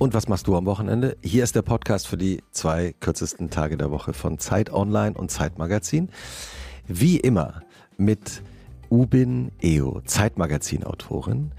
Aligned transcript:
Und 0.00 0.14
was 0.14 0.28
machst 0.28 0.46
du 0.46 0.56
am 0.56 0.64
Wochenende? 0.64 1.18
Hier 1.20 1.44
ist 1.44 1.54
der 1.54 1.60
Podcast 1.60 2.08
für 2.08 2.16
die 2.16 2.42
zwei 2.52 2.94
kürzesten 3.00 3.50
Tage 3.50 3.76
der 3.76 3.90
Woche 3.90 4.14
von 4.14 4.38
Zeit 4.38 4.72
Online 4.72 5.12
und 5.12 5.30
Zeit 5.30 5.58
Magazin. 5.58 6.08
Wie 6.88 7.18
immer 7.18 7.60
mit 7.98 8.40
Ubin 8.88 9.52
Eo, 9.60 10.00
Zeitmagazin-Autorin, 10.06 11.52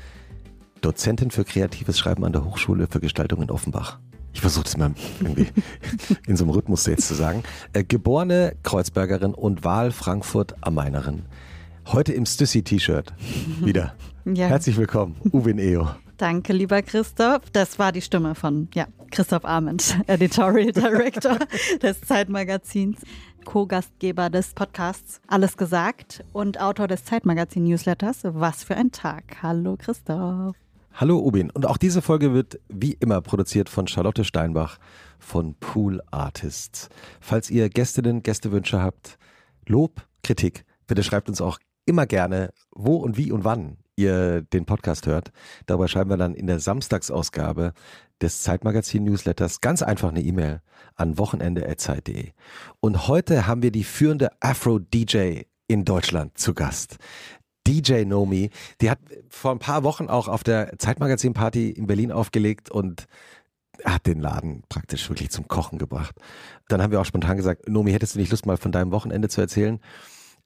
Dozentin 0.81 1.29
für 1.29 1.45
kreatives 1.45 1.99
Schreiben 1.99 2.25
an 2.25 2.33
der 2.33 2.43
Hochschule 2.43 2.87
für 2.89 2.99
Gestaltung 2.99 3.43
in 3.43 3.51
Offenbach. 3.51 3.99
Ich 4.33 4.41
versuche 4.41 4.63
das 4.63 4.75
mal 4.75 4.95
irgendwie 5.19 5.49
in 6.25 6.35
so 6.35 6.43
einem 6.45 6.53
Rhythmus 6.53 6.87
jetzt 6.87 7.07
zu 7.07 7.13
sagen. 7.13 7.43
Äh, 7.73 7.83
geborene 7.83 8.55
Kreuzbergerin 8.63 9.35
und 9.35 9.63
Wahl 9.63 9.91
Frankfurt 9.91 10.55
am 10.61 10.73
Mainerin. 10.73 11.25
Heute 11.85 12.11
im 12.13 12.25
Stüssi-T-Shirt 12.25 13.13
wieder. 13.63 13.93
Ja. 14.23 14.45
Herzlich 14.45 14.77
willkommen, 14.77 15.15
Ubin 15.31 15.57
Eo. 15.57 15.89
Danke, 16.21 16.53
lieber 16.53 16.83
Christoph. 16.83 17.49
Das 17.51 17.79
war 17.79 17.91
die 17.91 18.03
Stimme 18.03 18.35
von 18.35 18.67
ja, 18.75 18.85
Christoph 19.09 19.43
Arment, 19.43 19.97
Editorial 20.05 20.71
Director 20.71 21.39
des 21.81 21.99
Zeitmagazins, 22.01 22.99
Co-Gastgeber 23.43 24.29
des 24.29 24.53
Podcasts 24.53 25.19
Alles 25.25 25.57
gesagt 25.57 26.23
und 26.31 26.61
Autor 26.61 26.87
des 26.87 27.05
Zeitmagazin-Newsletters 27.05 28.19
Was 28.23 28.63
für 28.63 28.75
ein 28.75 28.91
Tag. 28.91 29.41
Hallo, 29.41 29.77
Christoph. 29.79 30.55
Hallo, 30.93 31.17
Ubin. 31.17 31.49
Und 31.49 31.65
auch 31.65 31.77
diese 31.77 32.03
Folge 32.03 32.35
wird 32.35 32.59
wie 32.69 32.93
immer 32.99 33.19
produziert 33.21 33.67
von 33.67 33.87
Charlotte 33.87 34.23
Steinbach 34.23 34.77
von 35.17 35.55
Pool 35.55 36.03
Artists. 36.11 36.89
Falls 37.19 37.49
ihr 37.49 37.67
Gästinnen, 37.69 38.21
Gästewünsche 38.21 38.79
habt, 38.79 39.17
Lob, 39.65 40.05
Kritik, 40.21 40.65
bitte 40.85 41.01
schreibt 41.01 41.29
uns 41.29 41.41
auch 41.41 41.57
immer 41.87 42.05
gerne, 42.05 42.53
wo 42.75 42.97
und 42.97 43.17
wie 43.17 43.31
und 43.31 43.43
wann 43.43 43.77
ihr 44.01 44.41
den 44.41 44.65
Podcast 44.65 45.07
hört. 45.07 45.31
Darüber 45.65 45.87
schreiben 45.87 46.09
wir 46.09 46.17
dann 46.17 46.33
in 46.33 46.47
der 46.47 46.59
Samstagsausgabe 46.59 47.73
des 48.21 48.43
Zeitmagazin-Newsletters 48.43 49.61
ganz 49.61 49.81
einfach 49.81 50.09
eine 50.09 50.21
E-Mail 50.21 50.61
an 50.95 51.17
wochenende.zeit.de. 51.17 52.31
Und 52.79 53.07
heute 53.07 53.47
haben 53.47 53.63
wir 53.63 53.71
die 53.71 53.83
führende 53.83 54.29
Afro-DJ 54.39 55.41
in 55.67 55.85
Deutschland 55.85 56.37
zu 56.37 56.53
Gast. 56.53 56.97
DJ 57.67 58.05
Nomi, 58.05 58.49
die 58.81 58.89
hat 58.89 58.99
vor 59.29 59.51
ein 59.51 59.59
paar 59.59 59.83
Wochen 59.83 60.07
auch 60.07 60.27
auf 60.27 60.43
der 60.43 60.77
Zeitmagazin-Party 60.77 61.69
in 61.69 61.87
Berlin 61.87 62.11
aufgelegt 62.11 62.71
und 62.71 63.05
hat 63.85 64.05
den 64.05 64.19
Laden 64.19 64.63
praktisch 64.69 65.09
wirklich 65.09 65.29
zum 65.29 65.47
Kochen 65.47 65.77
gebracht. 65.77 66.15
Dann 66.67 66.81
haben 66.81 66.91
wir 66.91 67.01
auch 67.01 67.05
spontan 67.05 67.37
gesagt, 67.37 67.67
Nomi, 67.67 67.91
hättest 67.91 68.15
du 68.15 68.19
nicht 68.19 68.31
Lust 68.31 68.45
mal 68.45 68.57
von 68.57 68.71
deinem 68.71 68.91
Wochenende 68.91 69.29
zu 69.29 69.41
erzählen? 69.41 69.79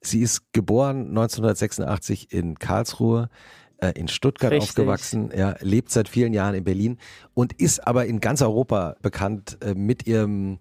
Sie 0.06 0.20
ist 0.20 0.52
geboren 0.52 1.08
1986 1.08 2.32
in 2.32 2.58
Karlsruhe, 2.58 3.28
äh, 3.78 3.92
in 3.92 4.08
Stuttgart 4.08 4.52
Richtig. 4.52 4.70
aufgewachsen, 4.70 5.30
ja, 5.36 5.56
lebt 5.60 5.90
seit 5.90 6.08
vielen 6.08 6.32
Jahren 6.32 6.54
in 6.54 6.64
Berlin 6.64 6.98
und 7.34 7.52
ist 7.54 7.86
aber 7.86 8.06
in 8.06 8.20
ganz 8.20 8.42
Europa 8.42 8.96
bekannt 9.02 9.58
äh, 9.62 9.74
mit 9.74 10.06
ihrem, 10.06 10.58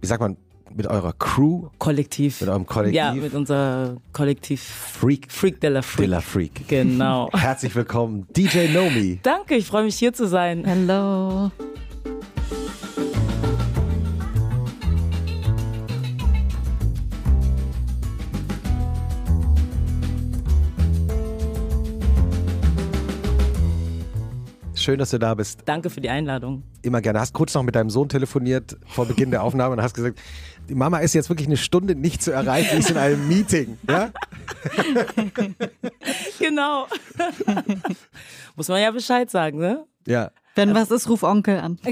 wie 0.00 0.06
sagt 0.06 0.20
man, 0.20 0.36
mit 0.74 0.86
eurer 0.86 1.12
Crew. 1.12 1.68
Kollektiv. 1.78 2.40
Mit 2.40 2.48
eurem 2.48 2.66
Kollektiv. 2.66 2.96
Ja, 2.96 3.12
mit 3.12 3.34
unser 3.34 3.96
Kollektiv. 4.12 4.62
Freak. 4.62 5.30
Freak 5.30 5.60
de 5.60 5.70
la 5.70 5.82
Freak. 5.82 5.98
De 5.98 6.06
la 6.06 6.20
Freak. 6.20 6.68
Genau. 6.68 7.30
Herzlich 7.32 7.74
willkommen, 7.74 8.26
DJ 8.34 8.68
Nomi. 8.72 9.18
Danke, 9.22 9.56
ich 9.56 9.66
freue 9.66 9.84
mich 9.84 9.96
hier 9.96 10.12
zu 10.12 10.26
sein. 10.26 10.64
Hello. 10.64 11.50
Schön, 24.82 24.98
dass 24.98 25.10
du 25.10 25.18
da 25.18 25.34
bist. 25.34 25.60
Danke 25.64 25.90
für 25.90 26.00
die 26.00 26.08
Einladung. 26.08 26.64
Immer 26.82 27.00
gerne. 27.00 27.20
Hast 27.20 27.32
kurz 27.34 27.54
noch 27.54 27.62
mit 27.62 27.76
deinem 27.76 27.88
Sohn 27.88 28.08
telefoniert 28.08 28.76
vor 28.88 29.06
Beginn 29.06 29.30
der 29.30 29.44
Aufnahme 29.44 29.74
und 29.74 29.82
hast 29.82 29.94
gesagt, 29.94 30.20
die 30.68 30.74
Mama 30.74 30.98
ist 30.98 31.14
jetzt 31.14 31.28
wirklich 31.28 31.46
eine 31.46 31.56
Stunde 31.56 31.94
nicht 31.94 32.20
zu 32.20 32.32
erreichen, 32.32 32.78
ist 32.78 32.90
in 32.90 32.96
einem 32.96 33.28
Meeting. 33.28 33.78
Ja? 33.88 34.10
genau. 36.40 36.88
Muss 38.56 38.66
man 38.66 38.82
ja 38.82 38.90
Bescheid 38.90 39.30
sagen, 39.30 39.58
ne? 39.58 39.86
Ja. 40.04 40.32
Wenn 40.54 40.74
was 40.74 40.90
ist, 40.90 41.08
ruf 41.08 41.22
Onkel 41.22 41.58
an. 41.58 41.78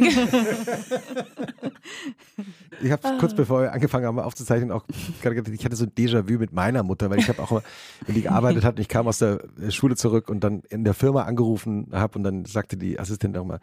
ich 2.83 2.91
habe 2.91 3.17
kurz 3.19 3.35
bevor 3.35 3.63
wir 3.63 3.73
angefangen 3.73 4.07
haben 4.07 4.19
aufzuzeichnen 4.19 4.71
auch 4.71 4.85
ich 4.89 5.65
hatte 5.65 5.77
so 5.77 5.85
ein 5.85 5.93
Déjà-vu 5.93 6.39
mit 6.39 6.53
meiner 6.53 6.83
Mutter, 6.83 7.09
weil 7.11 7.19
ich 7.19 7.29
habe 7.29 7.43
auch, 7.43 7.63
wenn 8.07 8.15
die 8.15 8.23
gearbeitet 8.23 8.65
hat 8.65 8.77
und 8.77 8.81
ich 8.81 8.89
kam 8.89 9.07
aus 9.07 9.19
der 9.19 9.41
Schule 9.71 9.97
zurück 9.97 10.29
und 10.29 10.45
dann 10.45 10.63
in 10.69 10.85
der 10.85 10.95
Firma 10.95 11.23
angerufen 11.25 11.89
habe 11.93 12.19
und 12.19 12.25
dann 12.25 12.45
sagte 12.45 12.77
die 12.77 12.99
Assistentin 12.99 13.41
auch 13.41 13.47
mal, 13.47 13.61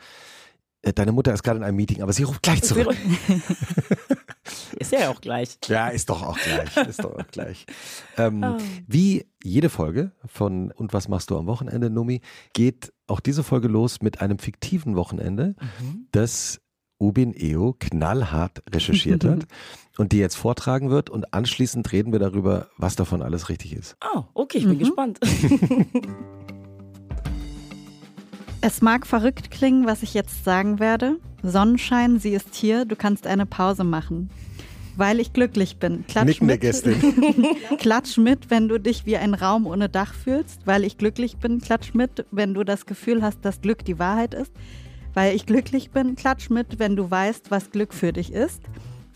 äh, 0.82 0.94
deine 0.94 1.12
Mutter 1.12 1.34
ist 1.34 1.44
gerade 1.44 1.58
in 1.58 1.64
einem 1.64 1.78
Meeting, 1.78 2.02
aber 2.02 2.14
sie 2.14 2.24
ruft 2.24 2.44
gleich 2.44 2.64
zurück. 2.64 2.96
ist 4.80 4.92
ja 4.92 5.10
auch 5.10 5.22
gleich. 5.22 5.58
Ja, 5.68 5.88
ist 5.90 6.10
doch 6.10 6.24
auch 6.24 6.38
gleich. 6.38 6.88
Ist 6.88 7.04
doch 7.04 7.16
auch 7.16 7.28
gleich. 7.28 7.66
Ähm, 8.20 8.44
oh. 8.44 8.58
Wie 8.88 9.28
jede 9.44 9.70
Folge 9.70 10.12
von 10.26 10.72
Und 10.72 10.92
was 10.92 11.08
machst 11.08 11.30
du 11.30 11.38
am 11.38 11.46
Wochenende, 11.46 11.92
Numi, 11.92 12.22
geht 12.54 12.92
auch 13.06 13.20
diese 13.20 13.44
Folge 13.44 13.68
los 13.68 14.02
mit 14.02 14.22
einem 14.22 14.40
fiktiven 14.40 14.96
Wochenende, 14.96 15.56
mhm. 15.80 16.08
das 16.12 16.60
Ubin 17.00 17.34
Eo 17.36 17.76
knallhart 17.78 18.64
recherchiert 18.72 19.24
hat 19.24 19.46
und 19.98 20.14
die 20.14 20.18
jetzt 20.18 20.36
vortragen 20.36 20.90
wird 20.90 21.12
und 21.12 21.32
anschließend 21.34 21.92
reden 21.92 22.12
wir 22.12 22.20
darüber, 22.20 22.70
was 22.78 22.96
davon 22.96 23.22
alles 23.22 23.50
richtig 23.50 23.76
ist. 23.76 23.98
Oh, 24.16 24.24
okay, 24.34 24.58
ich 24.58 24.66
bin 24.66 24.74
mhm. 24.74 24.80
gespannt. 24.80 25.20
Es 28.62 28.82
mag 28.82 29.06
verrückt 29.06 29.52
klingen, 29.52 29.86
was 29.86 30.04
ich 30.04 30.14
jetzt 30.14 30.44
sagen 30.44 30.80
werde. 30.80 31.18
Sonnenschein, 31.44 32.20
sie 32.20 32.32
ist 32.32 32.56
hier, 32.56 32.86
du 32.86 32.96
kannst 32.96 33.28
eine 33.28 33.46
Pause 33.46 33.84
machen. 33.84 34.30
Weil 34.96 35.20
ich 35.20 35.32
glücklich 35.32 35.78
bin. 35.78 36.06
Klatsch 36.08 36.42
mit. 36.42 36.62
Klatsch 37.78 38.18
mit, 38.18 38.50
wenn 38.50 38.68
du 38.68 38.80
dich 38.80 39.06
wie 39.06 39.18
ein 39.18 39.36
Raum 39.36 39.68
ohne 39.68 39.90
Dach 39.90 40.16
fühlst. 40.16 40.62
Weil 40.66 40.84
ich 40.84 40.98
glücklich 40.98 41.38
bin. 41.38 41.62
Klatsch 41.62 41.94
mit, 41.94 42.26
wenn 42.32 42.56
du 42.56 42.64
das 42.64 42.88
Gefühl 42.88 43.22
hast, 43.22 43.46
dass 43.46 43.62
Glück 43.62 43.86
die 43.86 44.00
Wahrheit 44.00 44.34
ist. 44.34 44.52
Weil 45.14 45.36
ich 45.36 45.46
glücklich 45.46 45.92
bin. 45.92 46.16
Klatsch 46.16 46.50
mit, 46.50 46.80
wenn 46.80 46.96
du 46.96 47.12
weißt, 47.12 47.52
was 47.52 47.70
Glück 47.70 47.94
für 47.94 48.12
dich 48.14 48.34
ist 48.34 48.62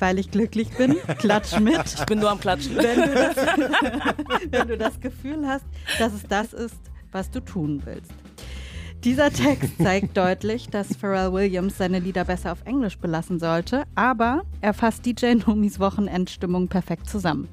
weil 0.01 0.18
ich 0.18 0.31
glücklich 0.31 0.72
bin. 0.72 0.96
Klatsch 1.19 1.59
mit. 1.59 1.80
Ich 1.85 2.06
bin 2.07 2.19
nur 2.19 2.31
am 2.31 2.40
Klatschen. 2.40 2.75
Wenn 2.75 3.01
du, 3.03 3.13
das, 3.13 3.35
wenn 4.50 4.68
du 4.68 4.75
das 4.75 5.00
Gefühl 5.00 5.47
hast, 5.47 5.63
dass 6.00 6.12
es 6.13 6.24
das 6.28 6.53
ist, 6.53 6.80
was 7.12 7.30
du 7.30 7.40
tun 7.40 7.84
willst. 7.85 8.12
Dieser 9.03 9.31
Text 9.31 9.79
zeigt 9.81 10.16
deutlich, 10.16 10.69
dass 10.69 10.95
Pharrell 10.95 11.34
Williams 11.34 11.79
seine 11.79 11.97
Lieder 11.97 12.23
besser 12.23 12.51
auf 12.51 12.62
Englisch 12.66 13.00
belassen 13.00 13.39
sollte, 13.39 13.85
aber 13.95 14.44
er 14.62 14.75
fasst 14.75 15.07
DJ 15.07 15.34
Nomis 15.47 15.79
Wochenendstimmung 15.79 16.67
perfekt 16.67 17.09
zusammen. 17.09 17.50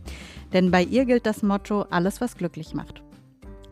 Denn 0.52 0.70
bei 0.70 0.82
ihr 0.82 1.06
gilt 1.06 1.24
das 1.24 1.42
Motto, 1.42 1.86
alles 1.88 2.20
was 2.20 2.36
glücklich 2.36 2.74
macht. 2.74 3.02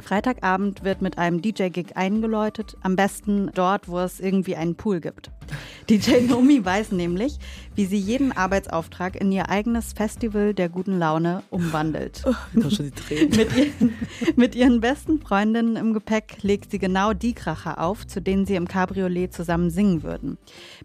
Freitagabend 0.03 0.85
wird 0.85 1.03
mit 1.03 1.19
einem 1.19 1.43
DJ-Gig 1.43 1.97
eingeläutet, 1.97 2.77
am 2.83 2.97
besten 2.97 3.51
dort, 3.55 3.89
wo 3.89 3.99
es 3.99 4.21
irgendwie 4.21 4.57
einen 4.57 4.75
Pool 4.75 5.01
gibt. 5.01 5.31
DJ 5.91 6.23
Nomi 6.29 6.65
weiß 6.65 6.93
nämlich, 6.93 7.39
wie 7.75 7.87
sie 7.87 7.99
jeden 7.99 8.33
Arbeitsauftrag 8.33 9.17
in 9.17 9.31
ihr 9.33 9.49
eigenes 9.49 9.93
Festival 9.93 10.55
der 10.55 10.69
guten 10.69 10.99
Laune 10.99 11.43
umwandelt. 11.51 12.25
Oh, 12.27 12.71
schon 12.71 12.87
die 12.87 12.91
Tränen. 12.91 13.37
mit, 13.37 13.57
ihren, 13.57 13.95
mit 14.37 14.55
ihren 14.55 14.81
besten 14.81 15.21
Freundinnen 15.21 15.77
im 15.77 15.93
Gepäck 15.93 16.39
legt 16.43 16.71
sie 16.71 16.79
genau 16.79 17.13
die 17.13 17.35
Kracher 17.35 17.81
auf, 17.81 18.07
zu 18.07 18.21
denen 18.21 18.47
sie 18.47 18.57
im 18.57 18.69
Cabriolet 18.69 19.33
zusammen 19.33 19.71
singen 19.71 20.03
würden. 20.03 20.39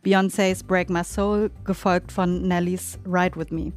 Beyoncé's 0.05 0.63
Break 0.63 0.89
My 0.89 1.03
Soul, 1.03 1.51
gefolgt 1.63 2.11
von 2.11 2.47
Nellys 2.47 2.99
Ride 3.05 3.37
With 3.37 3.51
Me. 3.51 3.71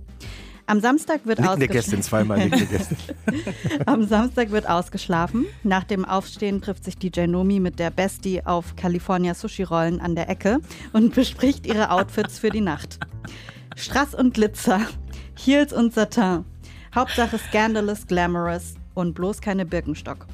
Am 0.67 0.81
Samstag 0.81 1.27
wird 1.27 1.39
liegende 1.39 1.69
Gästin, 1.69 2.03
zweimal 2.03 2.49
Gästin. 2.49 2.97
Am 3.87 4.07
Samstag 4.07 4.51
wird 4.51 4.69
ausgeschlafen. 4.69 5.45
Nach 5.63 5.85
dem 5.85 6.07
Aufstehen 6.07 6.63
trifft 6.63 6.85
sich 6.85 6.97
DJ 6.97 7.27
Nomi 7.27 7.61
mit 7.61 7.79
der 7.79 7.91
Bestie 7.91 8.45
auf 8.45 8.75
California 8.75 9.35
Sushi-Rollen 9.35 10.01
an 10.01 10.15
der 10.15 10.31
Ecke 10.31 10.61
und 10.93 11.15
bespricht 11.15 11.67
ihre 11.67 11.91
Outfits 11.91 12.39
für 12.39 12.49
die 12.49 12.63
Nacht. 12.63 12.99
Strass 13.77 14.15
und 14.15 14.33
Glitzer, 14.35 14.81
Heels 15.39 15.73
und 15.73 15.93
Satin. 15.93 16.45
Hauptsache 16.95 17.39
scandalous, 17.39 18.07
glamorous 18.07 18.75
und 18.95 19.15
bloß 19.15 19.41
keine 19.43 19.67
Birkenstock. 19.67 20.27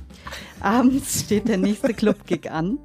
Abends 0.60 1.22
steht 1.22 1.48
der 1.48 1.56
nächste 1.56 1.92
Club-Gig 1.94 2.50
an. 2.50 2.78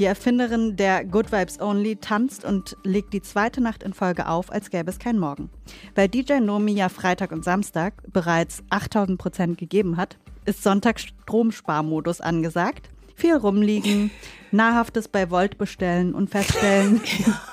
Die 0.00 0.06
Erfinderin 0.06 0.76
der 0.76 1.04
Good 1.04 1.30
Vibes 1.30 1.60
Only 1.60 1.96
tanzt 1.96 2.46
und 2.46 2.74
legt 2.84 3.12
die 3.12 3.20
zweite 3.20 3.60
Nacht 3.60 3.82
in 3.82 3.92
Folge 3.92 4.28
auf, 4.28 4.50
als 4.50 4.70
gäbe 4.70 4.88
es 4.88 4.98
keinen 4.98 5.18
Morgen. 5.18 5.50
Weil 5.94 6.08
DJ 6.08 6.40
Nomi 6.40 6.72
ja 6.72 6.88
Freitag 6.88 7.32
und 7.32 7.44
Samstag 7.44 7.92
bereits 8.10 8.62
8000 8.70 9.18
Prozent 9.18 9.58
gegeben 9.58 9.98
hat, 9.98 10.16
ist 10.46 10.62
Sonntag 10.62 11.00
Stromsparmodus 11.00 12.22
angesagt. 12.22 12.88
Viel 13.14 13.34
rumliegen, 13.36 14.10
Nahrhaftes 14.52 15.06
bei 15.06 15.30
Volt 15.30 15.58
bestellen 15.58 16.14
und 16.14 16.30
feststellen, 16.30 17.02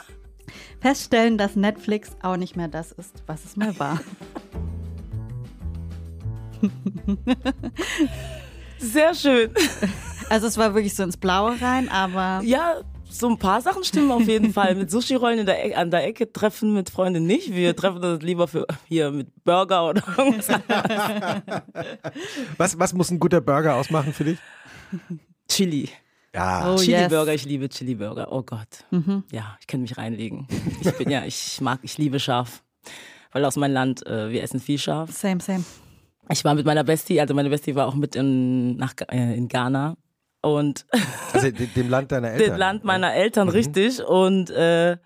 feststellen, 0.79 1.37
dass 1.37 1.57
Netflix 1.57 2.11
auch 2.21 2.37
nicht 2.37 2.55
mehr 2.55 2.69
das 2.69 2.93
ist, 2.93 3.23
was 3.25 3.43
es 3.43 3.57
mal 3.57 3.77
war. 3.77 3.99
Sehr 8.79 9.13
schön. 9.13 9.51
Also 10.29 10.47
es 10.47 10.57
war 10.57 10.73
wirklich 10.73 10.95
so 10.95 11.03
ins 11.03 11.17
Blaue 11.17 11.59
rein, 11.61 11.89
aber. 11.89 12.41
Ja, 12.43 12.81
so 13.09 13.29
ein 13.29 13.37
paar 13.37 13.61
Sachen 13.61 13.83
stimmen 13.83 14.11
auf 14.11 14.27
jeden 14.27 14.51
Fall. 14.53 14.75
Mit 14.75 14.91
Sushi-Rollen 14.91 15.39
in 15.39 15.45
der 15.45 15.63
Ecke, 15.63 15.77
an 15.77 15.91
der 15.91 16.05
Ecke 16.05 16.31
treffen 16.31 16.73
mit 16.73 16.89
Freunden 16.89 17.25
nicht. 17.25 17.53
Wir 17.53 17.75
treffen 17.75 18.03
uns 18.03 18.21
lieber 18.21 18.47
für 18.47 18.65
hier 18.87 19.11
mit 19.11 19.43
Burger 19.43 19.89
oder 19.89 20.03
irgendwas. 20.17 20.49
Was, 22.57 22.77
was 22.77 22.93
muss 22.93 23.09
ein 23.09 23.19
guter 23.19 23.41
Burger 23.41 23.75
ausmachen 23.75 24.13
für 24.13 24.25
dich? 24.25 24.39
Chili. 25.47 25.89
Ja. 26.35 26.73
Oh, 26.73 26.77
Chili-Burger, 26.77 27.31
yes. 27.31 27.41
ich 27.41 27.47
liebe 27.47 27.69
Chili-Burger. 27.69 28.31
Oh 28.31 28.43
Gott. 28.43 28.85
Ja, 29.31 29.57
ich 29.61 29.67
kann 29.67 29.81
mich 29.81 29.97
reinlegen. 29.97 30.47
Ich 30.81 30.91
bin 30.97 31.09
ja, 31.09 31.25
ich 31.25 31.61
mag, 31.61 31.79
ich 31.83 31.97
liebe 31.97 32.19
scharf. 32.19 32.63
Weil 33.31 33.45
aus 33.45 33.55
meinem 33.55 33.73
Land, 33.73 34.05
äh, 34.05 34.29
wir 34.31 34.43
essen 34.43 34.59
viel 34.59 34.77
scharf. 34.77 35.11
Same, 35.11 35.41
same. 35.41 35.63
Ich 36.29 36.43
war 36.43 36.55
mit 36.55 36.65
meiner 36.65 36.83
Bestie, 36.83 37.19
also 37.21 37.33
meine 37.33 37.49
Bestie 37.49 37.75
war 37.75 37.87
auch 37.87 37.95
mit 37.95 38.15
in, 38.15 38.75
nach, 38.75 38.93
äh, 39.09 39.37
in 39.37 39.47
Ghana. 39.47 39.95
Und 40.41 40.85
Also 41.33 41.51
de- 41.51 41.67
dem 41.67 41.89
Land 41.89 42.11
deiner 42.11 42.31
Eltern. 42.31 42.51
dem 42.53 42.57
Land 42.59 42.83
meiner 42.83 43.13
Eltern, 43.13 43.49
richtig. 43.49 44.03
Und 44.03 44.49
äh, 44.51 44.97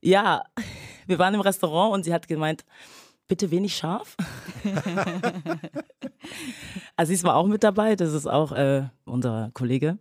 ja, 0.00 0.44
wir 1.06 1.18
waren 1.18 1.34
im 1.34 1.40
Restaurant 1.40 1.92
und 1.94 2.04
sie 2.04 2.12
hat 2.14 2.26
gemeint, 2.28 2.64
bitte 3.28 3.50
wenig 3.50 3.76
scharf. 3.76 4.16
Aziz 6.96 7.24
war 7.24 7.36
auch 7.36 7.46
mit 7.46 7.62
dabei, 7.62 7.96
das 7.96 8.12
ist 8.12 8.26
auch 8.26 8.52
äh, 8.52 8.84
unser 9.04 9.50
Kollege. 9.54 9.98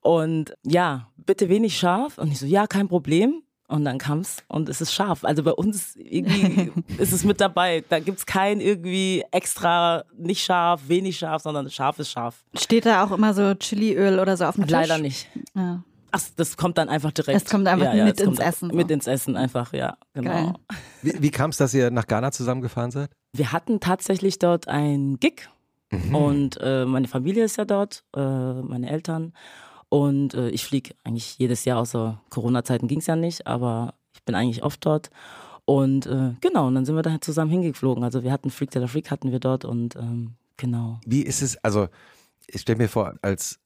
Und 0.00 0.54
ja, 0.64 1.08
bitte 1.16 1.48
wenig 1.48 1.78
scharf. 1.78 2.18
Und 2.18 2.32
ich 2.32 2.38
so, 2.38 2.46
ja, 2.46 2.66
kein 2.66 2.88
Problem. 2.88 3.42
Und 3.68 3.84
dann 3.84 3.98
kam's 3.98 4.44
und 4.46 4.68
es 4.68 4.80
ist 4.80 4.92
scharf. 4.92 5.24
Also 5.24 5.42
bei 5.42 5.50
uns 5.50 5.96
irgendwie 5.96 6.70
ist 6.98 7.12
es 7.12 7.24
mit 7.24 7.40
dabei. 7.40 7.84
Da 7.88 7.98
gibt's 7.98 8.24
kein 8.24 8.60
irgendwie 8.60 9.24
extra 9.32 10.04
nicht 10.16 10.44
scharf, 10.44 10.82
wenig 10.86 11.18
scharf, 11.18 11.42
sondern 11.42 11.68
scharf 11.68 11.98
ist 11.98 12.10
scharf. 12.10 12.44
Steht 12.56 12.86
da 12.86 13.04
auch 13.04 13.10
immer 13.10 13.34
so 13.34 13.54
Chiliöl 13.54 14.20
oder 14.20 14.36
so 14.36 14.44
auf 14.44 14.54
dem 14.54 14.64
Tisch? 14.64 14.72
Leider 14.72 14.98
nicht. 14.98 15.28
Ja. 15.54 15.82
Ach, 16.12 16.22
das 16.36 16.56
kommt 16.56 16.78
dann 16.78 16.88
einfach 16.88 17.10
direkt. 17.10 17.36
Es 17.42 17.50
kommt 17.50 17.66
einfach 17.66 17.92
mit 17.92 18.20
es 18.20 18.26
ins 18.26 18.38
Essen, 18.38 18.70
so. 18.70 18.76
Mit 18.76 18.90
ins 18.90 19.06
Essen 19.06 19.36
einfach, 19.36 19.72
ja, 19.72 19.98
genau. 20.14 20.30
Geil. 20.30 20.54
Wie, 21.02 21.22
wie 21.22 21.30
kam 21.30 21.50
es, 21.50 21.56
dass 21.56 21.74
ihr 21.74 21.90
nach 21.90 22.06
Ghana 22.06 22.30
zusammengefahren 22.30 22.90
seid? 22.90 23.10
Wir 23.32 23.52
hatten 23.52 23.80
tatsächlich 23.80 24.38
dort 24.38 24.68
ein 24.68 25.18
Gig 25.18 25.48
und 26.12 26.58
äh, 26.60 26.84
meine 26.84 27.08
Familie 27.08 27.44
ist 27.44 27.56
ja 27.56 27.64
dort, 27.64 28.04
äh, 28.16 28.20
meine 28.20 28.88
Eltern 28.88 29.34
und 29.88 30.34
äh, 30.34 30.48
ich 30.50 30.64
fliege 30.64 30.94
eigentlich 31.04 31.38
jedes 31.38 31.64
Jahr, 31.64 31.78
außer 31.80 32.20
Corona-Zeiten 32.30 32.88
ging 32.88 32.98
es 32.98 33.06
ja 33.06 33.16
nicht, 33.16 33.46
aber 33.46 33.94
ich 34.14 34.22
bin 34.24 34.34
eigentlich 34.34 34.62
oft 34.62 34.84
dort 34.84 35.10
und 35.64 36.06
äh, 36.06 36.32
genau, 36.40 36.66
und 36.68 36.74
dann 36.74 36.84
sind 36.84 36.94
wir 36.96 37.02
da 37.02 37.20
zusammen 37.20 37.50
hingeflogen. 37.50 38.02
Also 38.04 38.22
wir 38.22 38.32
hatten 38.32 38.50
Freak 38.50 38.72
the 38.72 38.86
Freak 38.86 39.10
hatten 39.10 39.32
wir 39.32 39.40
dort 39.40 39.64
und 39.64 39.96
ähm, 39.96 40.32
genau. 40.56 41.00
Wie 41.06 41.22
ist 41.22 41.42
es, 41.42 41.56
also 41.64 41.88
ich 42.46 42.60
stelle 42.60 42.78
mir 42.78 42.88
vor, 42.88 43.14
als 43.22 43.58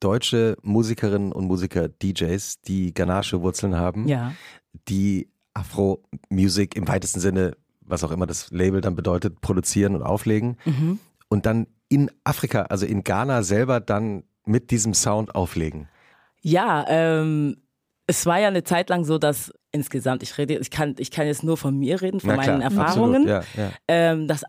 deutsche 0.00 0.56
Musikerinnen 0.62 1.32
und 1.32 1.46
Musiker, 1.46 1.88
DJs, 1.88 2.60
die 2.62 2.94
ghanaische 2.94 3.42
Wurzeln 3.42 3.74
haben, 3.76 4.06
Ja. 4.06 4.32
die 4.88 5.28
Afro-Music 5.54 6.76
im 6.76 6.86
weitesten 6.88 7.20
Sinne, 7.20 7.56
was 7.80 8.04
auch 8.04 8.10
immer 8.12 8.26
das 8.26 8.50
Label 8.50 8.80
dann 8.80 8.94
bedeutet, 8.94 9.40
produzieren 9.40 9.94
und 9.96 10.02
auflegen 10.02 10.56
Mhm. 10.64 10.98
und 11.28 11.46
dann 11.46 11.66
in 11.88 12.10
Afrika, 12.22 12.62
also 12.62 12.84
in 12.86 13.02
Ghana 13.02 13.42
selber 13.42 13.80
dann 13.80 14.22
mit 14.48 14.70
diesem 14.70 14.94
Sound 14.94 15.34
auflegen. 15.34 15.88
Ja, 16.40 16.84
ähm, 16.88 17.56
es 18.06 18.24
war 18.26 18.40
ja 18.40 18.48
eine 18.48 18.64
Zeit 18.64 18.88
lang 18.88 19.04
so, 19.04 19.18
dass 19.18 19.52
insgesamt, 19.70 20.22
ich 20.22 20.38
rede, 20.38 20.58
ich 20.58 20.70
kann, 20.70 20.94
ich 20.98 21.10
kann 21.10 21.26
jetzt 21.26 21.42
nur 21.42 21.56
von 21.56 21.78
mir 21.78 22.00
reden, 22.00 22.20
von 22.20 22.30
Na 22.30 22.36
meinen 22.36 22.60
klar, 22.60 22.62
Erfahrungen. 22.62 23.28
Absolut, 23.28 23.56
ja, 23.56 23.62
ja. 23.62 23.72
ähm, 23.86 24.26
dass 24.26 24.44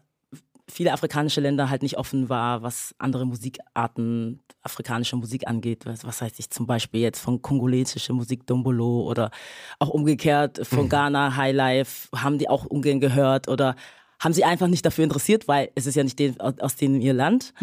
viele 0.69 0.93
afrikanische 0.93 1.41
Länder 1.41 1.69
halt 1.69 1.81
nicht 1.81 1.97
offen 1.97 2.29
war, 2.29 2.61
was 2.61 2.95
andere 2.99 3.25
Musikarten, 3.25 4.41
afrikanische 4.61 5.15
Musik 5.15 5.47
angeht. 5.47 5.85
Was, 5.85 6.05
was 6.05 6.21
heißt 6.21 6.39
ich 6.39 6.49
zum 6.49 6.67
Beispiel 6.67 7.01
jetzt 7.01 7.19
von 7.19 7.41
kongolesische 7.41 8.13
Musik 8.13 8.45
Dombolo 8.45 9.01
oder 9.03 9.31
auch 9.79 9.89
umgekehrt 9.89 10.65
von 10.65 10.89
Ghana 10.89 11.35
Highlife 11.35 12.07
haben 12.15 12.37
die 12.37 12.49
auch 12.49 12.65
ungern 12.65 12.99
gehört 12.99 13.47
oder 13.47 13.75
haben 14.19 14.33
sie 14.33 14.43
einfach 14.43 14.67
nicht 14.67 14.85
dafür 14.85 15.05
interessiert, 15.05 15.47
weil 15.47 15.71
es 15.75 15.85
ist 15.85 15.95
ja 15.95 16.03
nicht 16.03 16.19
den, 16.19 16.39
aus 16.39 16.75
denen 16.75 17.01
ihr 17.01 17.13
Land. 17.13 17.53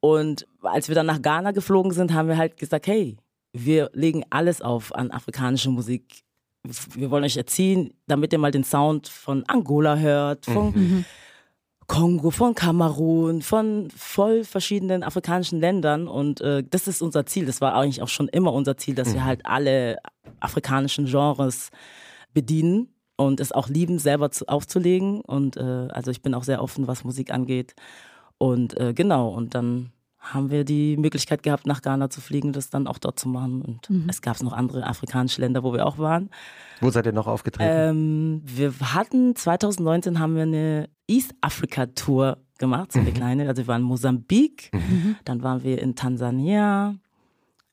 Und 0.00 0.46
als 0.62 0.88
wir 0.88 0.94
dann 0.94 1.06
nach 1.06 1.22
Ghana 1.22 1.52
geflogen 1.52 1.92
sind, 1.92 2.12
haben 2.12 2.28
wir 2.28 2.36
halt 2.36 2.58
gesagt, 2.58 2.86
hey, 2.86 3.16
wir 3.52 3.90
legen 3.92 4.24
alles 4.30 4.62
auf 4.62 4.94
an 4.94 5.10
afrikanische 5.10 5.70
Musik. 5.70 6.22
Wir 6.94 7.10
wollen 7.10 7.24
euch 7.24 7.36
erziehen, 7.36 7.92
damit 8.06 8.32
ihr 8.32 8.38
mal 8.38 8.50
den 8.52 8.64
Sound 8.64 9.08
von 9.08 9.44
Angola 9.48 9.96
hört, 9.96 10.46
von 10.46 11.04
Kongo, 11.86 12.30
von 12.30 12.54
Kamerun, 12.54 13.42
von 13.42 13.90
voll 13.96 14.44
verschiedenen 14.44 15.02
afrikanischen 15.02 15.60
Ländern. 15.60 16.08
Und 16.08 16.40
äh, 16.40 16.62
das 16.62 16.88
ist 16.88 17.02
unser 17.02 17.26
Ziel. 17.26 17.46
Das 17.46 17.60
war 17.60 17.74
eigentlich 17.74 18.02
auch 18.02 18.08
schon 18.08 18.28
immer 18.28 18.52
unser 18.52 18.76
Ziel, 18.76 18.94
dass 18.94 19.12
wir 19.12 19.24
halt 19.24 19.44
alle 19.44 19.98
afrikanischen 20.40 21.06
Genres 21.06 21.70
bedienen 22.32 22.91
und 23.26 23.40
es 23.40 23.52
auch 23.52 23.68
lieben, 23.68 23.98
selber 23.98 24.30
zu, 24.30 24.48
aufzulegen. 24.48 25.20
Und 25.20 25.56
äh, 25.56 25.88
also 25.90 26.10
ich 26.10 26.22
bin 26.22 26.34
auch 26.34 26.44
sehr 26.44 26.62
offen, 26.62 26.86
was 26.86 27.04
Musik 27.04 27.32
angeht. 27.32 27.74
Und 28.38 28.78
äh, 28.78 28.92
genau, 28.94 29.28
und 29.28 29.54
dann 29.54 29.92
haben 30.22 30.50
wir 30.50 30.64
die 30.64 30.96
Möglichkeit 30.96 31.42
gehabt, 31.42 31.66
nach 31.66 31.82
Ghana 31.82 32.08
zu 32.08 32.20
fliegen, 32.20 32.52
das 32.52 32.70
dann 32.70 32.86
auch 32.86 32.98
dort 32.98 33.18
zu 33.18 33.28
machen. 33.28 33.60
Und 33.62 33.90
es 34.08 34.22
gab 34.22 34.40
noch 34.42 34.52
andere 34.52 34.86
afrikanische 34.86 35.40
Länder, 35.40 35.64
wo 35.64 35.72
wir 35.72 35.84
auch 35.84 35.98
waren. 35.98 36.30
Wo 36.80 36.90
seid 36.90 37.06
ihr 37.06 37.12
noch 37.12 37.26
aufgetreten? 37.26 37.70
Ähm, 37.72 38.42
wir 38.44 38.72
hatten 38.80 39.34
2019 39.34 40.20
haben 40.20 40.36
wir 40.36 40.42
eine 40.42 40.88
East 41.08 41.34
Africa 41.40 41.86
Tour 41.86 42.38
gemacht, 42.58 42.92
so 42.92 43.00
eine 43.00 43.12
kleine. 43.12 43.48
Also 43.48 43.62
wir 43.62 43.68
waren 43.68 43.82
in 43.82 43.88
Mosambik, 43.88 44.70
dann 45.24 45.42
waren 45.42 45.64
wir 45.64 45.82
in 45.82 45.96
Tansania, 45.96 46.94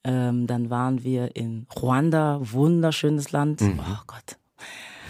ähm, 0.04 0.48
dann 0.48 0.72
waren 0.72 1.04
wir 1.04 1.36
in 1.36 1.68
Ruanda, 1.80 2.40
wunderschönes 2.42 3.32
Land. 3.32 3.62
Oh 3.62 4.04
Gott. 4.08 4.38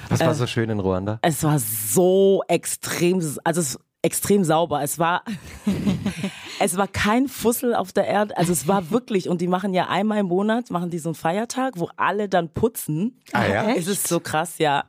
Was 0.09 0.21
äh, 0.21 0.25
war 0.25 0.33
so 0.33 0.47
schön 0.47 0.69
in 0.69 0.79
Ruanda? 0.79 1.19
Es 1.21 1.43
war 1.43 1.59
so 1.59 2.43
extrem, 2.47 3.17
also 3.43 3.61
es 3.61 3.79
extrem 4.01 4.43
sauber. 4.43 4.81
Es 4.81 4.97
war, 4.97 5.23
es 6.59 6.77
war 6.77 6.87
kein 6.87 7.27
Fussel 7.27 7.75
auf 7.75 7.91
der 7.91 8.07
Erde. 8.07 8.35
Also 8.37 8.51
es 8.53 8.67
war 8.67 8.91
wirklich, 8.91 9.27
und 9.29 9.41
die 9.41 9.47
machen 9.47 9.73
ja 9.73 9.87
einmal 9.89 10.19
im 10.19 10.27
Monat, 10.27 10.69
machen 10.71 10.89
die 10.89 10.99
so 10.99 11.09
einen 11.09 11.15
Feiertag, 11.15 11.73
wo 11.77 11.89
alle 11.97 12.29
dann 12.29 12.49
putzen. 12.53 13.21
Ah 13.33 13.45
ja? 13.45 13.69
Echt? 13.69 13.79
Es 13.79 13.87
ist 13.87 14.07
so 14.07 14.19
krass, 14.19 14.57
ja. 14.57 14.85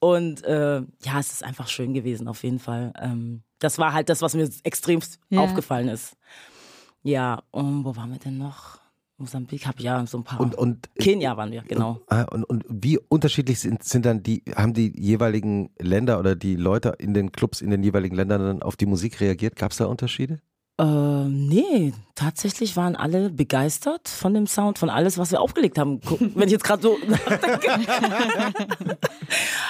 Und 0.00 0.44
äh, 0.44 0.76
ja, 1.02 1.18
es 1.18 1.32
ist 1.32 1.44
einfach 1.44 1.68
schön 1.68 1.92
gewesen, 1.94 2.28
auf 2.28 2.42
jeden 2.44 2.58
Fall. 2.58 2.92
Ähm, 3.00 3.42
das 3.58 3.78
war 3.78 3.92
halt 3.92 4.08
das, 4.08 4.22
was 4.22 4.34
mir 4.34 4.48
extrem 4.62 5.00
Ja. 5.30 5.40
aufgefallen 5.40 5.88
ist. 5.88 6.16
Ja, 7.02 7.42
und 7.50 7.84
wo 7.84 7.96
waren 7.96 8.10
wir 8.12 8.18
denn 8.18 8.38
noch? 8.38 8.77
Mosambik 9.18 9.66
habe 9.66 9.82
ja 9.82 10.06
so 10.06 10.18
ein 10.18 10.24
paar. 10.24 10.40
Und, 10.40 10.54
und, 10.54 10.88
Kenia 10.96 11.36
waren 11.36 11.50
wir, 11.50 11.62
genau. 11.62 12.00
Ah, 12.06 12.22
und, 12.30 12.44
und 12.44 12.64
wie 12.68 12.98
unterschiedlich 12.98 13.58
sind, 13.58 13.82
sind 13.82 14.06
dann 14.06 14.22
die, 14.22 14.44
haben 14.54 14.74
die 14.74 14.92
jeweiligen 14.96 15.70
Länder 15.78 16.20
oder 16.20 16.36
die 16.36 16.54
Leute 16.54 16.94
in 16.98 17.14
den 17.14 17.32
Clubs 17.32 17.60
in 17.60 17.70
den 17.70 17.82
jeweiligen 17.82 18.14
Ländern 18.14 18.40
dann 18.40 18.62
auf 18.62 18.76
die 18.76 18.86
Musik 18.86 19.20
reagiert? 19.20 19.56
Gab 19.56 19.72
es 19.72 19.78
da 19.78 19.86
Unterschiede? 19.86 20.38
Ähm, 20.80 21.48
nee, 21.48 21.92
tatsächlich 22.14 22.76
waren 22.76 22.94
alle 22.94 23.30
begeistert 23.30 24.08
von 24.08 24.32
dem 24.32 24.46
Sound, 24.46 24.78
von 24.78 24.88
alles, 24.88 25.18
was 25.18 25.32
wir 25.32 25.40
aufgelegt 25.40 25.78
haben. 25.78 26.00
Wenn 26.20 26.46
ich 26.46 26.52
jetzt 26.52 26.64
gerade 26.64 26.82
so 26.82 26.96
nachdenke. 27.04 27.68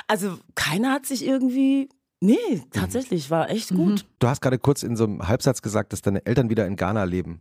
also 0.06 0.38
keiner 0.54 0.92
hat 0.92 1.06
sich 1.06 1.24
irgendwie. 1.24 1.88
Nee, 2.20 2.36
tatsächlich, 2.72 3.30
war 3.30 3.48
echt 3.48 3.70
gut. 3.70 4.04
Du 4.18 4.26
hast 4.26 4.42
gerade 4.42 4.58
kurz 4.58 4.82
in 4.82 4.96
so 4.96 5.04
einem 5.04 5.26
Halbsatz 5.26 5.62
gesagt, 5.62 5.92
dass 5.92 6.02
deine 6.02 6.26
Eltern 6.26 6.50
wieder 6.50 6.66
in 6.66 6.74
Ghana 6.76 7.04
leben. 7.04 7.40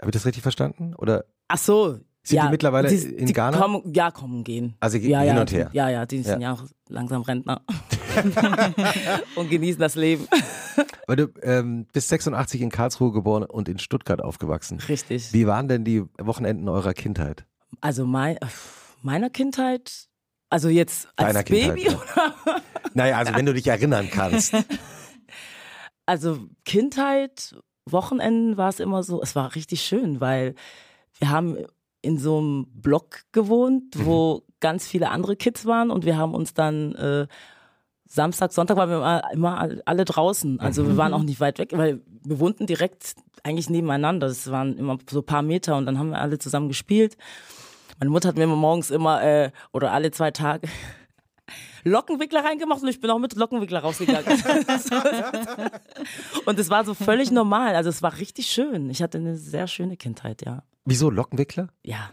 Habe 0.00 0.10
ich 0.10 0.12
das 0.12 0.26
richtig 0.26 0.42
verstanden? 0.42 0.94
Oder 0.94 1.24
Ach 1.48 1.58
so. 1.58 1.98
Sind 2.22 2.36
ja, 2.36 2.44
die 2.44 2.50
mittlerweile 2.50 2.88
in 2.90 3.26
die 3.26 3.32
Ghana? 3.32 3.56
Kommen, 3.56 3.94
ja, 3.94 4.10
kommen, 4.10 4.44
gehen. 4.44 4.76
Also 4.78 4.98
ja, 4.98 5.20
hin 5.20 5.36
ja, 5.36 5.40
und 5.40 5.52
her. 5.52 5.70
Die, 5.72 5.76
ja, 5.76 5.88
ja, 5.88 6.04
die 6.04 6.22
sind 6.22 6.42
ja, 6.42 6.52
auch 6.52 6.64
langsam 6.88 7.22
Rentner. 7.22 7.62
und 9.36 9.48
genießen 9.48 9.80
das 9.80 9.94
Leben. 9.94 10.28
Weil 11.06 11.16
du 11.16 11.28
ähm, 11.42 11.86
bist 11.92 12.08
86 12.08 12.60
in 12.60 12.70
Karlsruhe 12.70 13.12
geboren 13.12 13.44
und 13.44 13.70
in 13.70 13.78
Stuttgart 13.78 14.20
aufgewachsen. 14.20 14.80
Richtig. 14.80 15.32
Wie 15.32 15.46
waren 15.46 15.68
denn 15.68 15.84
die 15.84 16.04
Wochenenden 16.18 16.68
eurer 16.68 16.92
Kindheit? 16.92 17.46
Also 17.80 18.04
mein, 18.04 18.36
meiner 19.00 19.30
Kindheit, 19.30 20.08
also 20.50 20.68
jetzt 20.68 21.08
als 21.16 21.28
Deiner 21.28 21.42
Kindheit, 21.42 21.74
Baby 21.74 21.88
ja. 21.88 21.94
oder? 21.94 22.62
Naja, 22.92 23.18
also 23.18 23.34
wenn 23.34 23.46
du 23.46 23.54
dich 23.54 23.66
erinnern 23.66 24.08
kannst. 24.10 24.54
Also 26.06 26.48
Kindheit, 26.64 27.54
Wochenenden 27.86 28.56
war 28.56 28.68
es 28.68 28.80
immer 28.80 29.02
so, 29.02 29.22
es 29.22 29.34
war 29.34 29.54
richtig 29.54 29.82
schön, 29.82 30.20
weil 30.20 30.54
wir 31.18 31.30
haben 31.30 31.56
in 32.02 32.18
so 32.18 32.38
einem 32.38 32.66
Block 32.72 33.20
gewohnt, 33.32 33.94
wo 34.04 34.42
ganz 34.60 34.86
viele 34.86 35.10
andere 35.10 35.36
Kids 35.36 35.66
waren 35.66 35.90
und 35.90 36.04
wir 36.04 36.16
haben 36.16 36.34
uns 36.34 36.54
dann 36.54 36.94
äh, 36.94 37.26
Samstag, 38.06 38.52
Sonntag 38.52 38.76
waren 38.76 38.90
wir 38.90 38.96
immer, 38.96 39.22
immer 39.32 39.68
alle 39.84 40.04
draußen. 40.04 40.58
Also 40.58 40.86
wir 40.86 40.96
waren 40.96 41.14
auch 41.14 41.22
nicht 41.22 41.40
weit 41.40 41.58
weg, 41.58 41.70
weil 41.72 42.00
wir 42.24 42.40
wohnten 42.40 42.66
direkt 42.66 43.14
eigentlich 43.44 43.70
nebeneinander. 43.70 44.26
Das 44.26 44.50
waren 44.50 44.76
immer 44.76 44.98
so 45.08 45.20
ein 45.20 45.26
paar 45.26 45.42
Meter 45.42 45.76
und 45.76 45.86
dann 45.86 45.98
haben 45.98 46.10
wir 46.10 46.20
alle 46.20 46.38
zusammen 46.38 46.68
gespielt. 46.68 47.16
Meine 48.00 48.10
Mutter 48.10 48.28
hat 48.28 48.36
mir 48.36 48.44
immer 48.44 48.56
morgens 48.56 48.90
immer 48.90 49.22
äh, 49.22 49.52
oder 49.72 49.92
alle 49.92 50.10
zwei 50.10 50.30
Tage 50.32 50.68
Lockenwickler 51.84 52.44
reingemacht 52.44 52.82
und 52.82 52.88
ich 52.88 53.00
bin 53.00 53.10
auch 53.10 53.18
mit 53.18 53.34
Lockenwickler 53.34 53.80
rausgegangen. 53.80 54.26
und 56.44 56.58
es 56.58 56.70
war 56.70 56.84
so 56.84 56.94
völlig 56.94 57.30
normal. 57.30 57.74
Also 57.74 57.90
es 57.90 58.02
war 58.02 58.18
richtig 58.18 58.46
schön. 58.48 58.90
Ich 58.90 59.02
hatte 59.02 59.18
eine 59.18 59.36
sehr 59.36 59.66
schöne 59.66 59.96
Kindheit, 59.96 60.44
ja. 60.44 60.62
Wieso 60.84 61.10
Lockenwickler? 61.10 61.68
Ja. 61.82 62.10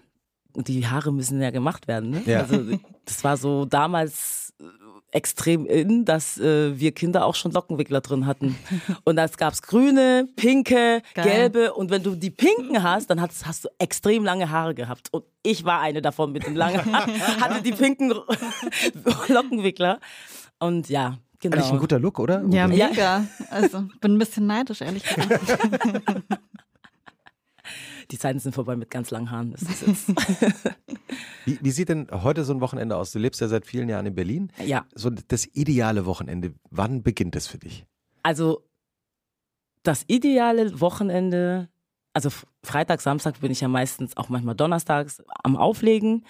die 0.56 0.88
Haare 0.88 1.12
müssen 1.12 1.42
ja 1.42 1.52
gemacht 1.52 1.88
werden. 1.88 2.12
Ne? 2.12 2.24
Ja. 2.26 2.40
Also 2.42 2.78
das 3.06 3.24
war 3.24 3.38
so 3.38 3.66
damals 3.66 4.54
extrem 5.12 5.66
in, 5.66 6.06
dass 6.06 6.38
äh, 6.38 6.78
wir 6.80 6.92
Kinder 6.92 7.26
auch 7.26 7.36
schon 7.36 7.52
Lockenwickler 7.52 8.02
drin 8.02 8.26
hatten. 8.26 8.58
Und 9.06 9.16
das 9.16 9.38
gab's 9.38 9.62
grüne, 9.62 10.28
pinke, 10.36 11.02
Geil. 11.14 11.26
gelbe. 11.26 11.74
Und 11.74 11.90
wenn 11.90 12.04
du 12.04 12.16
die 12.16 12.30
pinken 12.30 12.84
hast, 12.84 13.10
dann 13.10 13.22
hast, 13.22 13.46
hast 13.46 13.66
du 13.66 13.70
extrem 13.80 14.24
lange 14.26 14.50
Haare 14.50 14.76
gehabt. 14.76 15.08
Und 15.12 15.24
ich 15.44 15.64
war 15.64 15.80
eine 15.82 16.02
davon 16.02 16.32
mit 16.32 16.46
den 16.46 16.56
langen 16.56 16.84
Haaren, 16.86 17.14
hatte 17.42 17.62
die 17.62 17.72
pinken 17.72 18.14
Lockenwickler. 19.30 20.00
Und 20.60 20.90
ja, 20.90 21.18
genau. 21.40 21.56
Eigentlich 21.58 21.72
ein 21.72 21.80
guter 21.80 22.00
Look, 22.00 22.20
oder? 22.20 22.44
Ja, 22.50 22.66
Oder? 22.66 22.76
Ja. 22.76 22.90
mega. 22.90 23.26
Also 23.50 23.84
bin 24.02 24.16
ein 24.16 24.20
bisschen 24.20 24.48
neidisch, 24.48 24.82
ehrlich 24.82 25.04
gesagt. 25.04 25.58
Die 28.12 28.18
Zeiten 28.18 28.40
sind 28.40 28.56
vorbei 28.56 28.76
mit 28.76 28.90
ganz 28.90 29.12
langen 29.12 29.30
Haaren. 29.32 29.52
Das 29.52 29.62
ist 29.64 29.86
jetzt, 29.86 30.08
Wie, 31.46 31.60
wie 31.62 31.72
sieht 31.72 31.90
denn 31.90 32.08
heute 32.12 32.44
so 32.46 32.54
ein 32.54 32.62
Wochenende 32.62 32.96
aus? 32.96 33.12
Du 33.12 33.20
lebst 33.20 33.40
ja 33.42 33.48
seit 33.48 33.66
vielen 33.66 33.90
Jahren 33.90 34.06
in 34.06 34.16
Berlin. 34.16 34.52
ja, 34.66 34.86
So 34.96 35.10
das 35.10 35.46
ideale 35.46 36.06
Wochenende, 36.06 36.54
wann 36.70 37.04
beginnt 37.04 37.36
es 37.36 37.48
für 37.48 37.58
dich? 37.58 37.86
also 38.24 38.64
das 39.84 40.04
ideale 40.08 40.82
Wochenende, 40.82 41.70
also 42.14 42.30
Freitag, 42.62 43.00
Samstag 43.00 43.40
bin 43.40 43.52
ich 43.52 43.62
ja 43.62 43.70
meistens 43.70 44.18
auch 44.18 44.28
manchmal 44.28 44.56
donnerstags 44.56 45.24
am 45.44 45.56
Auflegen. 45.56 46.26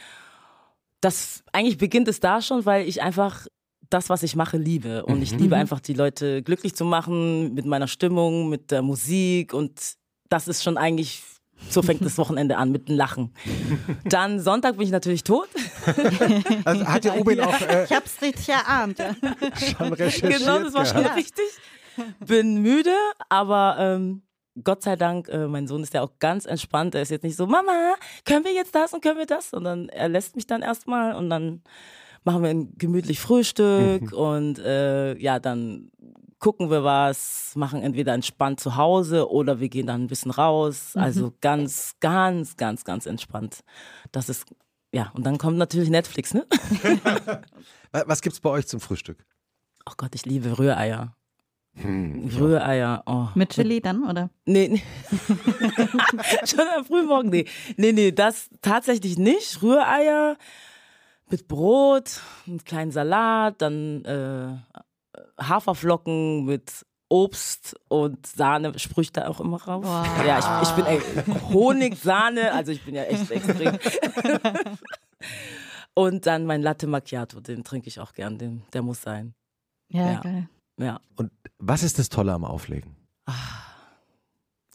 Das 1.01 1.43
eigentlich 1.53 1.79
beginnt 1.79 2.07
es 2.07 2.19
da 2.19 2.41
schon, 2.43 2.67
weil 2.67 2.88
ich 2.88 3.01
einfach 3.01 3.48
das, 3.89 4.10
was 4.10 4.22
ich 4.22 4.36
mache, 4.36 4.57
liebe. 4.57 5.05
Und 5.05 5.24
ich 5.24 5.31
liebe 5.31 5.55
einfach 5.55 5.79
die 5.79 5.93
Leute 5.93 6.43
glücklich 6.43 6.75
zu 6.75 6.86
machen 6.86 7.55
mit 7.55 7.65
meiner 7.65 7.88
Stimmung, 7.88 8.50
mit 8.50 8.69
der 8.69 8.84
Musik 8.84 9.53
und 9.55 9.96
das 10.29 10.48
ist 10.48 10.62
schon 10.63 10.77
eigentlich 10.77 11.24
so 11.69 11.81
fängt 11.81 12.03
das 12.03 12.17
Wochenende 12.17 12.57
an 12.57 12.71
mit 12.71 12.87
dem 12.87 12.95
Lachen. 12.95 13.33
Dann 14.05 14.39
Sonntag 14.39 14.77
bin 14.77 14.85
ich 14.85 14.91
natürlich 14.91 15.23
tot. 15.23 15.49
Also 16.65 16.85
hat 16.85 17.05
ja 17.05 17.13
Obin 17.15 17.39
auch 17.41 17.59
äh, 17.61 17.85
Ich 17.85 17.91
hab's 17.91 18.21
richtig 18.21 18.49
erahnt. 18.49 18.99
Ja. 18.99 19.15
schon 19.77 19.93
recherchiert. 19.93 20.39
Genau, 20.39 20.59
das 20.59 20.73
war 20.73 20.85
schon 20.85 21.03
gehabt. 21.03 21.17
richtig. 21.17 21.45
Bin 22.25 22.61
müde, 22.61 22.93
aber 23.29 23.77
ähm, 23.79 24.21
Gott 24.63 24.83
sei 24.83 24.95
Dank, 24.95 25.29
äh, 25.29 25.47
mein 25.47 25.67
Sohn 25.67 25.83
ist 25.83 25.93
ja 25.93 26.01
auch 26.01 26.19
ganz 26.19 26.45
entspannt. 26.45 26.95
Er 26.95 27.01
ist 27.01 27.11
jetzt 27.11 27.23
nicht 27.23 27.35
so, 27.35 27.47
Mama, 27.47 27.95
können 28.25 28.45
wir 28.45 28.53
jetzt 28.53 28.73
das 28.75 28.93
und 28.93 29.01
können 29.01 29.17
wir 29.17 29.25
das? 29.25 29.49
Sondern 29.49 29.89
er 29.89 30.09
lässt 30.09 30.35
mich 30.35 30.47
dann 30.47 30.61
erstmal 30.61 31.15
und 31.15 31.29
dann 31.29 31.61
machen 32.23 32.43
wir 32.43 32.49
ein 32.49 32.73
gemütlich 32.77 33.19
Frühstück 33.19 34.11
und 34.11 34.59
äh, 34.59 35.17
ja, 35.17 35.39
dann 35.39 35.91
gucken 36.39 36.70
wir 36.70 36.84
was, 36.84 37.53
machen 37.56 37.82
entweder 37.82 38.13
entspannt 38.13 38.60
zu 38.60 38.75
Hause 38.75 39.29
oder 39.32 39.60
wir 39.60 39.70
gehen 39.70 39.88
dann 39.88 40.03
ein 40.03 40.08
bisschen 40.08 40.32
raus. 40.32 40.91
Also 40.96 41.34
ganz, 41.41 41.96
ganz, 42.00 42.56
ganz, 42.58 42.84
ganz 42.84 43.06
entspannt. 43.06 43.62
Das 44.12 44.29
ist, 44.29 44.46
ja, 44.94 45.12
und 45.15 45.25
dann 45.25 45.38
kommt 45.38 45.58
natürlich 45.58 45.89
Netflix, 45.89 46.34
ne? 46.34 46.46
Wa- 47.91 48.03
Was 48.08 48.22
gibt's 48.22 48.39
bei 48.39 48.50
euch 48.50 48.67
zum 48.67 48.79
Frühstück? 48.79 49.25
Oh 49.89 49.94
Gott, 49.98 50.13
ich 50.15 50.25
liebe 50.25 50.58
Rühreier. 50.60 51.15
Hm, 51.75 52.29
Rühreier, 52.38 53.03
oh. 53.06 53.27
Mit 53.36 53.50
Chili 53.51 53.82
dann, 53.82 54.03
oder? 54.10 54.29
Nee, 54.46 54.67
nee. 54.67 54.84
Schon 56.46 56.65
am 56.75 56.86
Frühmorgen, 56.86 57.29
nee. 57.29 57.46
Nee, 57.77 57.91
nee, 57.91 58.12
das 58.12 58.50
tatsächlich 58.62 59.17
nicht. 59.17 59.62
Rühreier 59.62 60.38
mit 61.29 61.48
Brot, 61.48 62.22
einen 62.48 62.63
kleinen 62.63 62.91
Salat, 62.91 63.62
dann 63.62 64.03
äh, 64.06 64.58
Haferflocken 65.39 66.46
mit 66.46 66.86
Obst 67.10 67.75
und 67.88 68.25
Sahne 68.27 68.77
sprüht 68.79 69.15
da 69.15 69.27
auch 69.27 69.39
immer 69.39 69.62
raus. 69.63 69.86
Wow. 69.86 70.25
Ja, 70.25 70.62
ich, 70.62 70.70
ich 70.70 70.75
bin 70.75 70.86
ey, 70.86 71.00
Honig, 71.53 71.96
Sahne, 71.98 72.51
also 72.53 72.72
ich 72.74 72.84
bin 72.84 72.96
ja 72.96 73.03
echt 73.03 73.32
extrem. 73.32 73.77
und 75.94 76.25
dann 76.25 76.46
mein 76.46 76.62
Latte 76.62 76.88
Macchiato, 76.88 77.39
den 77.39 77.63
trinke 77.63 77.88
ich 77.88 78.00
auch 78.00 78.13
gern, 78.13 78.38
den, 78.38 78.63
der 78.74 78.82
muss 78.82 79.01
sein. 79.01 79.34
Ja, 79.89 80.12
Ja. 80.12 80.20
geil. 80.20 80.50
Ja, 80.79 81.00
Und 81.15 81.32
was 81.58 81.82
ist 81.82 81.98
das 81.98 82.10
Tolle 82.10 82.34
am 82.34 82.46
Auflegen? 82.46 82.96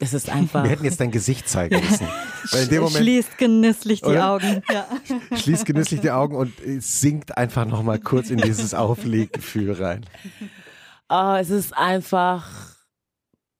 Es 0.03 0.13
ist 0.13 0.29
einfach. 0.29 0.63
Wir 0.63 0.71
hätten 0.71 0.85
jetzt 0.85 0.99
dein 0.99 1.11
Gesicht 1.11 1.47
zeigen 1.49 1.75
müssen. 1.75 2.07
Weil 2.51 2.63
in 2.63 2.69
dem 2.69 2.83
Moment 2.83 2.97
Schließt 2.97 3.37
genüsslich 3.37 4.01
die 4.01 4.07
Oder? 4.09 4.31
Augen. 4.31 4.61
Ja. 4.71 4.87
schließt 5.37 5.65
genüsslich 5.65 6.01
die 6.01 6.11
Augen 6.11 6.35
und 6.35 6.59
äh, 6.65 6.79
sinkt 6.79 7.37
einfach 7.37 7.65
nochmal 7.65 7.99
kurz 7.99 8.29
in 8.29 8.37
dieses 8.37 8.73
Aufleggefühl 8.73 9.71
rein. 9.73 10.05
Ah, 11.07 11.39
es 11.39 11.49
ist 11.49 11.75
einfach, 11.77 12.49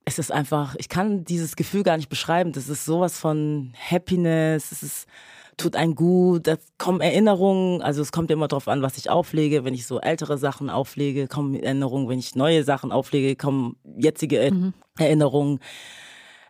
es 0.05 0.19
ist 0.19 0.31
einfach, 0.31 0.75
ich 0.77 0.89
kann 0.89 1.23
dieses 1.23 1.55
Gefühl 1.55 1.83
gar 1.83 1.97
nicht 1.97 2.09
beschreiben. 2.09 2.51
Das 2.51 2.67
ist 2.67 2.85
sowas 2.85 3.17
von 3.19 3.73
Happiness, 3.89 4.71
es 4.71 4.83
ist, 4.83 5.07
tut 5.55 5.75
einen 5.75 5.95
gut, 5.95 6.47
da 6.47 6.55
kommen 6.77 6.99
Erinnerungen, 6.99 7.81
also 7.81 8.01
es 8.01 8.11
kommt 8.11 8.31
immer 8.31 8.47
drauf 8.47 8.67
an, 8.67 8.81
was 8.81 8.97
ich 8.97 9.09
auflege. 9.09 9.63
Wenn 9.63 9.75
ich 9.75 9.85
so 9.85 9.99
ältere 10.01 10.37
Sachen 10.37 10.69
auflege, 10.69 11.27
kommen 11.27 11.53
Erinnerungen. 11.55 12.09
Wenn 12.09 12.19
ich 12.19 12.35
neue 12.35 12.63
Sachen 12.63 12.91
auflege, 12.91 13.35
kommen 13.35 13.77
jetzige 13.97 14.37
Er- 14.39 14.73
Erinnerungen. 14.97 15.59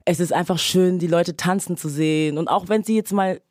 Es 0.05 0.19
ist 0.19 0.33
einfach 0.33 0.60
schön, 0.60 1.00
die 1.00 1.07
Leute 1.07 1.38
tanzen 1.38 1.77
zu 1.77 1.88
sehen. 1.89 2.38
Und 2.38 2.48
auch 2.48 2.67
wenn 2.69 2.83
sie 2.83 2.95
jetzt 2.95 3.13
mal, 3.13 3.41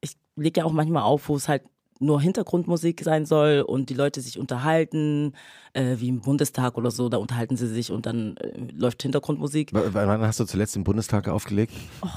ich 0.00 0.12
lege 0.36 0.60
ja 0.60 0.64
auch 0.66 0.72
manchmal 0.72 1.02
auf, 1.02 1.28
wo 1.28 1.36
es 1.36 1.48
halt 1.48 1.62
nur 2.02 2.22
Hintergrundmusik 2.22 3.02
sein 3.04 3.26
soll 3.26 3.60
und 3.60 3.90
die 3.90 3.94
Leute 3.94 4.22
sich 4.22 4.38
unterhalten, 4.38 5.34
äh, 5.74 5.96
wie 5.98 6.08
im 6.08 6.22
Bundestag 6.22 6.78
oder 6.78 6.90
so, 6.90 7.10
da 7.10 7.18
unterhalten 7.18 7.58
sie 7.58 7.68
sich 7.68 7.92
und 7.92 8.06
dann 8.06 8.38
äh, 8.38 8.58
läuft 8.72 9.02
Hintergrundmusik. 9.02 9.74
W- 9.74 9.80
Wann 9.92 10.22
hast 10.22 10.40
du 10.40 10.46
zuletzt 10.46 10.76
im 10.76 10.84
Bundestag 10.84 11.28
aufgelegt? 11.28 11.74
Ah, 12.00 12.08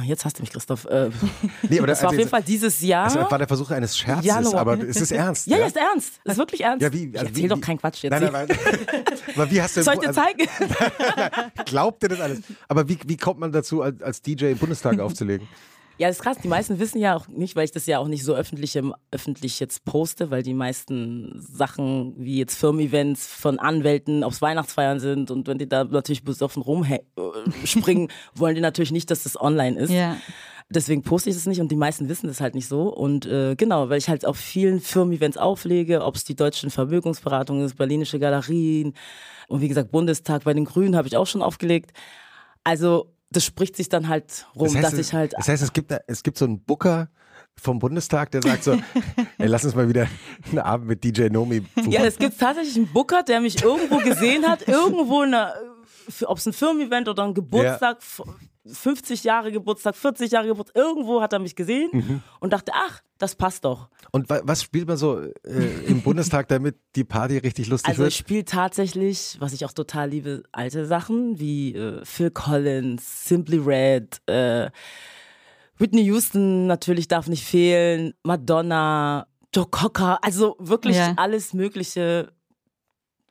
jetzt 0.00 0.24
hast 0.24 0.38
du 0.38 0.42
mich, 0.42 0.50
Christoph. 0.50 0.86
Äh, 0.86 1.10
Nee, 1.68 1.78
aber 1.78 1.86
das 1.86 2.00
war 2.00 2.08
auf 2.08 2.12
also 2.12 2.18
jeden 2.18 2.30
Fall 2.30 2.42
dieses 2.42 2.80
Jahr. 2.80 3.12
Das 3.12 3.30
war 3.30 3.38
der 3.38 3.46
Versuch 3.46 3.70
eines 3.70 3.96
Scherzes, 3.96 4.24
Januar. 4.24 4.60
aber 4.60 4.78
es 4.80 4.96
ist 4.96 5.12
ernst. 5.12 5.46
ja, 5.46 5.58
ja, 5.58 5.66
ist 5.66 5.76
ernst. 5.76 6.20
Ist 6.24 6.38
wirklich 6.38 6.62
ernst. 6.62 6.82
Ja, 6.82 6.92
wie, 6.92 7.08
ich 7.08 7.14
also 7.14 7.26
erzähl 7.26 7.44
wie, 7.44 7.48
doch 7.48 7.60
keinen 7.60 7.78
Quatsch 7.78 8.02
jetzt. 8.02 8.12
Nein, 8.12 8.30
nein, 8.32 8.48
nein. 8.48 8.58
aber 9.34 9.50
wie 9.50 9.60
hast 9.60 9.76
du 9.76 9.82
Soll 9.82 9.94
ich 9.94 10.00
dir 10.00 10.08
also, 10.08 10.20
zeigen? 10.20 10.48
Glaubt 11.66 12.02
ihr 12.02 12.08
das 12.08 12.20
alles? 12.20 12.40
Aber 12.68 12.88
wie, 12.88 12.98
wie 13.06 13.16
kommt 13.16 13.38
man 13.40 13.52
dazu, 13.52 13.82
als, 13.82 14.00
als 14.02 14.22
DJ 14.22 14.52
im 14.52 14.58
Bundestag 14.58 14.98
aufzulegen? 14.98 15.46
Ja, 16.02 16.08
das 16.08 16.16
ist 16.16 16.22
krass. 16.24 16.36
Die 16.42 16.48
meisten 16.48 16.80
wissen 16.80 16.98
ja 16.98 17.14
auch 17.16 17.28
nicht, 17.28 17.54
weil 17.54 17.64
ich 17.64 17.70
das 17.70 17.86
ja 17.86 17.98
auch 18.00 18.08
nicht 18.08 18.24
so 18.24 18.34
öffentlich, 18.34 18.74
im- 18.74 18.92
öffentlich 19.12 19.60
jetzt 19.60 19.84
poste, 19.84 20.32
weil 20.32 20.42
die 20.42 20.52
meisten 20.52 21.32
Sachen 21.38 22.14
wie 22.18 22.38
jetzt 22.38 22.56
Firmen-Events 22.58 23.28
von 23.28 23.60
Anwälten 23.60 24.24
aufs 24.24 24.42
Weihnachtsfeiern 24.42 24.98
sind 24.98 25.30
und 25.30 25.46
wenn 25.46 25.58
die 25.58 25.68
da 25.68 25.84
natürlich 25.84 26.24
besoffen 26.24 26.60
rumspringen, 26.62 28.08
wollen 28.34 28.56
die 28.56 28.60
natürlich 28.60 28.90
nicht, 28.90 29.12
dass 29.12 29.22
das 29.22 29.40
online 29.40 29.78
ist. 29.78 29.90
Ja. 29.90 30.16
Deswegen 30.70 31.02
poste 31.02 31.30
ich 31.30 31.36
es 31.36 31.46
nicht 31.46 31.60
und 31.60 31.70
die 31.70 31.76
meisten 31.76 32.08
wissen 32.08 32.26
das 32.26 32.40
halt 32.40 32.54
nicht 32.56 32.66
so. 32.66 32.88
Und 32.92 33.26
äh, 33.26 33.54
genau, 33.56 33.88
weil 33.90 33.98
ich 33.98 34.08
halt 34.08 34.24
auf 34.26 34.38
vielen 34.38 34.80
Firmen-Events 34.80 35.36
auflege, 35.36 36.02
ob 36.02 36.16
es 36.16 36.24
die 36.24 36.34
deutschen 36.34 36.70
Vermögensberatungen 36.70 37.64
ist, 37.64 37.76
berlinische 37.76 38.18
Galerien 38.18 38.94
und 39.48 39.60
wie 39.60 39.68
gesagt 39.68 39.92
Bundestag 39.92 40.42
bei 40.44 40.54
den 40.54 40.64
Grünen 40.64 40.96
habe 40.96 41.06
ich 41.06 41.16
auch 41.16 41.26
schon 41.26 41.42
aufgelegt. 41.42 41.92
Also 42.64 43.12
das 43.32 43.44
spricht 43.44 43.76
sich 43.76 43.88
dann 43.88 44.08
halt 44.08 44.46
rum, 44.54 44.72
dass 44.80 44.92
es, 44.94 45.08
ich 45.08 45.12
halt 45.12 45.32
das 45.36 45.48
heißt, 45.48 45.62
es 45.62 45.72
gibt, 45.72 45.92
es 46.06 46.22
gibt 46.22 46.38
so 46.38 46.44
einen 46.44 46.62
Booker 46.62 47.08
vom 47.60 47.78
Bundestag, 47.78 48.30
der 48.30 48.42
sagt 48.42 48.64
so, 48.64 48.72
ey, 49.38 49.46
lass 49.46 49.64
uns 49.64 49.74
mal 49.74 49.88
wieder 49.88 50.06
einen 50.50 50.58
Abend 50.60 50.88
mit 50.88 51.04
DJ 51.04 51.28
Nomi 51.28 51.60
buchen. 51.60 51.90
Ja, 51.90 52.02
es 52.04 52.16
gibt 52.18 52.38
tatsächlich 52.38 52.76
einen 52.76 52.92
Booker, 52.92 53.22
der 53.22 53.40
mich 53.40 53.62
irgendwo 53.62 53.98
gesehen 53.98 54.46
hat, 54.48 54.66
irgendwo 54.68 55.22
in 55.22 55.34
einer, 55.34 55.52
ob 56.26 56.38
es 56.38 56.46
ein 56.46 56.52
Firmen-Event 56.52 57.08
oder 57.08 57.24
ein 57.24 57.34
Geburtstag, 57.34 57.98
f- 57.98 58.22
50 58.64 59.24
Jahre 59.24 59.50
Geburtstag, 59.50 59.96
40 59.96 60.30
Jahre 60.30 60.46
Geburtstag, 60.48 60.76
irgendwo 60.76 61.20
hat 61.20 61.32
er 61.32 61.38
mich 61.40 61.56
gesehen 61.56 61.90
Mhm. 61.92 62.22
und 62.40 62.52
dachte, 62.52 62.72
ach, 62.74 63.00
das 63.18 63.34
passt 63.34 63.64
doch. 63.64 63.88
Und 64.12 64.28
wa 64.30 64.40
was 64.44 64.62
spielt 64.62 64.86
man 64.88 64.96
so 64.96 65.20
äh, 65.20 65.84
im 65.86 66.02
Bundestag, 66.02 66.48
damit 66.48 66.76
die 66.94 67.04
Party 67.04 67.38
richtig 67.38 67.68
lustig 67.68 67.88
Also 67.88 68.02
ich 68.02 68.14
wird? 68.18 68.26
spiele 68.28 68.44
tatsächlich, 68.44 69.36
was 69.40 69.52
ich 69.52 69.64
auch 69.64 69.72
total 69.72 70.10
liebe, 70.10 70.42
alte 70.52 70.86
Sachen 70.86 71.38
wie 71.40 71.74
äh, 71.74 72.04
Phil 72.04 72.30
Collins, 72.30 73.28
Simply 73.28 73.58
Red, 73.58 74.20
äh, 74.26 74.70
Whitney 75.78 76.02
Houston 76.04 76.66
natürlich 76.66 77.08
darf 77.08 77.26
nicht 77.28 77.44
fehlen, 77.44 78.14
Madonna, 78.22 79.26
Joe 79.54 79.66
Cocker, 79.66 80.22
also 80.22 80.56
wirklich 80.60 80.96
Ja. 80.96 81.14
alles 81.16 81.52
mögliche. 81.52 82.32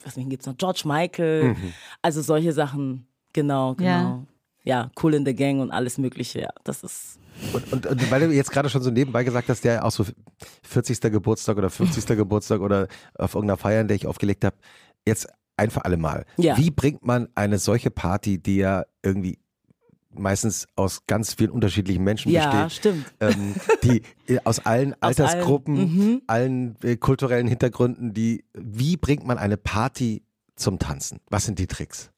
Was 0.04 0.18
wen 0.18 0.30
gibt's 0.30 0.46
noch? 0.46 0.58
George 0.58 0.82
Michael, 0.86 1.56
also 2.02 2.22
solche 2.22 2.52
Sachen, 2.54 3.08
genau, 3.34 3.76
genau. 3.76 3.88
Ja. 3.90 4.24
Ja. 4.64 4.92
Cool 5.02 5.14
in 5.16 5.26
the 5.26 5.34
Gang 5.34 5.60
und 5.60 5.72
alles 5.72 5.98
mögliche, 5.98 6.42
ja, 6.42 6.50
das 6.64 6.84
ist 6.84 7.20
Und, 7.54 7.72
und, 7.74 7.86
und 7.88 8.12
weil 8.12 8.28
du 8.28 8.34
jetzt 8.34 8.52
gerade 8.52 8.70
schon 8.70 8.82
so 8.82 8.92
nebenbei 8.92 9.24
gesagt 9.24 9.50
hast, 9.50 9.64
der 9.64 9.84
auch 9.84 9.92
so 9.92 10.06
40. 10.64 11.02
Geburtstag 11.02 11.58
oder 11.58 11.70
50. 11.70 12.06
Geburtstag 12.18 12.62
oder 12.62 12.88
auf 13.16 13.34
irgendeiner 13.36 13.58
Feier, 13.58 13.82
in 13.82 13.88
der 13.88 13.96
ich 13.96 14.08
aufgelegt 14.08 14.44
habe, 14.46 14.56
jetzt 15.06 15.28
ein 15.58 15.72
für 15.72 15.86
alle 15.86 15.98
Mal. 15.98 16.26
Ja. 16.38 16.58
Wie 16.58 16.72
bringt 16.72 17.06
man 17.06 17.30
eine 17.36 17.60
solche 17.60 17.92
Party, 17.92 18.38
die 18.38 18.58
ja 18.58 18.86
irgendwie 19.04 19.40
meistens 20.14 20.68
aus 20.76 21.06
ganz 21.08 21.34
vielen 21.36 21.52
unterschiedlichen 21.52 22.04
Menschen 22.04 22.32
ja, 22.32 22.66
besteht, 22.66 22.80
stimmt. 22.80 23.14
ähm, 23.20 23.56
die 23.84 24.02
äh, 24.28 24.40
aus 24.44 24.60
allen 24.66 24.94
Aus 25.00 25.20
allen, 25.20 25.30
Altersgruppen, 25.30 25.76
mhm. 25.76 26.22
allen 26.28 26.76
äh, 26.84 26.98
kulturellen 26.98 27.48
Hintergründen, 27.48 28.14
die, 28.14 28.44
wie 28.54 28.98
bringt 28.98 29.26
man 29.26 29.38
eine 29.38 29.58
Party 29.58 30.24
zum 30.56 30.80
Tanzen? 30.80 31.20
Was 31.30 31.46
sind 31.46 31.60
die 31.60 31.68
Tricks? 31.68 32.11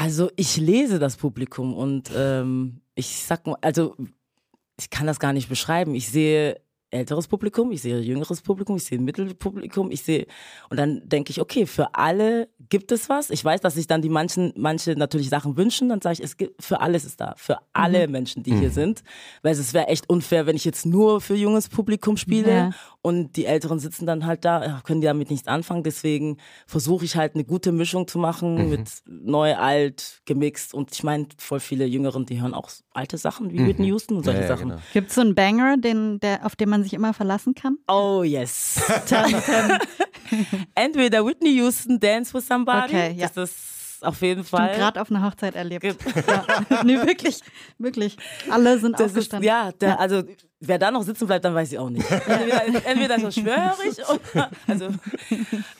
Also 0.00 0.30
ich 0.36 0.56
lese 0.56 1.00
das 1.00 1.16
Publikum 1.16 1.74
und 1.74 2.12
ähm, 2.14 2.82
ich 2.94 3.24
sag 3.24 3.48
mal, 3.48 3.56
also 3.62 3.96
ich 4.78 4.90
kann 4.90 5.08
das 5.08 5.18
gar 5.18 5.32
nicht 5.32 5.48
beschreiben. 5.48 5.96
Ich 5.96 6.08
sehe 6.08 6.60
älteres 6.90 7.28
Publikum, 7.28 7.70
ich 7.72 7.82
sehe 7.82 8.00
jüngeres 8.00 8.40
Publikum, 8.40 8.76
ich 8.76 8.84
sehe 8.84 8.98
Mittelpublikum, 8.98 9.90
ich 9.90 10.02
sehe 10.02 10.26
und 10.70 10.78
dann 10.78 11.02
denke 11.06 11.30
ich, 11.30 11.40
okay, 11.40 11.66
für 11.66 11.94
alle 11.94 12.48
gibt 12.68 12.92
es 12.92 13.08
was. 13.08 13.30
Ich 13.30 13.44
weiß, 13.44 13.60
dass 13.60 13.74
sich 13.74 13.86
dann 13.86 14.02
die 14.02 14.08
manchen 14.08 14.52
manche 14.56 14.92
natürlich 14.92 15.28
Sachen 15.28 15.56
wünschen, 15.56 15.88
dann 15.88 16.00
sage 16.00 16.14
ich, 16.14 16.20
es 16.22 16.36
gibt 16.36 16.62
für 16.62 16.80
alles 16.80 17.04
ist 17.04 17.20
da, 17.20 17.34
für 17.36 17.58
alle 17.72 18.06
mhm. 18.06 18.12
Menschen, 18.12 18.42
die 18.42 18.52
mhm. 18.52 18.60
hier 18.60 18.70
sind, 18.70 19.02
weil 19.42 19.52
es 19.52 19.74
wäre 19.74 19.88
echt 19.88 20.08
unfair, 20.08 20.46
wenn 20.46 20.56
ich 20.56 20.64
jetzt 20.64 20.86
nur 20.86 21.20
für 21.20 21.34
junges 21.34 21.68
Publikum 21.68 22.16
spiele 22.16 22.50
ja. 22.50 22.70
und 23.02 23.36
die 23.36 23.44
Älteren 23.44 23.78
sitzen 23.78 24.06
dann 24.06 24.26
halt 24.26 24.44
da, 24.44 24.80
können 24.84 25.00
die 25.00 25.06
damit 25.06 25.30
nichts 25.30 25.48
anfangen. 25.48 25.82
Deswegen 25.82 26.38
versuche 26.66 27.04
ich 27.04 27.16
halt 27.16 27.34
eine 27.34 27.44
gute 27.44 27.72
Mischung 27.72 28.08
zu 28.08 28.18
machen 28.18 28.64
mhm. 28.64 28.70
mit 28.70 28.88
neu, 29.06 29.54
alt, 29.56 30.22
gemixt 30.24 30.74
und 30.74 30.92
ich 30.92 31.02
meine, 31.02 31.26
voll 31.38 31.60
viele 31.60 31.84
Jüngeren, 31.84 32.26
die 32.26 32.40
hören 32.40 32.54
auch 32.54 32.70
alte 32.92 33.18
Sachen 33.18 33.52
wie 33.52 33.60
mhm. 33.60 33.66
Whitney 33.66 33.86
Houston 33.88 34.16
und 34.16 34.24
solche 34.24 34.40
ja, 34.40 34.48
ja, 34.48 34.56
Sachen. 34.56 34.68
Genau. 34.70 34.80
Gibt 34.92 35.10
es 35.10 35.14
so 35.14 35.20
einen 35.20 35.34
Banger, 35.34 35.76
den 35.76 36.18
der 36.20 36.44
auf 36.44 36.56
den 36.56 36.68
man 36.68 36.77
man 36.78 36.84
sich 36.84 36.94
immer 36.94 37.14
verlassen 37.14 37.54
kann? 37.54 37.78
Oh 37.88 38.22
yes. 38.22 38.80
Entweder 40.74 41.24
Whitney 41.24 41.54
Houston, 41.56 41.98
Dance 41.98 42.32
with 42.34 42.46
Somebody. 42.46 42.94
Okay, 42.94 43.14
ja. 43.16 43.28
Das 43.28 43.50
ist 43.50 44.02
auf 44.02 44.20
jeden 44.22 44.44
Fall. 44.44 44.74
gerade 44.76 45.00
auf 45.00 45.10
einer 45.10 45.24
Hochzeit 45.24 45.54
erlebt. 45.54 45.84
ja. 46.26 46.82
Nee, 46.84 46.98
wirklich, 46.98 47.40
wirklich. 47.78 48.16
Alle 48.50 48.78
sind 48.78 48.92
das 48.98 49.08
aufgestanden. 49.08 49.48
Ist, 49.48 49.48
ja, 49.48 49.72
der, 49.72 49.88
ja, 49.90 49.96
also 49.96 50.22
wer 50.60 50.78
da 50.78 50.90
noch 50.90 51.02
sitzen 51.02 51.26
bleibt, 51.26 51.44
dann 51.44 51.54
weiß 51.54 51.72
ich 51.72 51.78
auch 51.78 51.90
nicht. 51.90 52.08
Entweder, 52.10 52.86
entweder 52.86 53.16
ist 53.16 53.24
er 53.24 53.32
schwörig 53.32 53.98
oder, 54.08 54.50
also, 54.66 54.88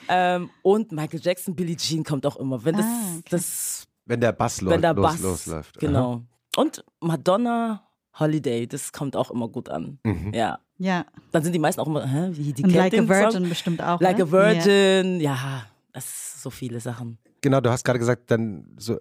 ähm, 0.08 0.50
und 0.62 0.92
Michael 0.92 1.20
Jackson, 1.22 1.54
Billie 1.54 1.76
Jean 1.76 2.02
kommt 2.02 2.26
auch 2.26 2.36
immer. 2.36 2.64
Wenn 2.64 2.76
das, 2.76 2.86
ah, 2.86 3.14
okay. 3.18 3.28
das 3.30 3.86
wenn 4.04 4.20
der 4.20 4.32
Bass 4.32 4.60
läuft, 4.60 4.74
wenn 4.74 4.82
der 4.82 4.94
Bass, 4.94 5.20
losläuft. 5.20 5.78
Genau. 5.78 6.12
Aha. 6.12 6.22
Und 6.56 6.84
Madonna 7.00 7.87
Holiday, 8.18 8.66
das 8.66 8.92
kommt 8.92 9.16
auch 9.16 9.30
immer 9.30 9.48
gut 9.48 9.68
an. 9.68 9.98
Mhm. 10.04 10.32
Ja. 10.34 10.58
Ja. 10.78 11.06
Dann 11.32 11.42
sind 11.42 11.52
die 11.52 11.58
meisten 11.58 11.80
auch 11.80 11.86
immer, 11.86 12.06
hä, 12.06 12.30
wie 12.32 12.52
die 12.52 12.62
Und 12.62 12.72
Like 12.72 12.94
a 12.94 13.08
Virgin 13.08 13.32
Song? 13.32 13.48
bestimmt 13.48 13.82
auch. 13.82 14.00
Like 14.00 14.18
ne? 14.18 14.24
a 14.24 14.30
Virgin, 14.30 15.20
ja. 15.20 15.34
ja, 15.34 15.66
das 15.92 16.04
ist 16.04 16.42
so 16.42 16.50
viele 16.50 16.80
Sachen. 16.80 17.18
Genau, 17.40 17.60
du 17.60 17.70
hast 17.70 17.84
gerade 17.84 17.98
gesagt, 17.98 18.30
dann 18.30 18.76
so 18.76 18.98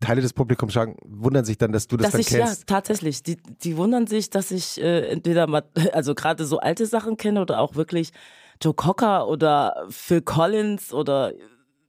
Teile 0.00 0.20
des 0.20 0.32
Publikums 0.32 0.74
sagen, 0.74 0.96
wundern 1.04 1.44
sich 1.44 1.56
dann, 1.58 1.72
dass 1.72 1.86
du 1.86 1.96
das 1.96 2.06
dass 2.06 2.12
dann 2.12 2.20
ich, 2.20 2.26
kennst. 2.26 2.60
Ja, 2.60 2.66
tatsächlich. 2.66 3.22
Die, 3.22 3.36
die 3.36 3.76
wundern 3.76 4.06
sich, 4.06 4.30
dass 4.30 4.50
ich 4.50 4.80
äh, 4.80 5.08
entweder 5.08 5.46
mal, 5.46 5.64
also 5.92 6.14
gerade 6.14 6.44
so 6.44 6.58
alte 6.58 6.86
Sachen 6.86 7.16
kenne 7.16 7.40
oder 7.40 7.60
auch 7.60 7.74
wirklich 7.74 8.12
Joe 8.60 8.74
Cocker 8.74 9.28
oder 9.28 9.86
Phil 9.88 10.22
Collins 10.22 10.92
oder 10.92 11.32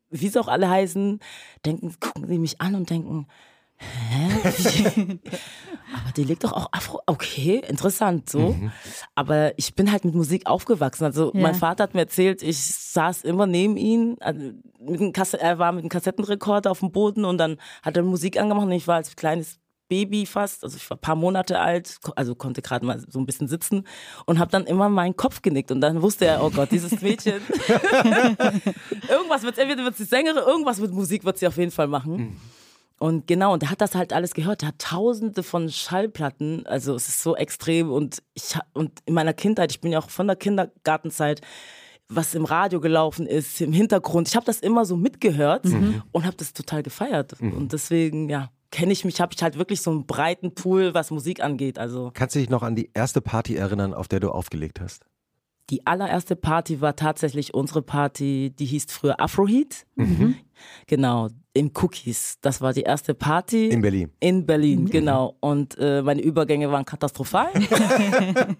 wie 0.09 0.29
sie 0.29 0.39
auch 0.39 0.47
alle 0.47 0.69
heißen, 0.69 1.19
denken, 1.65 1.95
gucken 1.99 2.27
sie 2.27 2.37
mich 2.37 2.61
an 2.61 2.75
und 2.75 2.89
denken, 2.89 3.27
Hä? 4.09 4.41
aber 5.93 6.11
die 6.15 6.23
legt 6.23 6.43
doch 6.43 6.53
auch 6.53 6.67
Afro. 6.71 7.01
Okay, 7.05 7.61
interessant 7.67 8.29
so. 8.29 8.53
Mhm. 8.53 8.71
Aber 9.15 9.57
ich 9.57 9.75
bin 9.75 9.91
halt 9.91 10.05
mit 10.05 10.15
Musik 10.15 10.47
aufgewachsen. 10.47 11.05
Also 11.05 11.31
ja. 11.33 11.41
mein 11.41 11.55
Vater 11.55 11.83
hat 11.83 11.93
mir 11.93 12.01
erzählt, 12.01 12.41
ich 12.41 12.59
saß 12.59 13.23
immer 13.23 13.47
neben 13.47 13.77
ihm. 13.77 14.17
Also 14.19 15.37
er 15.37 15.59
war 15.59 15.71
mit 15.71 15.83
einem 15.83 15.89
Kassettenrekorder 15.89 16.71
auf 16.71 16.79
dem 16.79 16.91
Boden 16.91 17.25
und 17.25 17.37
dann 17.37 17.57
hat 17.81 17.97
er 17.97 18.03
Musik 18.03 18.39
angemacht 18.39 18.65
und 18.65 18.71
ich 18.71 18.87
war 18.87 18.95
als 18.95 19.15
kleines 19.15 19.59
Baby 19.89 20.25
fast, 20.25 20.63
also 20.63 20.75
ich 20.77 20.89
war 20.89 20.97
ein 20.97 21.01
paar 21.01 21.15
Monate 21.15 21.59
alt, 21.59 21.99
also 22.15 22.33
konnte 22.33 22.61
gerade 22.61 22.85
mal 22.85 23.03
so 23.07 23.19
ein 23.19 23.25
bisschen 23.25 23.47
sitzen 23.47 23.85
und 24.25 24.39
habe 24.39 24.49
dann 24.49 24.65
immer 24.65 24.89
meinen 24.89 25.15
Kopf 25.15 25.41
genickt 25.41 25.71
und 25.71 25.81
dann 25.81 26.01
wusste 26.01 26.25
er, 26.25 26.43
oh 26.43 26.49
Gott, 26.49 26.71
dieses 26.71 27.01
Mädchen, 27.01 27.35
irgendwas 29.07 29.43
wird, 29.43 29.57
entweder 29.59 29.83
wird 29.83 29.95
sie 29.95 30.05
Sängerin, 30.05 30.41
irgendwas 30.43 30.79
mit 30.79 30.91
Musik 30.91 31.25
wird 31.25 31.37
sie 31.37 31.47
auf 31.47 31.57
jeden 31.57 31.71
Fall 31.71 31.87
machen. 31.87 32.15
Mhm. 32.15 32.37
Und 33.03 33.27
genau, 33.27 33.51
und 33.51 33.61
der 33.61 33.69
hat 33.69 33.81
das 33.81 33.95
halt 33.95 34.13
alles 34.13 34.33
gehört. 34.33 34.61
Der 34.61 34.69
hat 34.69 34.79
tausende 34.79 35.43
von 35.43 35.67
Schallplatten. 35.67 36.65
Also 36.65 36.95
es 36.95 37.09
ist 37.09 37.21
so 37.21 37.35
extrem. 37.35 37.91
Und 37.91 38.23
ich 38.33 38.55
und 38.71 38.97
in 39.05 39.13
meiner 39.13 39.33
Kindheit, 39.33 39.73
ich 39.73 39.81
bin 39.81 39.91
ja 39.91 39.99
auch 39.99 40.09
von 40.09 40.25
der 40.25 40.37
Kindergartenzeit, 40.37 41.41
was 42.07 42.33
im 42.33 42.45
Radio 42.45 42.79
gelaufen 42.79 43.27
ist, 43.27 43.59
im 43.59 43.73
Hintergrund. 43.73 44.29
Ich 44.29 44.37
habe 44.37 44.45
das 44.45 44.61
immer 44.61 44.85
so 44.85 44.95
mitgehört 44.95 45.65
mhm. 45.65 46.01
und 46.13 46.23
habe 46.25 46.37
das 46.37 46.53
total 46.53 46.81
gefeiert. 46.81 47.41
Mhm. 47.41 47.51
Und 47.51 47.73
deswegen, 47.73 48.29
ja, 48.29 48.51
kenne 48.71 48.93
ich 48.93 49.03
mich, 49.03 49.19
habe 49.19 49.33
ich 49.35 49.43
halt 49.43 49.57
wirklich 49.57 49.81
so 49.81 49.91
einen 49.91 50.05
breiten 50.05 50.55
Pool, 50.55 50.93
was 50.93 51.11
Musik 51.11 51.43
angeht. 51.43 51.77
Also 51.79 52.11
Kannst 52.13 52.35
du 52.35 52.39
dich 52.39 52.49
noch 52.49 52.63
an 52.63 52.77
die 52.77 52.89
erste 52.93 53.19
Party 53.19 53.57
erinnern, 53.57 53.93
auf 53.93 54.07
der 54.07 54.21
du 54.21 54.29
aufgelegt 54.29 54.79
hast? 54.79 55.03
Die 55.69 55.85
allererste 55.87 56.35
Party 56.35 56.81
war 56.81 56.95
tatsächlich 56.95 57.53
unsere 57.53 57.81
Party, 57.81 58.53
die 58.57 58.65
hieß 58.65 58.87
früher 58.89 59.19
Afroheat. 59.19 59.85
Mhm. 59.95 60.35
Genau, 60.87 61.29
im 61.53 61.71
Cookies. 61.81 62.37
Das 62.41 62.61
war 62.61 62.73
die 62.73 62.81
erste 62.81 63.13
Party. 63.13 63.69
In 63.69 63.81
Berlin. 63.81 64.11
In 64.19 64.45
Berlin, 64.45 64.83
mhm. 64.83 64.89
genau. 64.89 65.37
Und 65.39 65.77
äh, 65.79 66.01
meine 66.01 66.21
Übergänge 66.21 66.71
waren 66.71 66.83
katastrophal. 66.85 67.49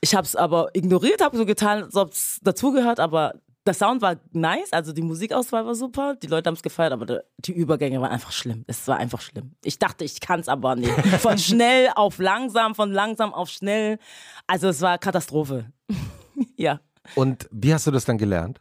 ich 0.00 0.14
habe 0.14 0.26
es 0.26 0.36
aber 0.36 0.68
ignoriert, 0.74 1.22
habe 1.22 1.36
so 1.36 1.46
getan, 1.46 1.84
als 1.84 1.96
ob 1.96 2.12
es 2.12 2.40
dazugehört, 2.42 3.00
aber 3.00 3.34
der 3.66 3.74
Sound 3.74 4.00
war 4.00 4.16
nice, 4.32 4.72
also 4.72 4.92
die 4.92 5.02
Musikauswahl 5.02 5.66
war 5.66 5.74
super, 5.74 6.14
die 6.14 6.28
Leute 6.28 6.48
haben 6.48 6.54
es 6.54 6.62
gefeiert, 6.62 6.92
aber 6.92 7.22
die 7.38 7.52
Übergänge 7.52 8.00
waren 8.00 8.12
einfach 8.12 8.30
schlimm. 8.30 8.64
Es 8.68 8.86
war 8.86 8.96
einfach 8.96 9.20
schlimm. 9.20 9.56
Ich 9.64 9.78
dachte, 9.78 10.04
ich 10.04 10.20
kann 10.20 10.40
es 10.40 10.48
aber 10.48 10.76
nicht. 10.76 10.92
Von 11.20 11.36
schnell 11.38 11.90
auf 11.96 12.18
langsam, 12.18 12.74
von 12.74 12.92
langsam 12.92 13.34
auf 13.34 13.48
schnell. 13.48 13.98
Also 14.46 14.68
es 14.68 14.80
war 14.80 14.98
Katastrophe. 14.98 15.72
ja. 16.56 16.80
Und 17.14 17.48
wie 17.50 17.72
hast 17.72 17.86
du 17.86 17.90
das 17.90 18.04
dann 18.04 18.18
gelernt? 18.18 18.60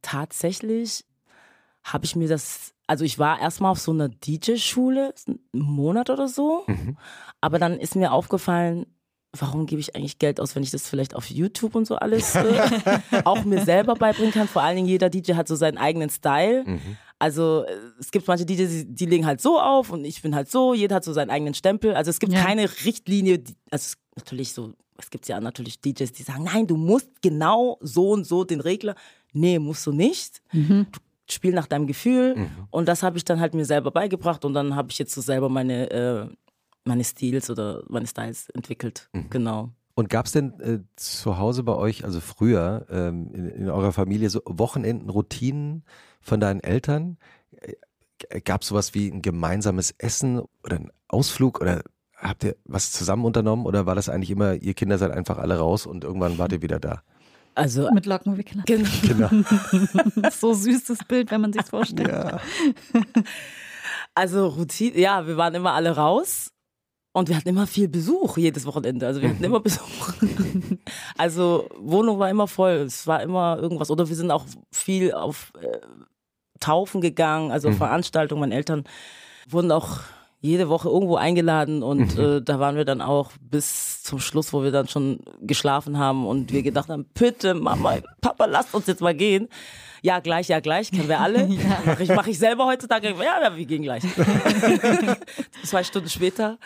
Tatsächlich 0.00 1.04
habe 1.84 2.04
ich 2.04 2.16
mir 2.16 2.28
das, 2.28 2.74
also 2.86 3.04
ich 3.04 3.18
war 3.18 3.40
erstmal 3.40 3.72
auf 3.72 3.78
so 3.78 3.92
einer 3.92 4.08
DJ-Schule, 4.08 5.14
einen 5.26 5.40
Monat 5.52 6.10
oder 6.10 6.28
so, 6.28 6.64
mhm. 6.66 6.96
aber 7.40 7.58
dann 7.58 7.78
ist 7.78 7.96
mir 7.96 8.12
aufgefallen, 8.12 8.86
warum 9.36 9.66
gebe 9.66 9.80
ich 9.80 9.96
eigentlich 9.96 10.18
Geld 10.18 10.40
aus, 10.40 10.54
wenn 10.54 10.62
ich 10.62 10.70
das 10.70 10.88
vielleicht 10.88 11.14
auf 11.14 11.30
YouTube 11.30 11.74
und 11.74 11.86
so 11.86 11.96
alles 11.96 12.34
äh, 12.34 12.68
auch 13.24 13.44
mir 13.44 13.64
selber 13.64 13.94
beibringen 13.94 14.32
kann. 14.32 14.46
Vor 14.46 14.62
allen 14.62 14.76
Dingen 14.76 14.88
jeder 14.88 15.08
DJ 15.08 15.34
hat 15.34 15.48
so 15.48 15.56
seinen 15.56 15.78
eigenen 15.78 16.10
Style. 16.10 16.64
Mhm. 16.66 16.96
Also 17.18 17.64
äh, 17.64 17.72
es 17.98 18.10
gibt 18.10 18.28
manche 18.28 18.44
DJs, 18.44 18.86
die 18.88 19.06
legen 19.06 19.26
halt 19.26 19.40
so 19.40 19.58
auf 19.58 19.90
und 19.90 20.04
ich 20.04 20.20
bin 20.20 20.34
halt 20.34 20.50
so, 20.50 20.74
jeder 20.74 20.96
hat 20.96 21.04
so 21.04 21.12
seinen 21.12 21.30
eigenen 21.30 21.54
Stempel. 21.54 21.94
Also 21.94 22.10
es 22.10 22.20
gibt 22.20 22.34
ja. 22.34 22.42
keine 22.42 22.68
Richtlinie, 22.84 23.38
die, 23.38 23.56
also 23.70 23.96
natürlich 24.16 24.52
so, 24.52 24.74
es 24.98 25.10
gibt 25.10 25.28
ja 25.28 25.40
natürlich 25.40 25.80
DJs, 25.80 26.12
die 26.12 26.22
sagen, 26.22 26.44
nein, 26.44 26.66
du 26.66 26.76
musst 26.76 27.22
genau 27.22 27.78
so 27.80 28.10
und 28.10 28.24
so 28.24 28.44
den 28.44 28.60
Regler. 28.60 28.94
Nee, 29.32 29.58
musst 29.58 29.86
du 29.86 29.92
nicht. 29.92 30.42
Mhm. 30.52 30.86
Du 30.92 31.00
spiel 31.32 31.52
nach 31.52 31.66
deinem 31.66 31.86
Gefühl. 31.86 32.36
Mhm. 32.36 32.50
Und 32.70 32.88
das 32.88 33.02
habe 33.02 33.16
ich 33.16 33.24
dann 33.24 33.40
halt 33.40 33.54
mir 33.54 33.64
selber 33.64 33.90
beigebracht 33.90 34.44
und 34.44 34.54
dann 34.54 34.76
habe 34.76 34.90
ich 34.90 34.98
jetzt 34.98 35.14
so 35.14 35.20
selber 35.20 35.48
meine, 35.48 35.90
äh, 35.90 36.26
meine 36.84 37.04
Stils 37.04 37.48
oder 37.50 37.82
meine 37.88 38.06
Styles 38.06 38.48
entwickelt. 38.50 39.08
Mhm. 39.12 39.30
Genau. 39.30 39.70
Und 39.94 40.08
gab 40.08 40.26
es 40.26 40.32
denn 40.32 40.58
äh, 40.60 40.80
zu 40.96 41.38
Hause 41.38 41.62
bei 41.62 41.74
euch, 41.74 42.04
also 42.04 42.20
früher 42.20 42.86
ähm, 42.90 43.30
in, 43.34 43.48
in, 43.48 43.70
eurer 43.70 43.92
Familie, 43.92 44.30
so 44.30 44.40
Wochenenden, 44.46 45.10
Routinen 45.10 45.84
von 46.20 46.40
deinen 46.40 46.60
Eltern? 46.60 47.18
Äh, 47.50 48.40
gab 48.40 48.62
es 48.62 48.68
sowas 48.68 48.94
wie 48.94 49.10
ein 49.10 49.20
gemeinsames 49.20 49.90
Essen 49.98 50.42
oder 50.64 50.76
ein 50.76 50.90
Ausflug 51.08 51.60
oder 51.60 51.82
habt 52.22 52.44
ihr 52.44 52.56
was 52.64 52.92
zusammen 52.92 53.24
unternommen 53.24 53.66
oder 53.66 53.84
war 53.86 53.94
das 53.94 54.08
eigentlich 54.08 54.30
immer, 54.30 54.54
ihr 54.54 54.74
Kinder 54.74 54.96
seid 54.98 55.10
einfach 55.10 55.38
alle 55.38 55.58
raus 55.58 55.86
und 55.86 56.04
irgendwann 56.04 56.38
wart 56.38 56.52
ihr 56.52 56.62
wieder 56.62 56.78
da? 56.78 57.02
Also, 57.54 57.90
Mit 57.92 58.06
Lockenwickler. 58.06 58.62
Genau. 58.64 58.88
genau. 59.02 59.28
so 60.30 60.54
süßes 60.54 61.00
Bild, 61.06 61.30
wenn 61.30 61.42
man 61.42 61.52
sich 61.52 61.64
vorstellt. 61.66 62.08
Ja. 62.08 62.40
Also 64.14 64.48
Routine, 64.48 64.98
ja, 64.98 65.26
wir 65.26 65.38
waren 65.38 65.54
immer 65.54 65.72
alle 65.72 65.96
raus 65.96 66.52
und 67.12 67.30
wir 67.30 67.36
hatten 67.36 67.48
immer 67.48 67.66
viel 67.66 67.88
Besuch 67.88 68.36
jedes 68.36 68.66
Wochenende. 68.66 69.06
Also 69.06 69.22
wir 69.22 69.30
hatten 69.30 69.42
immer 69.42 69.60
Besuch. 69.60 70.14
also 71.16 71.66
Wohnung 71.78 72.18
war 72.18 72.28
immer 72.28 72.46
voll. 72.46 72.72
Es 72.72 73.06
war 73.06 73.22
immer 73.22 73.58
irgendwas. 73.58 73.90
Oder 73.90 74.10
wir 74.10 74.16
sind 74.16 74.30
auch 74.30 74.44
viel 74.70 75.14
auf 75.14 75.52
äh, 75.60 75.78
Taufen 76.60 77.00
gegangen, 77.00 77.50
also 77.50 77.70
mhm. 77.70 77.76
Veranstaltungen. 77.76 78.40
Meine 78.40 78.54
Eltern 78.54 78.84
wurden 79.48 79.72
auch 79.72 80.00
jede 80.42 80.68
Woche 80.68 80.88
irgendwo 80.88 81.14
eingeladen 81.14 81.84
und 81.84 82.18
mhm. 82.18 82.24
äh, 82.24 82.40
da 82.42 82.58
waren 82.58 82.74
wir 82.74 82.84
dann 82.84 83.00
auch 83.00 83.30
bis 83.40 84.02
zum 84.02 84.18
Schluss, 84.18 84.52
wo 84.52 84.64
wir 84.64 84.72
dann 84.72 84.88
schon 84.88 85.20
geschlafen 85.40 85.98
haben 85.98 86.26
und 86.26 86.52
wir 86.52 86.64
gedacht 86.64 86.88
haben, 86.88 87.06
bitte 87.14 87.54
Mama, 87.54 87.98
Papa, 88.20 88.46
lasst 88.46 88.74
uns 88.74 88.88
jetzt 88.88 89.00
mal 89.00 89.14
gehen. 89.14 89.48
Ja, 90.02 90.18
gleich, 90.18 90.48
ja, 90.48 90.58
gleich, 90.58 90.90
kennen 90.90 91.08
wir 91.08 91.20
alle. 91.20 91.46
ja. 91.48 91.80
Mache 91.86 92.02
ich, 92.02 92.08
mach 92.08 92.26
ich 92.26 92.40
selber 92.40 92.66
heutzutage. 92.66 93.10
Ja, 93.10 93.40
ja, 93.40 93.56
wir 93.56 93.64
gehen 93.64 93.82
gleich. 93.82 94.02
Zwei 95.64 95.84
Stunden 95.84 96.08
später. 96.08 96.58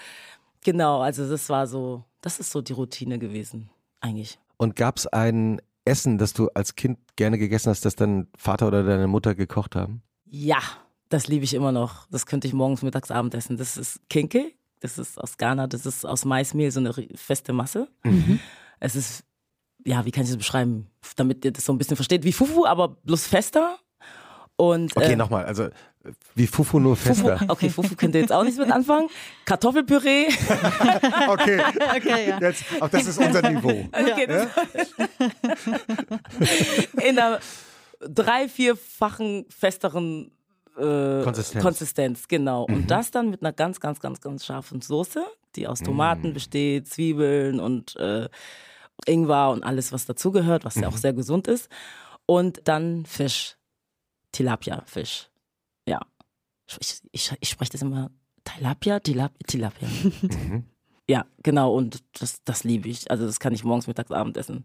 Genau, 0.64 1.00
also 1.00 1.28
das 1.28 1.50
war 1.50 1.66
so, 1.66 2.02
das 2.22 2.40
ist 2.40 2.50
so 2.50 2.62
die 2.62 2.72
Routine 2.72 3.18
gewesen, 3.18 3.68
eigentlich. 4.00 4.38
Und 4.56 4.74
gab 4.74 4.96
es 4.96 5.06
ein 5.06 5.60
Essen, 5.84 6.16
das 6.16 6.32
du 6.32 6.48
als 6.54 6.76
Kind 6.76 6.98
gerne 7.16 7.36
gegessen 7.36 7.68
hast, 7.68 7.84
das 7.84 7.94
dein 7.94 8.26
Vater 8.38 8.68
oder 8.68 8.84
deine 8.84 9.06
Mutter 9.06 9.34
gekocht 9.34 9.76
haben? 9.76 10.02
Ja, 10.24 10.60
das 11.08 11.28
liebe 11.28 11.44
ich 11.44 11.54
immer 11.54 11.72
noch. 11.72 12.06
Das 12.10 12.26
könnte 12.26 12.46
ich 12.48 12.52
morgens, 12.54 12.82
mittags, 12.82 13.10
Abend 13.10 13.34
essen. 13.34 13.56
Das 13.56 13.76
ist 13.76 14.00
Kinke. 14.08 14.52
Das 14.80 14.98
ist 14.98 15.18
aus 15.20 15.36
Ghana. 15.36 15.66
Das 15.66 15.86
ist 15.86 16.04
aus 16.04 16.24
Maismehl 16.24 16.70
so 16.70 16.80
eine 16.80 16.92
feste 17.14 17.52
Masse. 17.52 17.88
Mhm. 18.04 18.40
Es 18.80 18.94
ist, 18.96 19.24
ja, 19.84 20.04
wie 20.04 20.10
kann 20.10 20.24
ich 20.24 20.30
das 20.30 20.36
beschreiben? 20.38 20.88
Damit 21.16 21.44
ihr 21.44 21.52
das 21.52 21.64
so 21.64 21.72
ein 21.72 21.78
bisschen 21.78 21.96
versteht, 21.96 22.24
wie 22.24 22.32
Fufu, 22.32 22.66
aber 22.66 22.88
bloß 22.88 23.26
fester. 23.26 23.78
Und, 24.56 24.96
Okay, 24.96 25.12
äh, 25.12 25.16
nochmal. 25.16 25.44
Also 25.44 25.68
wie 26.34 26.46
Fufu 26.46 26.78
nur 26.78 26.96
Fufu, 26.96 27.26
fester. 27.26 27.44
okay, 27.48 27.68
Fufu 27.68 27.96
könnt 27.96 28.14
ihr 28.14 28.20
jetzt 28.20 28.32
auch 28.32 28.44
nicht 28.44 28.58
mit 28.58 28.70
anfangen. 28.70 29.08
Kartoffelpüree. 29.44 30.28
Okay, 31.28 31.60
Okay, 31.96 32.28
ja. 32.30 32.40
jetzt, 32.40 32.64
auch 32.80 32.88
das 32.88 33.06
ist 33.06 33.18
unser 33.18 33.42
Niveau. 33.50 33.88
Okay, 33.92 34.26
das 34.26 34.48
in 37.02 37.18
einer 37.18 37.40
drei, 38.00 38.48
vierfachen 38.48 39.46
festeren 39.48 40.30
äh, 40.76 41.22
Konsistenz. 41.24 41.62
Konsistenz, 41.62 42.28
genau. 42.28 42.66
Mhm. 42.68 42.74
Und 42.74 42.90
das 42.90 43.10
dann 43.10 43.30
mit 43.30 43.42
einer 43.42 43.52
ganz, 43.52 43.80
ganz, 43.80 44.00
ganz, 44.00 44.20
ganz 44.20 44.44
scharfen 44.44 44.80
Soße, 44.80 45.24
die 45.56 45.66
aus 45.66 45.80
Mhm. 45.80 45.84
Tomaten 45.86 46.34
besteht, 46.34 46.88
Zwiebeln 46.88 47.60
und 47.60 47.96
äh, 47.96 48.28
Ingwer 49.06 49.50
und 49.50 49.62
alles, 49.64 49.92
was 49.92 50.06
dazugehört, 50.06 50.64
was 50.64 50.76
Mhm. 50.76 50.82
ja 50.82 50.88
auch 50.88 50.96
sehr 50.96 51.12
gesund 51.12 51.48
ist. 51.48 51.68
Und 52.26 52.60
dann 52.64 53.06
Fisch. 53.06 53.56
Tilapia-Fisch. 54.32 55.28
Ja. 55.86 56.00
Ich, 56.80 57.00
ich, 57.12 57.32
ich 57.40 57.48
spreche 57.48 57.72
das 57.72 57.82
immer 57.82 58.10
Tilapia, 58.44 59.00
Tilapia, 59.00 59.38
Tilapia. 59.46 59.88
Mhm. 59.88 60.64
Ja, 61.08 61.24
genau. 61.42 61.72
Und 61.74 62.02
das, 62.20 62.42
das 62.44 62.64
liebe 62.64 62.88
ich. 62.88 63.10
Also 63.10 63.26
das 63.26 63.38
kann 63.40 63.52
ich 63.54 63.64
morgens, 63.64 63.86
mittags, 63.86 64.10
Abend 64.10 64.36
essen. 64.36 64.64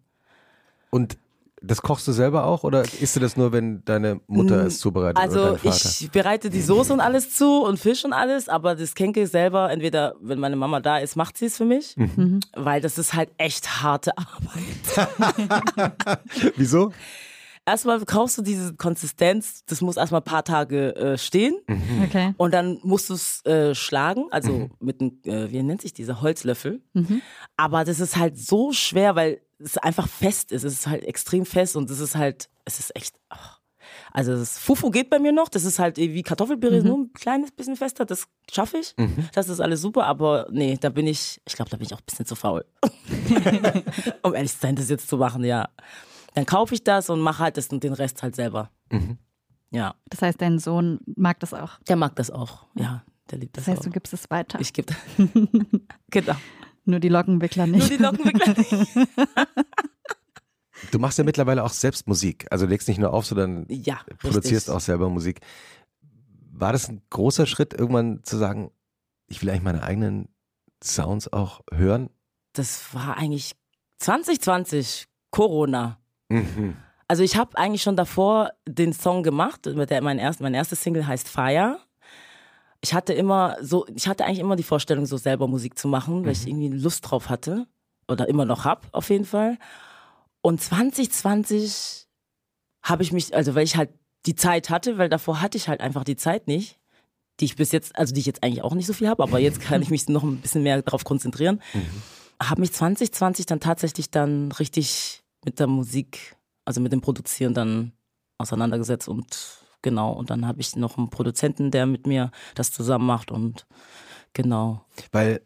Und 0.90 1.18
das 1.64 1.82
kochst 1.84 2.08
du 2.08 2.12
selber 2.12 2.46
auch 2.46 2.64
oder 2.64 2.82
isst 3.02 3.16
du 3.16 3.20
das 3.20 3.38
nur, 3.38 3.52
wenn 3.52 3.86
deine 3.86 4.20
Mutter 4.28 4.66
es 4.66 4.80
zubereitet 4.80 5.18
oder 5.18 5.24
Also 5.24 5.46
dein 5.46 5.58
Vater? 5.74 5.90
ich 6.02 6.12
bereite 6.12 6.50
die 6.50 6.62
Soße 6.62 6.92
und 6.92 7.00
alles 7.02 7.36
zu 7.36 7.64
und 7.64 7.78
Fisch 7.80 8.04
und 8.04 8.14
alles, 8.14 8.50
aber 8.50 8.76
das 8.76 8.96
Kenke 8.96 9.28
selber, 9.28 9.70
entweder 9.72 10.16
wenn 10.22 10.40
meine 10.40 10.56
Mama 10.56 10.80
da 10.80 10.98
ist, 10.98 11.16
macht 11.16 11.38
sie 11.38 11.46
es 11.46 11.58
für 11.58 11.66
mich, 11.66 11.96
Mhm. 11.98 12.40
weil 12.54 12.82
das 12.82 12.98
ist 12.98 13.14
halt 13.14 13.30
echt 13.38 13.84
harte 13.84 14.12
Arbeit. 14.18 16.20
Wieso? 16.56 16.92
Erstmal 17.64 18.04
kaufst 18.06 18.40
du 18.40 18.42
diese 18.42 18.74
Konsistenz, 18.74 19.64
das 19.66 19.82
muss 19.82 19.96
erstmal 19.96 20.22
ein 20.22 20.26
paar 20.26 20.44
Tage 20.44 20.96
äh, 20.96 21.18
stehen 21.18 21.54
Mhm. 21.68 22.04
Okay. 22.06 22.34
und 22.38 22.54
dann 22.56 22.80
musst 22.82 23.10
du 23.10 23.14
es 23.14 23.46
äh, 23.46 23.76
schlagen, 23.76 24.26
also 24.32 24.70
mit 24.80 25.00
einem, 25.00 25.20
äh, 25.26 25.52
wie 25.52 25.62
nennt 25.62 25.82
sich 25.82 25.94
dieser 25.94 26.22
Holzlöffel. 26.22 26.82
Aber 27.58 27.84
das 27.84 28.00
ist 28.00 28.18
halt 28.18 28.40
so 28.40 28.72
schwer, 28.72 29.16
weil 29.16 29.42
es 29.64 29.78
einfach 29.78 30.08
fest 30.08 30.52
ist. 30.52 30.64
Es 30.64 30.74
ist 30.74 30.88
halt 30.88 31.04
extrem 31.04 31.46
fest 31.46 31.76
und 31.76 31.90
es 31.90 32.00
ist 32.00 32.16
halt, 32.16 32.50
es 32.66 32.80
ist 32.80 32.96
echt. 32.96 33.16
ach. 33.30 33.60
Also 34.14 34.34
das 34.36 34.58
Fufu 34.58 34.90
geht 34.90 35.10
bei 35.10 35.20
mir 35.20 35.32
noch, 35.34 35.50
das 35.50 35.66
ist 35.66 35.80
halt 35.80 35.98
wie 35.98 36.22
Kartoffelpüree, 36.24 36.82
nur 36.82 36.98
ein 37.00 37.14
kleines 37.14 37.52
bisschen 37.52 37.76
fester, 37.76 38.06
das 38.06 38.28
schaffe 38.50 38.78
ich. 38.78 38.96
Das 39.34 39.50
ist 39.50 39.60
alles 39.60 39.82
super, 39.82 40.06
aber 40.06 40.48
nee, 40.52 40.78
da 40.80 40.90
bin 40.90 41.08
ich, 41.08 41.42
ich 41.46 41.56
glaube, 41.56 41.72
da 41.72 41.78
bin 41.78 41.86
ich 41.88 41.94
auch 41.94 42.00
ein 42.00 42.06
bisschen 42.06 42.26
zu 42.26 42.36
faul. 42.36 42.64
um 44.24 44.34
ehrlich 44.34 44.54
zu 44.54 44.60
sein, 44.60 44.76
das 44.76 44.90
jetzt 44.90 45.08
zu 45.10 45.18
machen, 45.18 45.44
ja. 45.44 45.68
Dann 46.36 46.46
kaufe 46.46 46.74
ich 46.76 46.84
das 46.84 47.10
und 47.10 47.20
mache 47.20 47.40
halt 47.44 47.58
das 47.58 47.68
und 47.70 47.84
den 47.84 47.94
Rest 47.94 48.24
halt 48.24 48.36
selber. 48.36 48.70
Ja, 49.72 49.96
Das 50.10 50.22
heißt, 50.22 50.42
dein 50.42 50.60
Sohn 50.60 51.00
mag 51.16 51.40
das 51.40 51.54
auch. 51.54 51.80
der 51.88 51.96
mag 51.96 52.16
das 52.16 52.30
auch, 52.32 52.68
ja, 52.76 53.04
der 53.30 53.40
liebt 53.40 53.58
das, 53.58 53.66
Das 53.66 53.72
heißt, 53.72 53.82
auch. 53.82 53.86
du 53.86 53.92
gibst 53.92 54.14
es 54.14 54.30
weiter. 54.30 54.60
Ich 54.62 54.72
gebe, 54.74 54.94
genau. 56.12 56.36
Nur 56.86 57.00
die 57.00 57.10
Lockenwickler 57.10 57.68
Nur 57.68 57.78
nicht. 57.78 57.92
die 57.92 57.98
Lockenwickler. 57.98 58.56
Du 60.92 60.98
machst 60.98 61.18
ja 61.20 61.24
mittlerweile 61.24 61.64
auch 61.64 61.70
selbst 61.70 62.08
Musik. 62.08 62.48
Also 62.50 62.66
legst 62.66 62.88
nicht 62.88 62.98
nur 62.98 63.14
auf, 63.14 63.26
sondern 63.26 63.66
Ja, 63.70 64.00
produzierst 64.18 64.68
richtig. 64.68 64.74
auch 64.74 64.80
selber 64.80 65.10
Musik. 65.10 65.40
War 66.52 66.74
das 66.74 66.90
ein 66.90 67.02
großer 67.12 67.46
Schritt, 67.46 67.74
irgendwann 67.74 68.24
zu 68.24 68.36
sagen, 68.38 68.72
ich 69.28 69.42
will 69.42 69.50
eigentlich 69.52 69.62
meine 69.62 69.84
eigenen 69.84 70.28
Sounds 70.84 71.32
auch 71.32 71.62
hören? 71.72 72.10
Das 72.54 72.94
war 72.96 73.16
eigentlich 73.18 73.54
2020, 74.00 75.06
Corona. 75.30 76.00
Mhm. 76.30 76.76
Also 77.08 77.22
ich 77.24 77.36
habe 77.38 77.58
eigentlich 77.58 77.84
schon 77.84 77.96
davor 77.96 78.50
den 78.68 78.92
Song 78.94 79.22
gemacht, 79.22 79.68
mit 79.68 79.92
der 79.92 80.02
mein, 80.02 80.18
erst, 80.18 80.42
mein 80.42 80.54
erstes 80.56 80.82
Single 80.82 81.06
heißt 81.06 81.28
Fire. 81.30 81.80
Ich 82.82 82.94
hatte 82.94 83.14
immer 83.14 83.58
so, 83.62 83.86
ich 83.94 84.08
hatte 84.08 84.26
eigentlich 84.26 84.40
immer 84.40 84.56
die 84.56 84.64
Vorstellung, 84.64 85.06
so 85.06 85.18
selber 85.18 85.48
Musik 85.48 85.78
zu 85.78 85.88
machen, 85.88 86.26
weil 86.26 86.32
ich 86.32 86.48
irgendwie 86.48 86.70
Lust 86.70 87.10
drauf 87.10 87.30
hatte. 87.30 87.68
Oder 88.08 88.28
immer 88.28 88.46
noch 88.46 88.66
hab, 88.66 88.88
auf 88.92 89.10
jeden 89.10 89.26
Fall. 89.26 89.58
Und 90.42 90.62
2020 90.62 92.08
habe 92.84 93.04
ich 93.04 93.14
mich, 93.14 93.34
also 93.36 93.56
weil 93.56 93.64
ich 93.64 93.78
halt 93.78 93.92
die 94.26 94.36
Zeit 94.36 94.70
hatte, 94.70 94.98
weil 94.98 95.10
davor 95.10 95.42
hatte 95.42 95.58
ich 95.58 95.68
halt 95.68 95.82
einfach 95.82 96.04
die 96.04 96.16
Zeit 96.16 96.48
nicht, 96.48 96.80
die 97.40 97.46
ich 97.46 97.56
bis 97.56 97.72
jetzt, 97.72 97.96
also 97.96 98.14
die 98.14 98.20
ich 98.20 98.26
jetzt 98.26 98.44
eigentlich 98.44 98.64
auch 98.64 98.74
nicht 98.74 98.88
so 98.88 98.94
viel 98.94 99.08
habe, 99.08 99.24
aber 99.24 99.40
jetzt 99.40 99.62
kann 99.62 99.82
ich 99.82 99.90
mich 99.90 100.08
noch 100.10 100.24
ein 100.24 100.38
bisschen 100.38 100.64
mehr 100.64 100.82
darauf 100.82 101.04
konzentrieren. 101.04 101.62
Habe 102.42 102.62
mich 102.62 102.74
2020 102.74 103.46
dann 103.46 103.60
tatsächlich 103.60 104.10
dann 104.10 104.52
richtig 104.52 105.24
mit 105.46 105.60
der 105.60 105.68
Musik, 105.68 106.36
also 106.66 106.82
mit 106.82 106.92
dem 106.92 107.02
Produzieren 107.02 107.54
dann 107.54 107.92
auseinandergesetzt 108.38 109.08
und 109.08 109.61
genau, 109.82 110.12
und 110.14 110.30
dann 110.30 110.48
habe 110.48 110.62
ich 110.62 110.76
noch 110.76 110.98
einen 110.98 111.10
Produzenten, 111.10 111.72
der 111.72 111.86
mit 111.86 112.08
mir 112.08 112.32
das 112.56 112.72
zusammen 112.72 113.06
macht 113.06 113.32
und 113.32 113.66
genau. 114.34 114.86
Weil, 115.12 115.42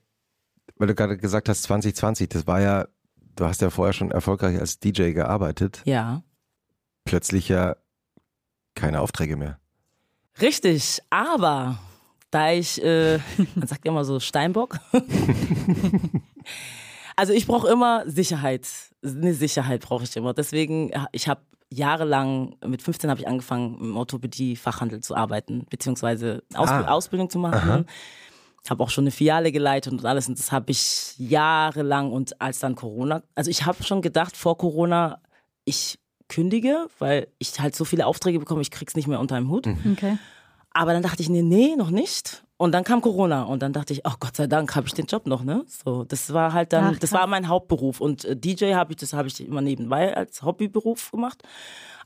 weil 0.78 0.88
du 0.88 0.96
gerade 0.96 1.18
gesagt 1.18 1.50
hast, 1.50 1.64
2020, 1.64 2.30
das 2.30 2.48
war 2.48 2.62
ja, 2.62 2.88
du 3.36 3.46
hast 3.46 3.62
ja 3.62 3.70
vorher 3.70 3.94
schon 3.94 4.12
erfolgreich 4.12 4.60
als 4.60 4.80
DJ 4.80 5.12
gearbeitet, 5.12 5.82
Ja. 5.86 6.24
plötzlich 7.06 7.50
ja 7.50 7.76
keine 8.76 9.02
Aufträge 9.02 9.38
mehr. 9.38 9.60
Richtig, 10.42 11.02
aber 11.10 11.80
da 12.32 12.52
ich, 12.52 12.84
äh, 12.84 13.20
man 13.56 13.68
sagt 13.68 13.86
ja 13.86 13.92
immer 13.92 14.04
so 14.04 14.20
Steinbock. 14.20 14.80
also 17.16 17.34
ich 17.34 17.48
brauche 17.48 17.70
immer 17.70 18.04
Sicherheit. 18.10 18.68
Eine 19.04 19.34
Sicherheit 19.34 19.82
brauche 19.82 20.04
ich 20.04 20.16
immer. 20.16 20.34
Deswegen, 20.34 20.92
ich 21.12 21.28
habe 21.28 21.42
jahrelang, 21.70 22.56
mit 22.66 22.82
15 22.82 23.10
habe 23.10 23.20
ich 23.20 23.28
angefangen, 23.28 23.78
im 23.80 23.98
Orthopädie-Fachhandel 23.98 25.02
zu 25.02 25.16
arbeiten, 25.16 25.66
beziehungsweise 25.70 26.44
Ausb 26.54 26.72
Ah. 26.72 26.88
Ausbildung 26.88 27.30
zu 27.30 27.40
machen. 27.40 27.86
Habe 28.68 28.84
auch 28.84 28.90
schon 28.90 29.04
eine 29.04 29.12
Filiale 29.12 29.52
geleitet 29.52 29.94
und 29.94 30.04
alles. 30.04 30.28
Und 30.28 30.40
das 30.40 30.52
habe 30.52 30.72
ich 30.72 31.14
jahrelang 31.20 32.12
und 32.12 32.42
als 32.42 32.60
dann 32.60 32.76
Corona, 32.76 33.22
also 33.36 33.52
ich 33.52 33.66
habe 33.66 33.84
schon 33.84 34.02
gedacht, 34.02 34.36
vor 34.36 34.58
Corona, 34.58 35.22
ich 35.66 36.00
kündige, 36.30 36.88
weil 36.98 37.28
ich 37.38 37.60
halt 37.60 37.76
so 37.76 37.86
viele 37.86 38.08
Aufträge 38.08 38.40
bekomme, 38.40 38.62
ich 38.62 38.72
krieg's 38.72 38.96
nicht 38.96 39.08
mehr 39.08 39.20
unter 39.20 39.36
einem 39.36 39.50
Hut. 39.50 39.68
Okay. 39.92 40.18
Aber 40.72 40.94
dann 40.94 41.04
dachte 41.04 41.22
ich, 41.22 41.30
nee, 41.30 41.44
nee, 41.44 41.76
noch 41.76 41.92
nicht. 41.92 42.44
Und 42.58 42.72
dann 42.72 42.84
kam 42.86 43.02
Corona 43.02 43.44
und 43.44 43.62
dann 43.62 43.74
dachte 43.74 43.92
ich, 43.92 44.06
ach 44.06 44.18
Gott 44.20 44.36
sei 44.38 44.48
Dank 44.48 44.76
habe 44.76 44.88
ich 44.88 44.94
den 44.94 45.08
Job 45.08 45.28
noch, 45.28 45.44
ne? 45.44 45.66
So, 45.68 46.06
das 46.06 46.32
war 46.34 46.54
halt 46.54 46.72
dann, 46.72 46.94
Ach, 46.96 47.00
das 47.00 47.12
war 47.12 47.28
mein 47.28 47.50
Hauptberuf 47.50 48.00
und 48.00 48.24
äh, 48.24 48.36
DJ 48.38 48.74
habe 48.76 48.94
ich, 48.94 48.98
das 48.98 49.12
habe 49.14 49.28
ich 49.28 49.46
immer 49.46 49.60
nebenbei 49.62 50.16
als 50.16 50.42
Hobbyberuf 50.42 51.12
gemacht. 51.12 51.44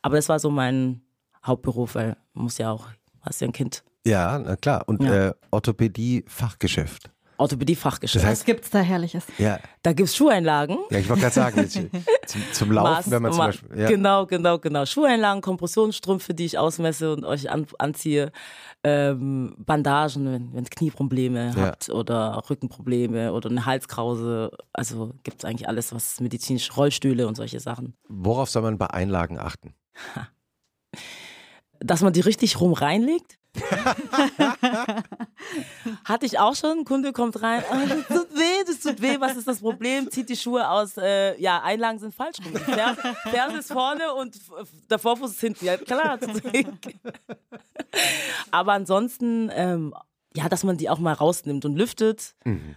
Aber 0.02 0.16
das 0.16 0.28
war 0.28 0.40
so 0.40 0.50
mein 0.50 1.02
Hauptberuf, 1.46 1.94
weil 1.96 2.16
man 2.34 2.46
muss 2.46 2.58
ja 2.58 2.72
auch, 2.72 2.88
hast 3.22 3.42
ja 3.42 3.48
ein 3.48 3.52
Kind, 3.54 3.84
Ja, 4.08 4.40
na 4.40 4.56
klar. 4.56 4.84
Und 4.88 5.04
Ja. 5.04 5.28
äh, 5.28 5.34
Orthopädie-Fachgeschäft. 5.52 7.10
Orthopädie-Fachgeschäft. 7.38 8.24
Das 8.26 8.30
heißt- 8.30 8.40
Was 8.40 8.46
gibt's 8.46 8.70
da 8.70 8.80
Herrliches? 8.80 9.24
Ja, 9.38 9.60
da 9.82 9.94
gibt's 9.94 10.16
Schuheinlagen. 10.16 10.78
ja 10.90 11.00
ich 11.00 11.08
wollte 11.08 11.22
gerade 11.22 11.36
sagen, 11.36 11.60
jetzt, 11.62 11.74
zum, 12.28 12.42
zum 12.52 12.72
Laufen, 12.72 13.10
Maß- 13.10 13.12
wenn 13.12 13.22
man 13.22 13.32
zum 13.32 13.38
Ma- 13.40 13.46
Beispiel. 13.48 13.80
Ja. 13.80 13.88
Genau, 13.88 14.26
genau, 14.26 14.60
genau. 14.60 14.86
Schuheinlagen, 14.86 15.42
Kompressionsstrümpfe, 15.42 16.34
die 16.34 16.46
ich 16.46 16.58
ausmesse 16.58 17.14
und 17.14 17.24
euch 17.24 17.50
an, 17.50 17.66
anziehe. 17.78 18.32
Ähm, 18.84 19.56
Bandagen, 19.58 20.54
wenn 20.54 20.63
ihr 20.63 20.70
Knieprobleme 20.70 21.54
Ja. 21.56 21.62
habt 21.68 21.89
oder 21.89 22.42
Rückenprobleme 22.50 23.34
oder 23.34 23.50
eine 23.50 23.65
Halskrause. 23.65 24.52
Also 24.72 25.13
gibt's 25.24 25.44
eigentlich 25.44 25.68
alles, 25.68 25.94
was 25.94 26.22
medizinisch, 26.22 26.76
Rollstühle 26.78 27.28
und 27.28 27.36
solche 27.36 27.60
Sachen. 27.60 27.94
Worauf 28.08 28.50
soll 28.50 28.62
man 28.62 28.78
bei 28.78 28.88
Einlagen 28.88 29.38
achten? 29.38 29.74
Dass 31.82 32.02
man 32.02 32.13
die 32.13 32.22
richtig 32.22 32.60
rum 32.62 32.74
reinlegt. 32.74 33.38
Hatte 36.06 36.26
ich 36.26 36.39
auch 36.39 36.56
schon. 36.56 36.80
Ein 36.80 36.86
Kunde 36.86 37.13
kommt 37.13 37.42
rein. 37.42 37.63
Ah, 37.72 37.86
das 37.88 38.08
tut 38.08 38.30
weh, 38.38 38.49
das 38.69 38.79
tut 38.79 39.01
weh. 39.01 39.19
Was 39.19 39.36
ist 39.38 39.47
das 39.47 39.60
Problem? 39.60 40.10
Zieht 40.12 40.29
die 40.29 40.36
Schuhe 40.38 40.69
aus. 40.69 40.97
Äh, 40.97 41.39
ja, 41.41 41.62
Einlagen 41.62 41.99
sind 41.99 42.13
falsch 42.15 42.38
rum. 42.45 42.53
Ferse, 42.55 43.01
Ferse 43.29 43.58
ist 43.58 43.71
vorne 43.71 44.13
und 44.13 44.39
der 44.89 44.99
Vorfuß 44.99 45.32
ist 45.32 45.39
hinten. 45.41 45.65
Ja, 45.65 45.77
klar. 45.77 46.17
Aber 48.51 48.73
ansonsten, 48.73 49.49
ähm, 49.53 49.93
ja, 50.36 50.49
dass 50.49 50.63
man 50.63 50.77
die 50.77 50.89
auch 50.89 50.99
mal 50.99 51.13
rausnimmt 51.13 51.65
und 51.65 51.75
lüftet. 51.75 52.36
Mhm. 52.45 52.75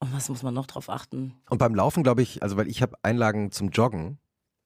Und 0.00 0.14
was 0.14 0.28
muss 0.28 0.42
man 0.42 0.54
noch 0.54 0.66
drauf 0.66 0.90
achten? 0.90 1.34
Und 1.48 1.58
beim 1.58 1.74
Laufen, 1.74 2.02
glaube 2.02 2.22
ich, 2.22 2.42
also 2.42 2.56
weil 2.56 2.68
ich 2.68 2.82
habe 2.82 2.96
Einlagen 3.02 3.50
zum 3.52 3.70
Joggen, 3.70 4.18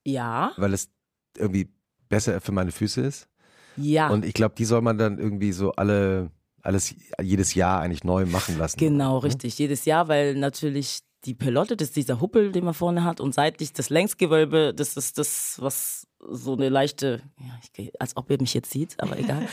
Ja, 0.05 0.53
weil 0.57 0.73
es 0.75 0.91
irgendwie 1.37 1.71
besser 2.09 2.41
für 2.41 2.53
meine 2.53 2.73
Füße 2.73 3.01
ist. 3.03 3.29
ja. 3.77 4.09
Und 4.09 4.25
ich 4.25 4.35
glaube, 4.35 4.55
die 4.57 4.65
soll 4.65 4.83
man 4.83 4.99
dann 4.99 5.19
irgendwie 5.19 5.53
so 5.53 5.73
alle, 5.73 6.31
alles 6.63 6.95
jedes 7.21 7.55
Jahr 7.55 7.81
eigentlich 7.81 8.05
neu 8.05 8.27
machen 8.27 8.59
lassen. 8.59 8.79
Genau, 8.79 9.19
richtig. 9.19 9.59
Jedes 9.59 9.85
Jahr, 9.85 10.09
weil 10.09 10.35
natürlich 10.35 11.01
die 11.25 11.35
Pelotte, 11.35 11.77
das 11.77 11.89
ist 11.89 11.97
dieser 11.97 12.21
Huppel, 12.21 12.53
den 12.53 12.65
man 12.65 12.75
vorne 12.75 13.05
hat, 13.05 13.21
und 13.21 13.35
seitlich 13.35 13.73
das 13.73 13.91
Längsgewölbe, 13.91 14.73
das 14.75 14.97
ist 14.97 15.19
das, 15.19 15.57
was 15.61 16.07
so 16.31 16.55
eine 16.55 16.69
leichte, 16.69 17.23
ja, 17.41 17.59
ich, 17.77 17.93
als 18.01 18.17
ob 18.17 18.31
ihr 18.31 18.39
mich 18.41 18.55
jetzt 18.55 18.71
sieht, 18.71 18.97
aber 18.99 19.19
egal. 19.19 19.43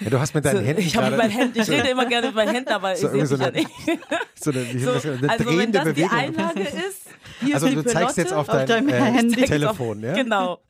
Ja, 0.00 0.10
du 0.10 0.20
hast 0.20 0.32
mit 0.32 0.44
deinen 0.44 0.58
So, 0.58 0.62
Händen 0.62 0.82
ich 0.82 0.96
habe 0.96 1.10
mit 1.10 1.18
meinen 1.18 1.30
Händen, 1.30 1.60
ich 1.60 1.68
rede 1.68 1.88
immer 1.88 2.06
gerne 2.06 2.28
mit 2.28 2.36
meinen 2.36 2.54
Händen, 2.54 2.68
aber 2.68 2.94
So 2.96 3.06
ich 3.08 3.12
sehe 3.12 3.20
mich 3.20 3.28
so 3.30 3.34
ja 3.36 3.50
nicht. 3.50 3.68
so 4.40 4.50
eine, 4.52 4.78
So, 4.78 4.92
das, 4.92 5.06
also 5.06 5.20
wenn 5.20 5.28
drehende 5.46 5.78
das 5.78 5.84
die 5.86 5.92
Bewegung. 5.94 6.10
Einlage 6.18 6.60
ist, 6.60 7.02
hier 7.40 7.54
Also 7.54 7.66
ist 7.66 7.72
die 7.72 7.76
du 7.76 7.82
zeigst 7.82 8.14
Pelotte. 8.14 8.20
jetzt 8.20 8.32
auf 8.32 8.48
auf 8.48 8.64
dein 8.64 8.86
deinem 8.86 9.32
äh. 9.32 9.44
Telefon, 9.44 10.00
ja? 10.02 10.12
Genau. 10.14 10.60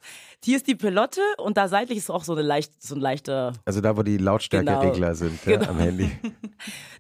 Hier 0.44 0.57
ist 0.57 0.66
die 0.68 0.77
Pelotte 0.77 1.20
und 1.38 1.57
da 1.57 1.66
seitlich 1.68 1.98
ist 1.98 2.11
auch 2.11 2.22
so, 2.22 2.33
eine 2.33 2.42
leicht, 2.42 2.81
so 2.81 2.94
ein 2.94 3.01
leichter. 3.01 3.53
Also 3.64 3.81
da, 3.81 3.96
wo 3.96 4.03
die 4.05 4.18
Lautstärkeregler 4.18 4.92
Genau. 4.92 5.14
sind 5.14 5.44
ja, 5.44 5.57
Genau. 5.59 5.70
am 5.70 5.79
Handy. 5.79 6.11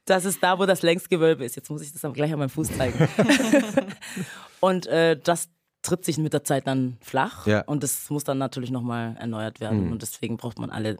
Das 0.04 0.24
ist 0.24 0.42
da, 0.42 0.58
wo 0.58 0.64
das 0.64 0.80
Längsgewölbe 0.80 1.44
ist. 1.44 1.54
Jetzt 1.54 1.68
muss 1.68 1.82
ich 1.82 1.92
das 1.92 2.02
aber 2.02 2.14
gleich 2.14 2.32
an 2.32 2.38
meinem 2.38 2.48
Fuß 2.48 2.74
zeigen. 2.78 2.96
und 4.60 4.86
äh, 4.86 5.18
das 5.22 5.50
tritt 5.82 6.04
sich 6.04 6.16
mit 6.18 6.32
der 6.32 6.44
Zeit 6.44 6.66
dann 6.66 6.96
flach 7.02 7.46
Ja. 7.46 7.60
und 7.62 7.82
das 7.82 8.08
muss 8.10 8.24
dann 8.24 8.38
natürlich 8.38 8.70
nochmal 8.70 9.16
erneuert 9.18 9.60
werden. 9.60 9.86
Mhm. 9.86 9.92
Und 9.92 10.02
deswegen 10.02 10.36
braucht 10.38 10.58
man 10.58 10.70
alle, 10.70 10.96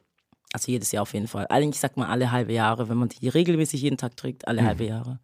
also 0.52 0.70
jedes 0.70 0.92
Jahr 0.92 1.02
auf 1.02 1.14
jeden 1.14 1.26
Fall. 1.26 1.46
Eigentlich 1.48 1.80
sagt 1.80 1.96
man 1.96 2.08
alle 2.08 2.30
halbe 2.32 2.52
Jahre, 2.52 2.88
wenn 2.88 2.98
man 2.98 3.08
die 3.08 3.28
regelmäßig 3.28 3.80
jeden 3.82 3.96
Tag 3.96 4.16
trägt, 4.16 4.46
alle 4.46 4.62
halbe 4.64 4.84
Jahre, 4.84 5.20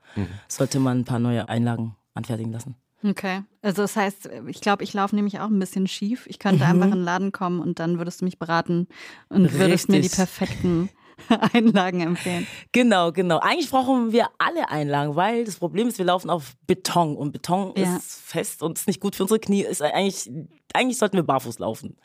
sollte 0.49 0.81
man 0.81 1.01
ein 1.01 1.05
paar 1.05 1.19
neue 1.19 1.49
Einlagen 1.49 1.95
anfertigen 2.15 2.53
lassen. 2.53 2.77
Okay. 3.05 3.43
Also 3.63 3.83
das 3.83 3.97
heißt, 3.97 4.31
ich 4.49 4.61
glaube, 4.61 4.83
ich 4.83 4.95
laufe 4.95 5.15
nämlich 5.15 5.39
auch 5.41 5.49
ein 5.49 5.59
bisschen 5.59 5.87
schief. 5.87 6.27
Ich 6.27 6.39
könnte 6.39 6.65
einfach 6.65 6.87
in 6.87 6.93
den 6.93 7.05
Laden 7.05 7.33
kommen 7.33 7.61
und 7.61 7.79
dann 7.79 7.99
würdest 7.99 8.21
du 8.21 8.25
mich 8.25 8.39
beraten 8.39 8.89
und 9.29 9.53
würdest 9.53 9.89
mir 9.91 10.01
die 10.01 10.09
perfekten 10.09 10.89
Einlagen 11.53 12.01
empfehlen. 12.01 12.47
Genau, 12.73 13.13
genau. 13.13 13.39
Eigentlich 13.39 13.71
brauchen 13.71 14.13
wir 14.13 14.29
alle 14.39 14.69
Einlagen, 14.71 15.15
weil 15.17 15.45
das 15.45 15.57
Problem 15.57 15.89
ist, 15.89 15.99
wir 15.99 16.05
laufen 16.07 16.29
auf 16.31 16.55
Beton 16.67 17.17
und 17.17 17.33
Beton 17.33 17.73
Ja. 17.77 17.97
ist 17.97 18.21
fest 18.23 18.63
und 18.63 18.79
ist 18.79 18.87
nicht 18.87 19.01
gut 19.01 19.15
für 19.17 19.23
unsere 19.25 19.39
Knie. 19.39 19.63
Ist 19.63 19.81
eigentlich, 19.83 20.31
eigentlich 20.73 20.99
sollten 20.99 21.17
wir 21.17 21.23
barfuß 21.23 21.59
laufen. 21.61 21.97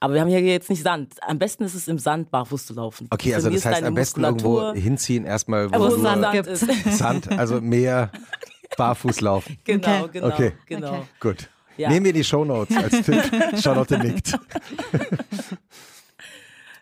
Aber 0.00 0.14
wir 0.14 0.20
haben 0.20 0.28
hier 0.28 0.40
jetzt 0.40 0.70
nicht 0.70 0.82
Sand. 0.82 1.14
Am 1.22 1.38
besten 1.38 1.64
ist 1.64 1.74
es 1.74 1.88
im 1.88 1.98
Sand 1.98 2.30
barfuß 2.30 2.66
zu 2.66 2.74
laufen. 2.74 3.08
Okay, 3.10 3.30
Du 3.30 3.34
also 3.36 3.50
das 3.50 3.64
heißt 3.64 3.82
am 3.82 3.94
besten 3.94 4.22
irgendwo 4.22 4.50
Muskulatur. 4.50 4.80
hinziehen, 4.80 5.24
erstmal 5.24 5.72
wo 5.72 5.78
wo 5.80 5.86
es 5.86 6.00
Sand 6.00 6.22
Sand 6.22 6.32
gibt. 6.32 6.94
Sand, 6.94 7.28
also 7.38 7.60
mehr 7.60 8.10
barfuß 8.76 9.20
laufen. 9.20 9.58
Genau, 9.64 10.04
Okay. 10.04 10.10
genau, 10.12 10.26
Okay. 10.28 10.52
genau. 10.66 10.88
Okay. 10.94 11.02
Gut. 11.20 11.48
Ja. 11.78 11.88
Nehmen 11.88 12.04
wir 12.06 12.12
die 12.12 12.24
Shownotes 12.24 12.76
als 12.76 13.02
Tipp. 13.02 13.22
Charlotte 13.62 13.98
nickt. 13.98 14.38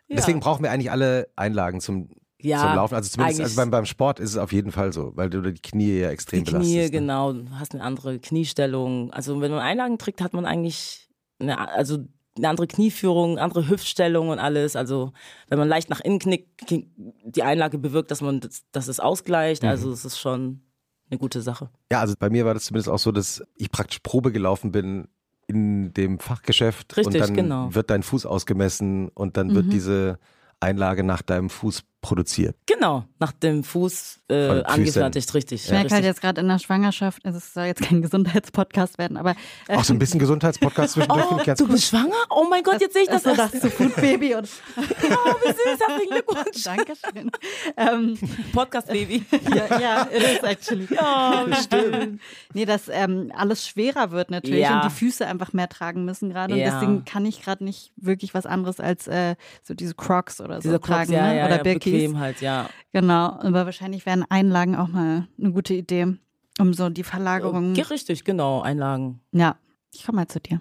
Ja. 0.08 0.16
Deswegen 0.16 0.40
brauchen 0.40 0.62
wir 0.64 0.70
eigentlich 0.72 0.90
alle 0.90 1.28
Einlagen 1.36 1.80
zum, 1.80 2.08
Ja, 2.40 2.60
zum 2.62 2.74
Laufen. 2.74 2.94
Also 2.96 3.10
zumindest 3.10 3.40
also 3.40 3.56
beim, 3.56 3.70
beim 3.70 3.86
Sport 3.86 4.18
ist 4.18 4.30
es 4.30 4.36
auf 4.36 4.52
jeden 4.52 4.72
Fall 4.72 4.92
so, 4.92 5.12
weil 5.14 5.30
du 5.30 5.40
die 5.40 5.60
Knie 5.60 6.00
ja 6.00 6.10
extrem 6.10 6.42
Die 6.44 6.50
Knie, 6.50 6.58
belastest. 6.58 6.92
ne? 6.92 6.98
genau. 7.00 7.32
Du 7.32 7.50
hast 7.52 7.74
eine 7.74 7.84
andere 7.84 8.18
Kniestellung. 8.18 9.12
Also 9.12 9.40
wenn 9.40 9.50
man 9.52 9.60
Einlagen 9.60 9.98
trägt, 9.98 10.20
hat 10.20 10.32
man 10.32 10.46
eigentlich 10.46 11.08
eine, 11.38 11.58
also 11.72 11.98
eine 12.36 12.48
andere 12.48 12.66
Knieführung, 12.66 13.38
andere 13.38 13.68
Hüftstellung 13.68 14.30
und 14.30 14.40
alles. 14.40 14.74
Also 14.74 15.12
wenn 15.48 15.58
man 15.60 15.68
leicht 15.68 15.90
nach 15.90 16.00
innen 16.00 16.18
knickt, 16.18 16.66
knick- 16.66 16.88
die 17.24 17.42
Einlage 17.44 17.78
bewirkt, 17.78 18.10
dass 18.10 18.20
man 18.20 18.40
das, 18.40 18.64
dass 18.72 18.88
es 18.88 18.98
ausgleicht. 18.98 19.62
Mhm. 19.62 19.68
Also 19.68 19.92
es 19.92 20.04
ist 20.04 20.18
schon 20.18 20.62
eine 21.10 21.18
gute 21.18 21.42
Sache. 21.42 21.70
Ja, 21.90 22.00
also 22.00 22.14
bei 22.18 22.30
mir 22.30 22.44
war 22.44 22.54
das 22.54 22.64
zumindest 22.64 22.88
auch 22.88 22.98
so, 22.98 23.12
dass 23.12 23.42
ich 23.56 23.70
praktisch 23.70 23.98
Probe 24.00 24.32
gelaufen 24.32 24.72
bin 24.72 25.08
in 25.46 25.92
dem 25.94 26.18
Fachgeschäft 26.20 26.96
und 26.96 27.06
Richtig, 27.06 27.22
dann 27.22 27.34
genau. 27.34 27.74
wird 27.74 27.90
dein 27.90 28.02
Fuß 28.02 28.24
ausgemessen 28.24 29.08
und 29.08 29.36
dann 29.36 29.54
wird 29.54 29.72
diese 29.72 30.18
Einlage 30.60 31.02
nach 31.02 31.22
deinem 31.22 31.50
Fuß 31.50 31.82
produziert. 32.00 32.56
Genau, 32.66 33.04
nach 33.18 33.32
dem 33.32 33.62
Fuß 33.62 34.20
äh, 34.30 34.62
angefertigt, 34.62 35.34
richtig. 35.34 35.64
Ich 35.64 35.70
merke 35.70 35.82
halt 35.84 35.92
richtig. 35.92 36.06
jetzt 36.06 36.20
gerade 36.22 36.40
in 36.40 36.48
der 36.48 36.58
Schwangerschaft, 36.58 37.24
also 37.26 37.38
es 37.38 37.52
soll 37.52 37.64
jetzt 37.66 37.82
kein 37.82 38.00
Gesundheitspodcast 38.02 38.96
werden, 38.98 39.16
aber 39.16 39.34
äh, 39.68 39.76
Auch 39.76 39.84
so 39.84 39.92
ein 39.92 39.98
bisschen 39.98 40.18
Gesundheitspodcast 40.18 40.94
zwischendurch 40.94 41.26
Oh, 41.30 41.36
du 41.44 41.54
gut. 41.64 41.72
bist 41.72 41.88
schwanger? 41.88 42.14
Oh 42.30 42.46
mein 42.48 42.62
Gott, 42.62 42.80
jetzt 42.80 42.94
sehe 42.94 43.02
ich 43.02 43.08
das. 43.08 43.26
also 43.26 43.36
das 43.36 43.60
zu 43.60 43.70
Food 43.70 43.94
Baby 43.96 44.34
und 44.34 44.48
Oh, 44.76 44.82
wie 44.82 45.48
süß, 45.48 45.80
herzlichen 45.86 46.10
Glückwunsch. 46.14 46.62
Dankeschön. 46.64 47.30
ähm, 47.76 48.18
Podcast-Baby. 48.52 49.24
ja, 49.54 49.78
ja, 49.80 50.02
it 50.10 50.22
is 50.22 50.42
actually. 50.42 50.88
Ja, 50.94 51.44
bestimmt. 51.44 52.20
Nee, 52.54 52.64
dass 52.64 52.88
ähm, 52.88 53.30
alles 53.36 53.66
schwerer 53.66 54.10
wird 54.10 54.30
natürlich 54.30 54.60
Ja. 54.60 54.76
und 54.82 54.90
die 54.90 54.94
Füße 54.94 55.26
einfach 55.26 55.52
mehr 55.52 55.68
tragen 55.68 56.04
müssen 56.04 56.30
gerade. 56.30 56.54
Und 56.54 56.60
Ja. 56.60 56.72
deswegen 56.80 57.04
kann 57.04 57.26
ich 57.26 57.42
gerade 57.42 57.62
nicht 57.64 57.92
wirklich 57.96 58.32
was 58.34 58.46
anderes 58.46 58.80
als 58.80 59.06
äh, 59.06 59.36
so 59.62 59.74
diese 59.74 59.94
Crocs 59.94 60.40
oder 60.40 60.62
so 60.62 60.70
Crocs, 60.70 60.86
tragen. 60.86 61.12
ja, 61.12 61.26
ne? 61.28 61.38
ja, 61.38 61.46
oder 61.46 61.56
ja, 61.56 61.62
Birkis. 61.62 61.89
Bequem 61.90 62.18
halt, 62.18 62.40
ja. 62.40 62.68
Genau, 62.92 63.38
aber 63.40 63.66
wahrscheinlich 63.66 64.06
wären 64.06 64.24
Einlagen 64.28 64.76
auch 64.76 64.88
mal 64.88 65.28
eine 65.38 65.52
gute 65.52 65.74
Idee, 65.74 66.16
um 66.58 66.74
so 66.74 66.90
die 66.90 67.04
Verlagerung. 67.04 67.74
Ja, 67.74 67.84
richtig, 67.84 68.24
genau, 68.24 68.60
Einlagen. 68.60 69.20
Ja, 69.32 69.56
ich 69.92 70.04
komme 70.04 70.16
mal 70.16 70.28
zu 70.28 70.40
dir. 70.40 70.60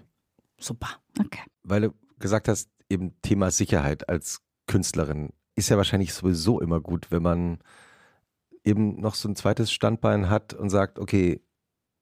Super. 0.59 0.89
Okay. 1.19 1.41
Weil 1.63 1.81
du 1.81 1.93
gesagt 2.19 2.47
hast, 2.47 2.69
eben 2.89 3.13
Thema 3.21 3.51
Sicherheit 3.51 4.09
als 4.09 4.41
Künstlerin 4.67 5.29
ist 5.55 5.69
ja 5.69 5.77
wahrscheinlich 5.77 6.13
sowieso 6.13 6.59
immer 6.59 6.79
gut, 6.79 7.11
wenn 7.11 7.21
man 7.21 7.59
eben 8.63 8.99
noch 8.99 9.15
so 9.15 9.27
ein 9.29 9.35
zweites 9.35 9.71
Standbein 9.71 10.29
hat 10.29 10.53
und 10.53 10.69
sagt, 10.69 10.99
okay, 10.99 11.41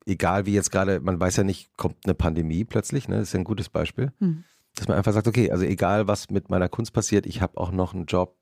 egal 0.05 0.45
wie 0.45 0.53
jetzt 0.53 0.71
gerade, 0.71 0.99
man 0.99 1.19
weiß 1.19 1.37
ja 1.37 1.43
nicht, 1.43 1.75
kommt 1.77 1.97
eine 2.05 2.13
Pandemie 2.13 2.63
plötzlich, 2.63 3.07
ne? 3.07 3.17
Das 3.17 3.29
ist 3.29 3.33
ja 3.33 3.39
ein 3.39 3.45
gutes 3.45 3.69
Beispiel. 3.69 4.11
Hm. 4.19 4.43
Dass 4.75 4.87
man 4.87 4.97
einfach 4.97 5.13
sagt, 5.13 5.27
okay, 5.27 5.51
also 5.51 5.65
egal 5.65 6.07
was 6.07 6.29
mit 6.29 6.49
meiner 6.49 6.69
Kunst 6.69 6.93
passiert, 6.93 7.25
ich 7.25 7.41
habe 7.41 7.57
auch 7.57 7.71
noch 7.71 7.93
einen 7.93 8.05
Job, 8.05 8.35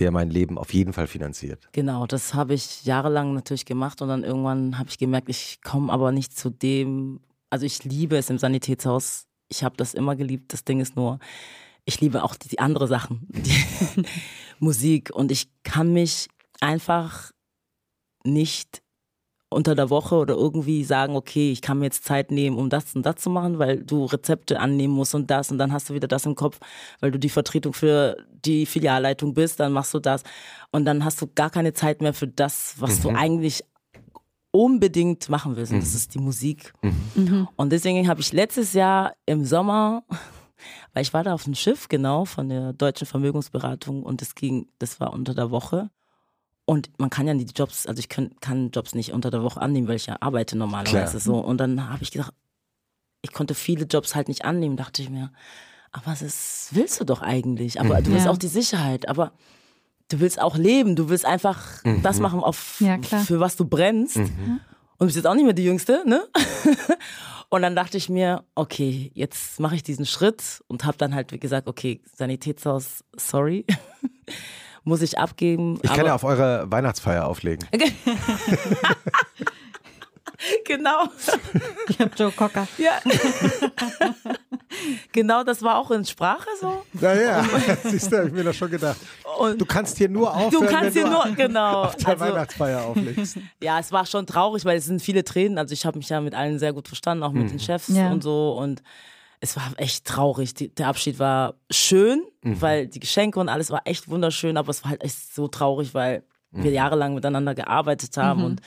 der 0.00 0.10
mein 0.10 0.30
Leben 0.30 0.58
auf 0.58 0.72
jeden 0.72 0.92
Fall 0.92 1.06
finanziert. 1.06 1.68
Genau, 1.72 2.06
das 2.06 2.34
habe 2.34 2.54
ich 2.54 2.84
jahrelang 2.84 3.34
natürlich 3.34 3.66
gemacht 3.66 4.02
und 4.02 4.08
dann 4.08 4.24
irgendwann 4.24 4.78
habe 4.78 4.88
ich 4.88 4.98
gemerkt, 4.98 5.28
ich 5.28 5.60
komme 5.62 5.92
aber 5.92 6.10
nicht 6.10 6.36
zu 6.36 6.50
dem, 6.50 7.20
also 7.50 7.66
ich 7.66 7.84
liebe 7.84 8.16
es 8.16 8.30
im 8.30 8.38
Sanitätshaus. 8.38 9.26
Ich 9.48 9.62
habe 9.62 9.76
das 9.76 9.94
immer 9.94 10.16
geliebt. 10.16 10.52
Das 10.52 10.64
Ding 10.64 10.80
ist 10.80 10.96
nur, 10.96 11.18
ich 11.84 12.00
liebe 12.00 12.24
auch 12.24 12.34
die, 12.34 12.48
die 12.48 12.58
andere 12.58 12.88
Sachen, 12.88 13.26
die 13.28 14.04
Musik 14.58 15.10
und 15.12 15.30
ich 15.30 15.50
kann 15.62 15.92
mich 15.92 16.28
einfach 16.60 17.32
nicht 18.24 18.82
unter 19.50 19.74
der 19.74 19.90
Woche 19.90 20.14
oder 20.14 20.34
irgendwie 20.34 20.84
sagen, 20.84 21.16
okay, 21.16 21.50
ich 21.50 21.60
kann 21.60 21.80
mir 21.80 21.86
jetzt 21.86 22.04
Zeit 22.04 22.30
nehmen, 22.30 22.56
um 22.56 22.70
das 22.70 22.94
und 22.94 23.04
das 23.04 23.16
zu 23.16 23.30
machen, 23.30 23.58
weil 23.58 23.82
du 23.82 24.04
Rezepte 24.04 24.60
annehmen 24.60 24.94
musst 24.94 25.14
und 25.14 25.30
das 25.30 25.50
und 25.50 25.58
dann 25.58 25.72
hast 25.72 25.90
du 25.90 25.94
wieder 25.94 26.06
das 26.08 26.24
im 26.24 26.36
Kopf, 26.36 26.60
weil 27.00 27.10
du 27.10 27.18
die 27.18 27.28
Vertretung 27.28 27.72
für 27.72 28.16
die 28.44 28.64
Filialleitung 28.64 29.34
bist, 29.34 29.58
dann 29.58 29.72
machst 29.72 29.92
du 29.92 29.98
das 29.98 30.22
und 30.70 30.84
dann 30.84 31.04
hast 31.04 31.20
du 31.20 31.26
gar 31.34 31.50
keine 31.50 31.72
Zeit 31.72 32.00
mehr 32.00 32.14
für 32.14 32.28
das, 32.28 32.76
was 32.78 33.00
du 33.02 33.08
eigentlich 33.10 33.64
unbedingt 34.52 35.28
machen 35.28 35.56
willst. 35.56 35.72
Und 35.72 35.80
das 35.80 35.94
ist 35.94 36.14
die 36.14 36.18
Musik. 36.18 36.72
Und 37.56 37.70
deswegen 37.70 38.08
habe 38.08 38.20
ich 38.20 38.32
letztes 38.32 38.72
Jahr 38.72 39.14
im 39.26 39.44
Sommer, 39.44 40.04
weil 40.92 41.02
ich 41.02 41.12
war 41.12 41.24
da 41.24 41.34
auf 41.34 41.44
dem 41.44 41.54
Schiff, 41.54 41.88
genau, 41.88 42.24
von 42.24 42.48
der 42.48 42.72
deutschen 42.72 43.06
Vermögensberatung 43.06 44.02
und 44.02 44.22
es 44.22 44.34
ging, 44.34 44.68
das 44.78 45.00
war 45.00 45.12
unter 45.12 45.34
der 45.34 45.50
Woche. 45.50 45.90
Und 46.70 46.88
man 46.98 47.10
kann 47.10 47.26
ja 47.26 47.34
die 47.34 47.46
Jobs, 47.52 47.84
also 47.88 47.98
ich 47.98 48.08
kann, 48.08 48.30
kann 48.40 48.70
Jobs 48.70 48.94
nicht 48.94 49.12
unter 49.12 49.32
der 49.32 49.42
Woche 49.42 49.60
annehmen, 49.60 49.88
weil 49.88 49.96
ich 49.96 50.06
ja 50.06 50.18
arbeite 50.20 50.56
normalerweise 50.56 51.18
Klar. 51.18 51.20
so. 51.20 51.38
Und 51.40 51.58
dann 51.58 51.90
habe 51.90 52.04
ich 52.04 52.12
gedacht, 52.12 52.32
ich 53.22 53.32
konnte 53.32 53.56
viele 53.56 53.86
Jobs 53.86 54.14
halt 54.14 54.28
nicht 54.28 54.44
annehmen, 54.44 54.76
dachte 54.76 55.02
ich 55.02 55.10
mir. 55.10 55.32
Aber 55.90 56.14
das 56.14 56.68
willst 56.70 57.00
du 57.00 57.04
doch 57.04 57.22
eigentlich. 57.22 57.80
Aber 57.80 58.00
du 58.00 58.12
willst 58.12 58.26
Ja. 58.26 58.30
auch 58.30 58.36
die 58.36 58.46
Sicherheit. 58.46 59.08
Aber 59.08 59.32
du 60.10 60.20
willst 60.20 60.40
auch 60.40 60.56
leben. 60.56 60.94
Du 60.94 61.08
willst 61.08 61.24
einfach 61.26 61.82
das 62.04 62.20
machen, 62.20 62.38
auf, 62.38 62.80
Ja, 62.80 62.98
klar. 62.98 63.24
für 63.24 63.40
was 63.40 63.56
du 63.56 63.64
brennst. 63.64 64.18
Und 64.18 64.60
du 65.00 65.06
bist 65.06 65.16
jetzt 65.16 65.26
auch 65.26 65.34
nicht 65.34 65.46
mehr 65.46 65.54
die 65.54 65.64
Jüngste, 65.64 66.04
ne? 66.06 66.22
Und 67.48 67.62
dann 67.62 67.74
dachte 67.74 67.96
ich 67.96 68.08
mir, 68.08 68.44
okay, 68.54 69.10
jetzt 69.14 69.58
mache 69.58 69.74
ich 69.74 69.82
diesen 69.82 70.06
Schritt 70.06 70.62
und 70.68 70.84
habe 70.84 70.96
dann 70.98 71.16
halt 71.16 71.40
gesagt, 71.40 71.66
okay, 71.66 72.00
Sanitätshaus, 72.16 73.02
sorry, 73.16 73.66
muss 74.84 75.02
ich 75.02 75.18
abgeben. 75.18 75.78
Ich 75.82 75.92
kann 75.92 76.06
ja 76.06 76.14
auf 76.14 76.24
eure 76.24 76.70
Weihnachtsfeier 76.70 77.26
auflegen. 77.26 77.66
genau. 80.64 81.04
Ich 81.88 81.98
habe 82.00 82.10
Joe 82.16 82.32
Cocker. 82.32 82.66
Ja. 82.78 82.92
genau, 85.12 85.44
das 85.44 85.62
war 85.62 85.78
auch 85.78 85.90
in 85.90 86.04
Sprache 86.04 86.48
so. 86.60 86.82
Naja, 86.94 87.44
siehst 87.84 88.10
du, 88.10 88.18
hab 88.18 88.26
ich 88.26 88.32
mir 88.32 88.44
das 88.44 88.56
schon 88.56 88.70
gedacht. 88.70 88.96
Und 89.38 89.60
Du 89.60 89.66
kannst 89.66 89.98
hier 89.98 90.08
nur 90.08 90.34
aufhören, 90.34 90.50
du 90.50 90.60
kannst 90.66 90.94
wenn 90.96 91.02
hier 91.02 91.04
du 91.04 91.10
nur, 91.28 91.36
genau. 91.36 91.82
auf 91.84 91.96
der 91.96 92.08
Also, 92.08 92.24
Weihnachtsfeier 92.24 92.82
auflegst. 92.84 93.36
ja, 93.60 93.78
es 93.78 93.92
war 93.92 94.06
schon 94.06 94.26
traurig, 94.26 94.64
weil 94.64 94.78
es 94.78 94.86
sind 94.86 95.02
viele 95.02 95.24
Tränen. 95.24 95.58
Also 95.58 95.72
ich 95.74 95.84
habe 95.84 95.98
mich 95.98 96.08
ja 96.08 96.20
mit 96.20 96.34
allen 96.34 96.58
sehr 96.58 96.72
gut 96.72 96.88
verstanden, 96.88 97.22
auch 97.22 97.32
mit 97.32 97.50
den 97.50 97.60
Chefs 97.60 97.88
Ja. 97.88 98.10
und 98.10 98.22
so. 98.22 98.52
Und 98.52 98.82
es 99.40 99.56
war 99.56 99.72
echt 99.76 100.04
traurig. 100.04 100.54
Die, 100.54 100.68
der 100.68 100.88
Abschied 100.88 101.18
war 101.18 101.54
schön, 101.70 102.22
weil 102.60 102.86
die 102.86 103.00
Geschenke 103.00 103.40
und 103.40 103.48
alles 103.48 103.70
war 103.70 103.82
echt 103.86 104.08
wunderschön, 104.08 104.56
aber 104.56 104.70
es 104.70 104.82
war 104.84 104.90
halt 104.90 105.02
echt 105.02 105.34
so 105.34 105.48
traurig, 105.48 105.94
weil 105.94 106.22
wir 106.52 106.72
jahrelang 106.72 107.14
miteinander 107.14 107.54
gearbeitet 107.54 108.16
haben 108.16 108.40
und 108.46 108.60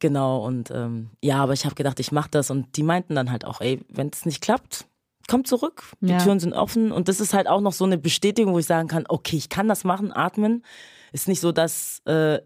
genau 0.00 0.44
und 0.44 0.70
ähm, 0.70 1.10
ja, 1.22 1.36
aber 1.42 1.52
ich 1.52 1.64
habe 1.64 1.74
gedacht, 1.74 2.00
ich 2.00 2.12
mache 2.12 2.28
das 2.30 2.50
und 2.50 2.76
die 2.76 2.82
meinten 2.82 3.14
dann 3.14 3.30
halt 3.30 3.44
auch, 3.44 3.60
ey, 3.60 3.80
wenn 3.88 4.10
es 4.12 4.26
nicht 4.26 4.40
klappt, 4.40 4.86
komm 5.28 5.44
zurück, 5.44 5.84
die 6.00 6.12
Ja. 6.12 6.18
Türen 6.18 6.40
sind 6.40 6.52
offen 6.54 6.90
und 6.92 7.08
das 7.08 7.20
ist 7.20 7.34
halt 7.34 7.46
auch 7.46 7.60
noch 7.60 7.72
so 7.72 7.84
eine 7.84 7.98
Bestätigung, 7.98 8.52
wo 8.54 8.58
ich 8.58 8.66
sagen 8.66 8.88
kann, 8.88 9.04
okay, 9.08 9.36
ich 9.36 9.48
kann 9.48 9.68
das 9.68 9.84
machen, 9.84 10.12
atmen. 10.12 10.64
Ist 11.12 11.28
nicht 11.28 11.40
so, 11.40 11.52
dass 11.52 12.00
äh, 12.06 12.40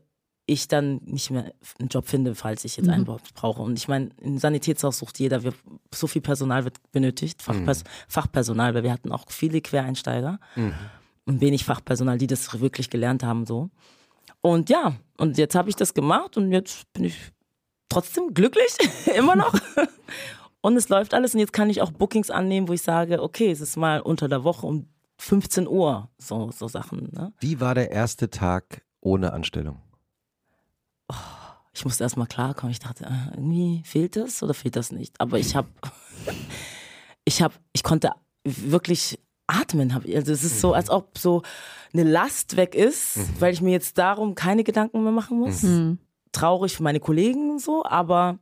ich 0.53 0.69
dann 0.69 1.01
nicht 1.05 1.31
mehr 1.31 1.53
einen 1.79 1.89
Job 1.89 2.07
finde, 2.07 2.35
falls 2.35 2.65
ich 2.65 2.77
jetzt 2.77 2.89
einen 2.89 3.05
Job 3.05 3.23
brauche. 3.35 3.63
Und 3.63 3.79
ich 3.79 3.89
meine, 3.89 4.11
im 4.21 4.39
Sanitätshaus 4.39 4.99
sucht 4.99 5.19
jeder, 5.19 5.43
wir, 5.43 5.53
so 5.93 6.07
viel 6.07 6.23
Personal 6.23 6.65
wird 6.65 6.77
benötigt, 6.93 7.43
Fachpers 7.43 7.85
Fachpersonal, 8.09 8.75
weil 8.75 8.83
wir 8.83 8.93
hatten 8.93 9.13
auch 9.13 9.25
viele 9.29 9.61
Quereinsteiger 9.61 10.39
und 11.25 11.41
wenig 11.41 11.65
Fachpersonal, 11.65 12.19
die 12.19 12.27
das 12.27 12.61
wirklich 12.61 12.91
gelernt 12.91 13.23
haben 13.23 13.47
so. 13.47 13.71
Und 14.41 14.71
ja, 14.71 14.97
und 15.17 15.39
jetzt 15.39 15.55
habe 15.55 15.71
ich 15.71 15.77
das 15.77 15.95
gemacht 15.95 16.37
und 16.37 16.51
jetzt 16.53 16.93
bin 16.93 17.05
ich 17.05 17.17
trotzdem 17.89 18.35
glücklich, 18.35 18.77
immer 19.17 19.37
noch. 19.37 19.55
Und 20.65 20.77
es 20.77 20.89
läuft 20.89 21.13
alles 21.13 21.35
und 21.35 21.41
jetzt 21.41 21.53
kann 21.53 21.71
ich 21.71 21.83
auch 21.83 21.91
Bookings 21.91 22.31
annehmen, 22.31 22.69
wo 22.69 22.73
ich 22.73 22.83
sage, 22.83 23.21
okay, 23.21 23.51
es 23.51 23.61
ist 23.61 23.77
mal 23.77 24.01
unter 24.01 24.29
der 24.29 24.45
Woche 24.45 24.65
um 24.65 24.87
15 25.19 25.67
Uhr, 25.67 26.09
so, 26.19 26.53
so 26.53 26.69
Sachen. 26.69 27.11
Ne? 27.13 27.33
Wie 27.41 27.61
war 27.61 27.75
der 27.75 27.91
erste 27.91 28.31
Tag 28.31 28.83
ohne 29.01 29.33
Anstellung? 29.33 29.81
Ich 31.75 31.85
musste 31.85 32.05
erstmal 32.05 32.27
klarkommen. 32.27 32.71
Ich 32.73 32.81
dachte, 32.81 33.05
äh, 33.05 33.31
irgendwie 33.35 33.83
fehlt 33.85 34.17
das 34.17 34.43
oder 34.43 34.55
fehlt 34.55 34.77
das 34.77 34.93
nicht? 34.93 35.21
Aber 35.21 35.39
ich 35.39 35.57
habe, 35.57 35.69
ich 37.25 37.41
habe, 37.43 37.55
ich 37.73 37.83
konnte 37.83 38.11
wirklich 38.45 39.19
atmen. 39.47 39.93
Also 39.93 40.33
es 40.33 40.45
ist 40.45 40.61
so, 40.61 40.75
als 40.75 40.91
ob 40.91 41.19
so 41.19 41.43
eine 41.93 42.05
Last 42.05 42.57
weg 42.57 42.75
ist, 42.75 43.19
weil 43.41 43.53
ich 43.53 43.61
mir 43.61 43.73
jetzt 43.73 43.99
darum 43.99 44.35
keine 44.35 44.65
Gedanken 44.65 45.03
mehr 45.03 45.13
machen 45.13 45.39
muss. 45.39 45.63
Mhm. 45.63 45.99
Traurig 46.33 46.77
für 46.77 46.83
meine 46.83 47.01
Kollegen 47.01 47.51
und 47.51 47.61
so, 47.61 47.85
aber 47.85 48.39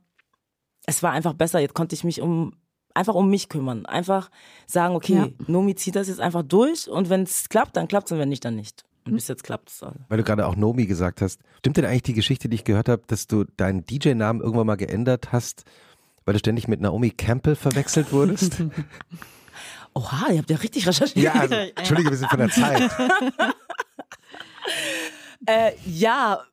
es 0.85 1.03
war 1.03 1.11
einfach 1.11 1.33
besser. 1.33 1.59
Jetzt 1.59 1.73
konnte 1.73 1.95
ich 1.95 2.03
mich 2.03 2.21
um 2.21 2.53
einfach 2.93 3.15
um 3.15 3.29
mich 3.29 3.49
kümmern. 3.49 3.85
Einfach 3.85 4.29
sagen, 4.67 4.95
okay, 4.95 5.15
Ja. 5.15 5.27
Nomi 5.47 5.75
zieht 5.75 5.95
das 5.95 6.07
jetzt 6.07 6.19
einfach 6.19 6.43
durch 6.43 6.89
und 6.89 7.09
wenn 7.09 7.23
es 7.23 7.49
klappt, 7.49 7.77
dann 7.77 7.87
klappt 7.87 8.07
es 8.07 8.11
und 8.11 8.19
wenn 8.19 8.29
nicht, 8.29 8.43
dann 8.43 8.55
nicht. 8.55 8.83
Und 9.05 9.13
bis 9.15 9.27
jetzt 9.27 9.43
klappt 9.43 9.69
es. 9.69 9.81
Also. 9.83 9.95
Weil 10.09 10.17
du 10.17 10.23
gerade 10.23 10.45
auch 10.45 10.55
Nomi 10.55 10.85
gesagt 10.85 11.21
hast. 11.21 11.39
Stimmt 11.59 11.77
denn 11.77 11.85
eigentlich 11.85 12.03
die 12.03 12.13
Geschichte, 12.13 12.49
die 12.49 12.55
ich 12.55 12.63
gehört 12.63 12.89
habe, 12.89 13.01
dass 13.07 13.27
du 13.27 13.45
deinen 13.57 13.85
DJ-Namen 13.85 14.41
irgendwann 14.41 14.67
mal 14.67 14.77
geändert 14.77 15.31
hast, 15.31 15.63
weil 16.25 16.33
du 16.33 16.39
ständig 16.39 16.67
mit 16.67 16.81
Naomi 16.81 17.11
Campbell 17.11 17.55
verwechselt 17.55 18.11
wurdest? 18.11 18.61
Oha, 19.93 20.31
ihr 20.31 20.37
habt 20.37 20.49
ja 20.49 20.57
richtig 20.57 20.87
recherchiert. 20.87 21.25
ja, 21.25 21.33
also, 21.33 21.55
Entschuldige, 21.55 22.11
wir 22.11 22.17
sind 22.17 22.29
von 22.29 22.39
der 22.39 22.49
Zeit. 22.49 22.89
Äh, 25.47 25.71
ja, 25.85 26.43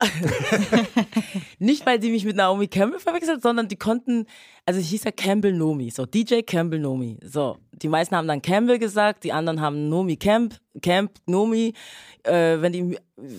nicht 1.58 1.84
weil 1.84 2.00
sie 2.00 2.10
mich 2.10 2.24
mit 2.24 2.36
Naomi 2.36 2.68
Campbell 2.68 3.00
verwechselt, 3.00 3.42
sondern 3.42 3.68
die 3.68 3.76
konnten, 3.76 4.26
also 4.64 4.80
ich 4.80 4.88
hieß 4.88 5.04
ja 5.04 5.10
Campbell 5.10 5.52
Nomi, 5.52 5.90
so 5.90 6.06
DJ 6.06 6.40
Campbell 6.42 6.78
Nomi. 6.78 7.18
So, 7.22 7.58
die 7.72 7.88
meisten 7.88 8.16
haben 8.16 8.28
dann 8.28 8.42
Campbell 8.42 8.78
gesagt, 8.78 9.24
die 9.24 9.32
anderen 9.32 9.60
haben 9.60 9.88
Nomi 9.88 10.16
Camp, 10.16 10.54
Camp 10.80 11.12
Nomi. 11.26 11.74
Äh, 12.22 12.60
wenn 12.60 12.72
die, 12.72 12.98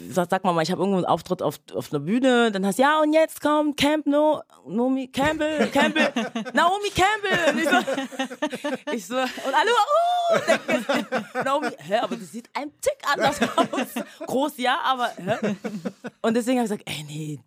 sag, 0.09 0.29
sag 0.31 0.43
mal 0.43 0.59
ich 0.63 0.71
habe 0.71 0.81
irgendwo 0.81 0.97
einen 0.97 1.05
Auftritt 1.05 1.43
auf, 1.43 1.59
auf 1.75 1.93
einer 1.93 1.99
Bühne, 1.99 2.51
dann 2.51 2.65
heißt 2.65 2.79
ja 2.79 2.99
und 2.99 3.13
jetzt 3.13 3.39
kommt 3.39 3.77
Camp 3.77 4.07
no, 4.07 4.41
Nomi 4.67 5.07
Campbell, 5.07 5.67
Campbell, 5.67 6.11
Naomi 6.53 6.89
Campbell. 6.89 7.53
Und 7.53 7.59
ich 7.59 7.69
so, 7.69 8.91
ich 8.91 9.05
so 9.05 9.15
und 9.15 9.53
alle, 9.53 9.69
oh, 9.71 10.39
denken, 10.47 11.25
Naomi, 11.45 11.67
hä, 11.77 11.97
aber 11.97 12.15
das 12.15 12.31
sieht 12.31 12.49
ein 12.53 12.71
Tick 12.81 12.97
anders 13.05 13.39
aus. 13.55 14.03
Groß 14.25 14.57
ja, 14.57 14.79
aber 14.83 15.11
hä? 15.15 15.55
Und 16.21 16.35
deswegen 16.51 16.59
habe 16.59 16.73
ich 16.73 16.85
gesagt, 16.85 16.89
ey, 16.89 17.03
nee, 17.07 17.39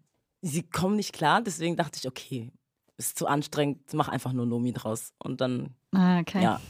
sie 0.42 0.62
kommen 0.62 0.96
nicht 0.96 1.12
klar. 1.12 1.42
Deswegen 1.42 1.76
dachte 1.76 1.98
ich, 2.00 2.08
okay, 2.08 2.50
ist 2.96 3.18
zu 3.18 3.26
anstrengend, 3.26 3.92
mach 3.92 4.08
einfach 4.08 4.32
nur 4.32 4.46
Nomi 4.46 4.72
draus. 4.72 5.12
Und 5.18 5.40
dann, 5.40 5.74
Ah, 5.92 6.20
okay. 6.20 6.42
ja, 6.42 6.60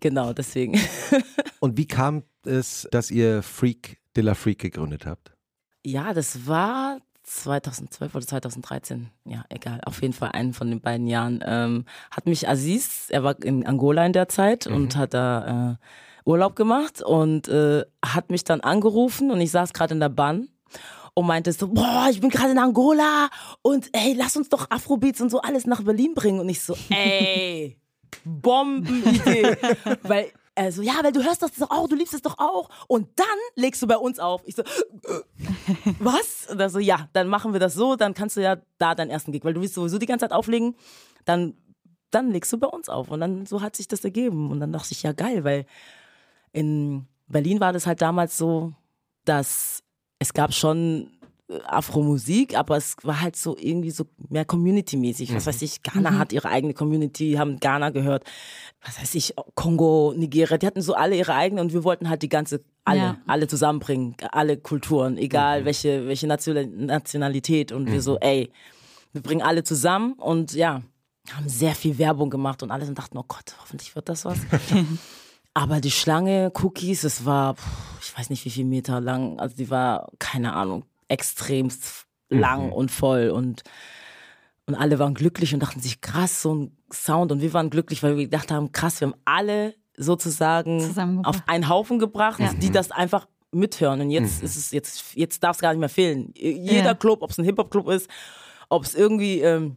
genau, 0.00 0.32
deswegen. 0.32 0.78
Und 1.60 1.76
wie 1.76 1.86
kam 1.86 2.22
es, 2.44 2.88
dass 2.90 3.10
ihr 3.10 3.42
Freak 3.42 3.98
de 4.16 4.24
la 4.24 4.34
Freak 4.34 4.58
gegründet 4.58 5.06
habt? 5.06 5.32
Ja, 5.84 6.12
das 6.12 6.46
war 6.46 6.98
2012 7.22 8.14
oder 8.14 8.26
2013. 8.26 9.10
Ja, 9.24 9.44
egal. 9.48 9.80
Auf 9.84 10.02
jeden 10.02 10.14
Fall 10.14 10.30
einen 10.32 10.52
von 10.52 10.70
den 10.70 10.80
beiden 10.80 11.06
Jahren. 11.06 11.42
Ähm, 11.46 11.84
hat 12.10 12.26
mich 12.26 12.48
Aziz, 12.48 13.06
er 13.10 13.22
war 13.22 13.42
in 13.42 13.66
Angola 13.66 14.04
in 14.06 14.12
der 14.12 14.28
Zeit 14.28 14.66
und 14.66 14.96
hat 14.96 15.14
da 15.14 15.72
äh, 15.72 16.28
Urlaub 16.28 16.56
gemacht 16.56 17.02
und 17.02 17.48
äh, 17.48 17.84
hat 18.04 18.30
mich 18.30 18.44
dann 18.44 18.60
angerufen 18.60 19.30
und 19.30 19.40
ich 19.40 19.50
saß 19.50 19.72
gerade 19.72 19.94
in 19.94 20.00
der 20.00 20.08
Bahn 20.08 20.48
und 21.18 21.26
meinte 21.26 21.52
so, 21.52 21.66
boah, 21.66 22.06
ich 22.08 22.20
bin 22.20 22.30
gerade 22.30 22.52
in 22.52 22.58
Angola 22.58 23.28
und 23.62 23.90
ey, 23.92 24.14
lass 24.16 24.36
uns 24.36 24.50
doch 24.50 24.70
Afrobeats 24.70 25.20
und 25.20 25.30
so 25.30 25.40
alles 25.40 25.66
nach 25.66 25.82
Berlin 25.82 26.14
bringen. 26.14 26.38
Und 26.38 26.48
ich 26.48 26.62
so, 26.62 26.76
ey, 26.90 27.76
Bombenidee. 28.24 29.56
weil 30.04 30.30
er 30.54 30.70
so, 30.70 30.80
ja, 30.80 30.92
weil 31.02 31.10
du 31.10 31.24
hörst 31.24 31.42
das 31.42 31.54
doch 31.54 31.72
auch, 31.72 31.88
du 31.88 31.96
liebst 31.96 32.14
es 32.14 32.22
doch 32.22 32.38
auch. 32.38 32.68
Und 32.86 33.08
dann 33.16 33.26
legst 33.56 33.82
du 33.82 33.88
bei 33.88 33.96
uns 33.96 34.20
auf. 34.20 34.42
Ich 34.44 34.54
so, 34.54 34.62
was? 35.98 36.46
Und 36.48 36.60
er 36.60 36.70
so, 36.70 36.78
ja, 36.78 37.08
dann 37.14 37.26
machen 37.26 37.52
wir 37.52 37.58
das 37.58 37.74
so, 37.74 37.96
dann 37.96 38.14
kannst 38.14 38.36
du 38.36 38.40
ja 38.40 38.58
da 38.78 38.94
deinen 38.94 39.10
ersten 39.10 39.32
Gig, 39.32 39.44
weil 39.44 39.54
du 39.54 39.60
willst 39.60 39.74
sowieso 39.74 39.98
die 39.98 40.06
ganze 40.06 40.22
Zeit 40.22 40.32
auflegen, 40.32 40.76
dann, 41.24 41.54
dann 42.12 42.30
legst 42.30 42.52
du 42.52 42.58
bei 42.58 42.68
uns 42.68 42.88
auf. 42.88 43.10
Und 43.10 43.18
dann 43.18 43.44
so 43.44 43.60
hat 43.60 43.74
sich 43.74 43.88
das 43.88 44.04
ergeben. 44.04 44.52
Und 44.52 44.60
dann 44.60 44.70
dachte 44.70 44.92
ich, 44.92 45.02
ja 45.02 45.10
geil, 45.10 45.42
weil 45.42 45.66
in 46.52 47.08
Berlin 47.26 47.58
war 47.58 47.72
das 47.72 47.88
halt 47.88 48.02
damals 48.02 48.38
so, 48.38 48.72
dass 49.24 49.82
es 50.18 50.32
gab 50.32 50.52
schon 50.54 51.10
äh, 51.48 51.58
Afro-Musik, 51.66 52.56
aber 52.56 52.76
es 52.76 52.96
war 53.02 53.20
halt 53.20 53.36
so 53.36 53.56
irgendwie 53.58 53.90
so 53.90 54.04
mehr 54.28 54.44
Community-mäßig. 54.44 55.34
Was 55.34 55.46
weiß 55.46 55.62
ich, 55.62 55.82
Ghana 55.82 56.18
hat 56.18 56.32
ihre 56.32 56.48
eigene 56.48 56.74
Community, 56.74 57.34
haben 57.38 57.58
Ghana 57.60 57.90
gehört. 57.90 58.24
Was 58.84 59.00
weiß 59.00 59.14
ich, 59.14 59.34
Kongo, 59.54 60.12
Nigeria, 60.16 60.58
die 60.58 60.66
hatten 60.66 60.82
so 60.82 60.94
alle 60.94 61.16
ihre 61.16 61.34
eigene 61.34 61.60
und 61.60 61.72
wir 61.72 61.84
wollten 61.84 62.08
halt 62.08 62.22
die 62.22 62.28
ganze, 62.28 62.62
alle, 62.84 62.98
Ja. 62.98 63.16
alle 63.26 63.48
zusammenbringen, 63.48 64.16
alle 64.32 64.56
Kulturen, 64.56 65.16
egal 65.16 65.64
welche, 65.64 66.06
welche 66.06 66.26
Nation- 66.26 66.86
Nationalität. 66.86 67.72
Und 67.72 67.90
wir 67.90 68.02
so, 68.02 68.18
ey, 68.18 68.50
wir 69.12 69.22
bringen 69.22 69.42
alle 69.42 69.62
zusammen 69.64 70.12
und 70.14 70.52
ja, 70.52 70.82
haben 71.32 71.48
sehr 71.48 71.74
viel 71.74 71.98
Werbung 71.98 72.30
gemacht 72.30 72.62
und 72.62 72.70
alles 72.70 72.88
und 72.88 72.98
dachten, 72.98 73.16
oh 73.18 73.24
Gott, 73.26 73.54
hoffentlich 73.60 73.94
wird 73.94 74.08
das 74.08 74.24
was. 74.24 74.38
Aber 75.54 75.80
die 75.80 75.90
Schlange, 75.90 76.52
Cookies, 76.62 77.04
es 77.04 77.24
war, 77.24 77.56
ich 78.00 78.16
weiß 78.16 78.30
nicht 78.30 78.44
wie 78.44 78.50
viel 78.50 78.64
Meter 78.64 79.00
lang, 79.00 79.38
also 79.40 79.56
die 79.56 79.70
war, 79.70 80.10
keine 80.18 80.52
Ahnung, 80.52 80.84
extremst 81.08 82.06
lang 82.28 82.70
und 82.70 82.90
voll. 82.90 83.30
Und, 83.30 83.62
und 84.66 84.74
alle 84.76 84.98
waren 84.98 85.14
glücklich 85.14 85.54
und 85.54 85.60
dachten 85.60 85.80
sich, 85.80 86.00
krass, 86.00 86.42
so 86.42 86.54
ein 86.54 86.76
Sound. 86.92 87.32
Und 87.32 87.40
wir 87.40 87.52
waren 87.54 87.70
glücklich, 87.70 88.02
weil 88.02 88.16
wir 88.16 88.24
gedacht 88.24 88.50
haben, 88.50 88.70
krass, 88.72 89.00
wir 89.00 89.08
haben 89.08 89.18
alle 89.24 89.74
sozusagen 89.96 91.24
auf 91.24 91.42
einen 91.48 91.68
Haufen 91.68 91.98
gebracht, 91.98 92.38
Ja. 92.38 92.52
die 92.54 92.70
das 92.70 92.90
einfach 92.92 93.26
mithören. 93.50 94.00
Und 94.02 94.10
jetzt 94.10 94.42
ist 94.42 94.56
es, 94.56 94.70
jetzt, 94.70 95.16
jetzt 95.16 95.42
darf 95.42 95.56
es 95.56 95.62
gar 95.62 95.70
nicht 95.72 95.80
mehr 95.80 95.88
fehlen. 95.88 96.32
Jeder 96.36 96.84
Ja. 96.84 96.94
Club, 96.94 97.22
ob 97.22 97.30
es 97.30 97.38
ein 97.38 97.44
Hip-Hop-Club 97.44 97.88
ist, 97.88 98.08
ob 98.68 98.84
es 98.84 98.94
irgendwie 98.94 99.40
ähm, 99.40 99.76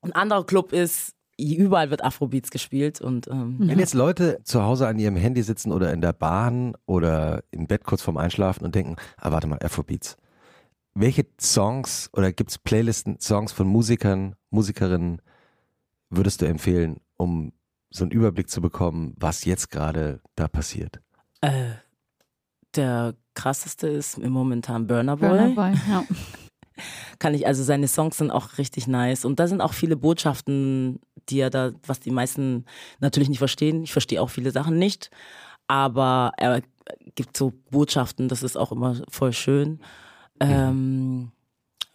ein 0.00 0.12
anderer 0.12 0.44
Club 0.44 0.72
ist, 0.72 1.12
überall 1.38 1.90
wird 1.90 2.02
Afrobeats 2.02 2.50
gespielt 2.50 3.00
und 3.00 3.28
ähm, 3.28 3.56
Wenn 3.58 3.78
jetzt 3.78 3.94
Leute 3.94 4.40
zu 4.44 4.62
Hause 4.62 4.88
an 4.88 4.98
ihrem 4.98 5.16
Handy 5.16 5.42
sitzen 5.42 5.72
oder 5.72 5.92
in 5.92 6.00
der 6.00 6.12
Bahn 6.12 6.74
oder 6.86 7.44
im 7.50 7.66
Bett 7.66 7.84
kurz 7.84 8.02
vorm 8.02 8.16
Einschlafen 8.16 8.64
und 8.64 8.74
denken, 8.74 8.96
ah, 9.18 9.32
warte 9.32 9.46
mal, 9.46 9.58
Afrobeats. 9.62 10.16
Welche 10.94 11.26
Songs 11.38 12.08
oder 12.14 12.32
gibt 12.32 12.50
es 12.50 12.58
Playlisten, 12.58 13.20
Songs 13.20 13.52
von 13.52 13.66
Musikern, 13.66 14.34
Musikerinnen 14.50 15.20
würdest 16.08 16.40
du 16.40 16.46
empfehlen, 16.46 17.00
um 17.16 17.52
so 17.90 18.04
einen 18.04 18.12
Überblick 18.12 18.48
zu 18.48 18.60
bekommen, 18.60 19.14
was 19.18 19.44
jetzt 19.44 19.70
gerade 19.70 20.20
da 20.36 20.48
passiert? 20.48 21.00
Äh, 21.42 21.72
der 22.74 23.14
krasseste 23.34 23.88
ist 23.88 24.18
im 24.18 24.32
momentan 24.32 24.86
Burner 24.86 25.16
Boy. 25.16 25.28
Burna 25.28 25.48
Boy, 25.48 25.74
ja. 25.88 26.04
Kann 27.18 27.34
ich, 27.34 27.46
also 27.46 27.62
seine 27.62 27.88
Songs 27.88 28.18
sind 28.18 28.30
auch 28.30 28.58
richtig 28.58 28.86
nice. 28.86 29.24
Und 29.24 29.40
da 29.40 29.48
sind 29.48 29.62
auch 29.62 29.72
viele 29.72 29.96
Botschaften, 29.96 31.00
die 31.28 31.40
er 31.40 31.50
da, 31.50 31.72
was 31.86 32.00
die 32.00 32.10
meisten 32.10 32.64
natürlich 33.00 33.28
nicht 33.28 33.38
verstehen. 33.38 33.82
Ich 33.82 33.92
verstehe 33.92 34.20
auch 34.22 34.30
viele 34.30 34.50
Sachen 34.50 34.78
nicht. 34.78 35.10
Aber 35.68 36.32
er 36.36 36.62
gibt 37.14 37.36
so 37.36 37.52
Botschaften, 37.70 38.28
das 38.28 38.42
ist 38.42 38.56
auch 38.56 38.72
immer 38.72 38.96
voll 39.08 39.32
schön. 39.32 39.80
Ähm, 40.40 41.32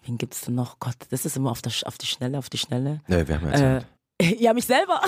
wen 0.03 0.17
gibt's 0.17 0.41
denn 0.41 0.55
noch? 0.55 0.79
Gott, 0.79 0.95
das 1.09 1.25
ist 1.25 1.37
immer 1.37 1.51
auf, 1.51 1.61
der, 1.61 1.71
auf 1.85 1.97
die 1.97 2.07
Schnelle, 2.07 2.37
auf 2.37 2.49
die 2.49 2.57
Schnelle. 2.57 3.01
Ne, 3.07 3.27
wir 3.27 3.35
haben 3.35 3.47
ja 3.47 3.53
Äh, 3.53 3.57
Zeit. 3.57 3.87
ja, 4.39 4.53
mich 4.53 4.65
selber. 4.65 5.01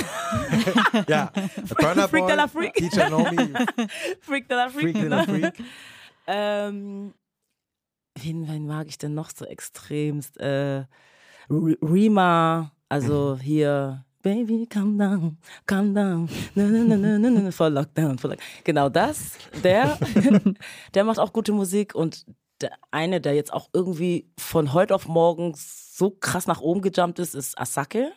ja, 1.08 1.32
Burner 1.80 2.08
Freak 2.08 2.28
Boy, 2.28 2.48
Freak. 2.48 2.74
DJ 2.76 3.10
Nomi, 3.10 3.54
Freak 4.22 4.48
de 4.48 4.58
la 4.58 4.70
Freak. 4.70 4.82
Freak 4.82 4.94
de 4.94 5.08
la 5.08 5.24
Freak. 5.24 5.54
Ähm, 6.28 7.14
wen, 8.16 8.48
wen 8.48 8.68
mag 8.68 8.88
ich 8.88 8.98
denn 8.98 9.14
noch 9.14 9.30
so 9.36 9.46
extremst? 9.46 10.38
Äh, 10.40 10.86
Rima, 11.50 12.72
also 12.90 13.38
hier, 13.42 14.06
Baby, 14.24 14.66
calm 14.68 14.98
down, 14.98 15.38
calm 15.66 15.94
down, 15.94 16.30
na, 16.56 16.64
na, 16.64 16.84
na, 16.86 16.96
na, 16.96 17.18
na, 17.20 17.30
na, 17.30 17.52
for 17.52 17.70
Lockdown, 17.70 18.18
for 18.18 18.30
Lockdown. 18.30 18.64
Genau 18.64 18.88
das, 18.88 19.34
der, 19.66 20.00
der 20.94 21.04
macht 21.04 21.20
auch 21.20 21.34
gute 21.34 21.52
Musik 21.52 21.94
und 21.94 22.26
der 22.62 22.72
eine, 22.92 23.20
der 23.20 23.34
jetzt 23.36 23.52
auch 23.52 23.68
irgendwie 23.74 24.32
von 24.38 24.72
heute 24.72 24.96
auf 24.96 25.10
morgen 25.10 25.54
so 25.58 26.10
krass 26.10 26.48
nach 26.48 26.62
oben 26.62 26.82
gejumpt 26.82 27.20
ist, 27.20 27.36
ist 27.36 27.60
Asake. 27.60 28.14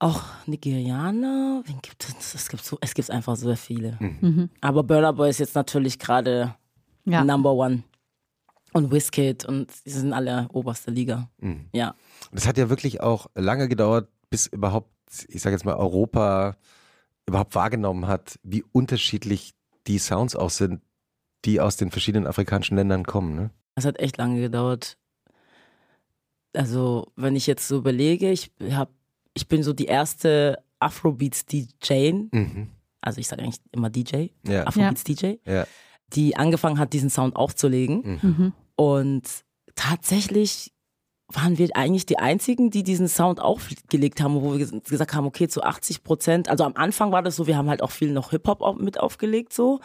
Auch 0.00 0.22
Nigerianer, 0.46 1.62
wen 1.64 1.80
gibt 1.80 2.04
es? 2.08 2.34
Es 2.34 2.48
gibt 2.48 2.64
so, 2.64 2.76
es 2.80 2.94
gibt 2.94 3.10
einfach 3.10 3.36
so 3.36 3.54
viele. 3.54 3.96
Aber 4.60 4.82
Burna 4.82 5.12
Boy 5.12 5.30
ist 5.30 5.38
jetzt 5.38 5.54
natürlich 5.54 6.00
gerade 6.00 6.56
Ja. 7.04 7.22
Number 7.22 7.52
One. 7.52 7.84
Und 8.72 8.90
Wizkid 8.90 9.44
und 9.44 9.70
sie 9.70 9.90
sind 9.90 10.12
alle 10.12 10.48
oberste 10.52 10.90
Liga. 10.90 11.30
Ja. 11.72 11.94
Und 12.32 12.38
es 12.38 12.48
hat 12.48 12.58
ja 12.58 12.68
wirklich 12.68 13.00
auch 13.00 13.28
lange 13.36 13.68
gedauert, 13.68 14.08
bis 14.34 14.46
überhaupt, 14.48 14.90
ich 15.28 15.40
sage 15.42 15.54
jetzt 15.54 15.64
mal, 15.64 15.76
Europa 15.76 16.56
überhaupt 17.24 17.54
wahrgenommen 17.54 18.08
hat, 18.08 18.40
wie 18.42 18.64
unterschiedlich 18.72 19.54
die 19.86 19.98
Sounds 20.00 20.34
auch 20.34 20.50
sind, 20.50 20.82
die 21.44 21.60
aus 21.60 21.76
den 21.76 21.92
verschiedenen 21.92 22.26
afrikanischen 22.26 22.76
Ländern 22.76 23.04
kommen. 23.04 23.36
Ne? 23.36 23.50
Es 23.76 23.84
hat 23.84 24.00
echt 24.00 24.16
lange 24.18 24.40
gedauert. 24.40 24.96
Also, 26.52 27.12
wenn 27.14 27.36
ich 27.36 27.46
jetzt 27.46 27.68
so 27.68 27.76
überlege, 27.78 28.30
ich 28.32 28.50
habe 28.72 28.90
ich 29.36 29.46
bin 29.46 29.62
so 29.62 29.72
die 29.72 29.86
erste 29.86 30.58
Afrobeats-DJ, 30.80 32.12
Mhm. 32.32 32.70
also 33.00 33.20
ich 33.20 33.28
sage 33.28 33.42
eigentlich 33.42 33.60
immer 33.70 33.90
DJ, 33.90 34.30
Ja. 34.46 34.64
Afrobeats-DJ, 34.66 35.38
Ja. 35.46 35.66
die 36.12 36.36
angefangen 36.36 36.78
hat, 36.80 36.92
diesen 36.92 37.10
Sound 37.10 37.36
aufzulegen. 37.36 38.18
Mhm. 38.22 38.52
Und 38.76 39.44
tatsächlich 39.76 40.72
waren 41.34 41.58
wir 41.58 41.68
eigentlich 41.74 42.06
die 42.06 42.18
einzigen, 42.18 42.70
die 42.70 42.82
diesen 42.82 43.08
Sound 43.08 43.40
aufgelegt 43.40 44.20
haben, 44.22 44.34
wo 44.40 44.52
wir 44.56 44.64
ges- 44.66 44.88
gesagt 44.88 45.14
haben, 45.14 45.26
okay, 45.26 45.48
zu 45.48 45.62
80 45.62 46.04
Prozent, 46.04 46.48
also 46.48 46.64
am 46.64 46.74
Anfang 46.76 47.12
war 47.12 47.22
das 47.22 47.36
so, 47.36 47.46
wir 47.46 47.56
haben 47.56 47.68
halt 47.68 47.82
auch 47.82 47.90
viel 47.90 48.12
noch 48.12 48.30
Hip-Hop 48.30 48.80
mit 48.80 48.98
aufgelegt, 49.00 49.52
so, 49.52 49.80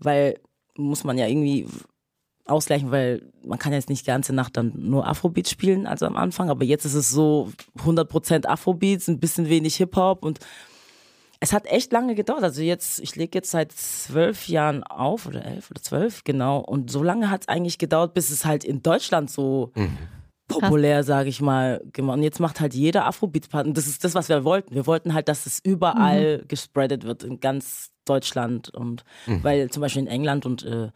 weil 0.00 0.38
muss 0.76 1.04
man 1.04 1.18
ja 1.18 1.26
irgendwie 1.26 1.66
ausgleichen, 2.46 2.90
weil 2.90 3.30
man 3.44 3.58
kann 3.58 3.72
jetzt 3.72 3.88
nicht 3.88 4.02
die 4.06 4.10
ganze 4.10 4.32
Nacht 4.34 4.56
dann 4.56 4.72
nur 4.76 5.06
Afrobeats 5.06 5.50
spielen, 5.50 5.86
also 5.86 6.06
am 6.06 6.16
Anfang, 6.16 6.50
aber 6.50 6.64
jetzt 6.64 6.84
ist 6.84 6.94
es 6.94 7.08
so 7.10 7.50
100 7.78 8.08
Prozent 8.08 8.48
Afrobeats, 8.48 9.08
ein 9.08 9.20
bisschen 9.20 9.48
wenig 9.48 9.76
Hip-Hop 9.76 10.24
und 10.24 10.40
es 11.38 11.52
hat 11.52 11.66
echt 11.66 11.92
lange 11.92 12.14
gedauert. 12.14 12.44
Also 12.44 12.62
jetzt, 12.62 13.00
ich 13.00 13.16
lege 13.16 13.38
jetzt 13.38 13.50
seit 13.50 13.72
zwölf 13.72 14.46
Jahren 14.46 14.84
auf 14.84 15.26
oder 15.26 15.44
elf 15.44 15.72
oder 15.72 15.82
zwölf, 15.82 16.22
genau. 16.22 16.60
Und 16.60 16.88
so 16.88 17.02
lange 17.02 17.30
hat 17.30 17.40
es 17.42 17.48
eigentlich 17.48 17.78
gedauert, 17.78 18.14
bis 18.14 18.30
es 18.30 18.44
halt 18.44 18.62
in 18.64 18.80
Deutschland 18.82 19.28
so 19.28 19.72
populär, 20.60 21.04
sage 21.04 21.28
ich 21.28 21.40
mal, 21.40 21.82
gemacht. 21.92 22.16
Und 22.18 22.22
jetzt 22.22 22.40
macht 22.40 22.60
halt 22.60 22.74
jeder 22.74 23.06
Afrobeats-Part. 23.06 23.66
Und 23.66 23.76
das 23.76 23.86
ist 23.86 24.04
das, 24.04 24.14
was 24.14 24.28
wir 24.28 24.44
wollten. 24.44 24.74
Wir 24.74 24.86
wollten 24.86 25.14
halt, 25.14 25.28
dass 25.28 25.46
es 25.46 25.58
überall 25.62 26.44
gespreadet 26.48 27.04
wird, 27.04 27.24
in 27.24 27.40
ganz 27.40 27.90
Deutschland. 28.04 28.70
Und 28.70 29.04
weil 29.26 29.70
zum 29.70 29.80
Beispiel 29.80 30.02
in 30.02 30.08
England 30.08 30.46
und 30.46 30.62
äh, 30.64 30.90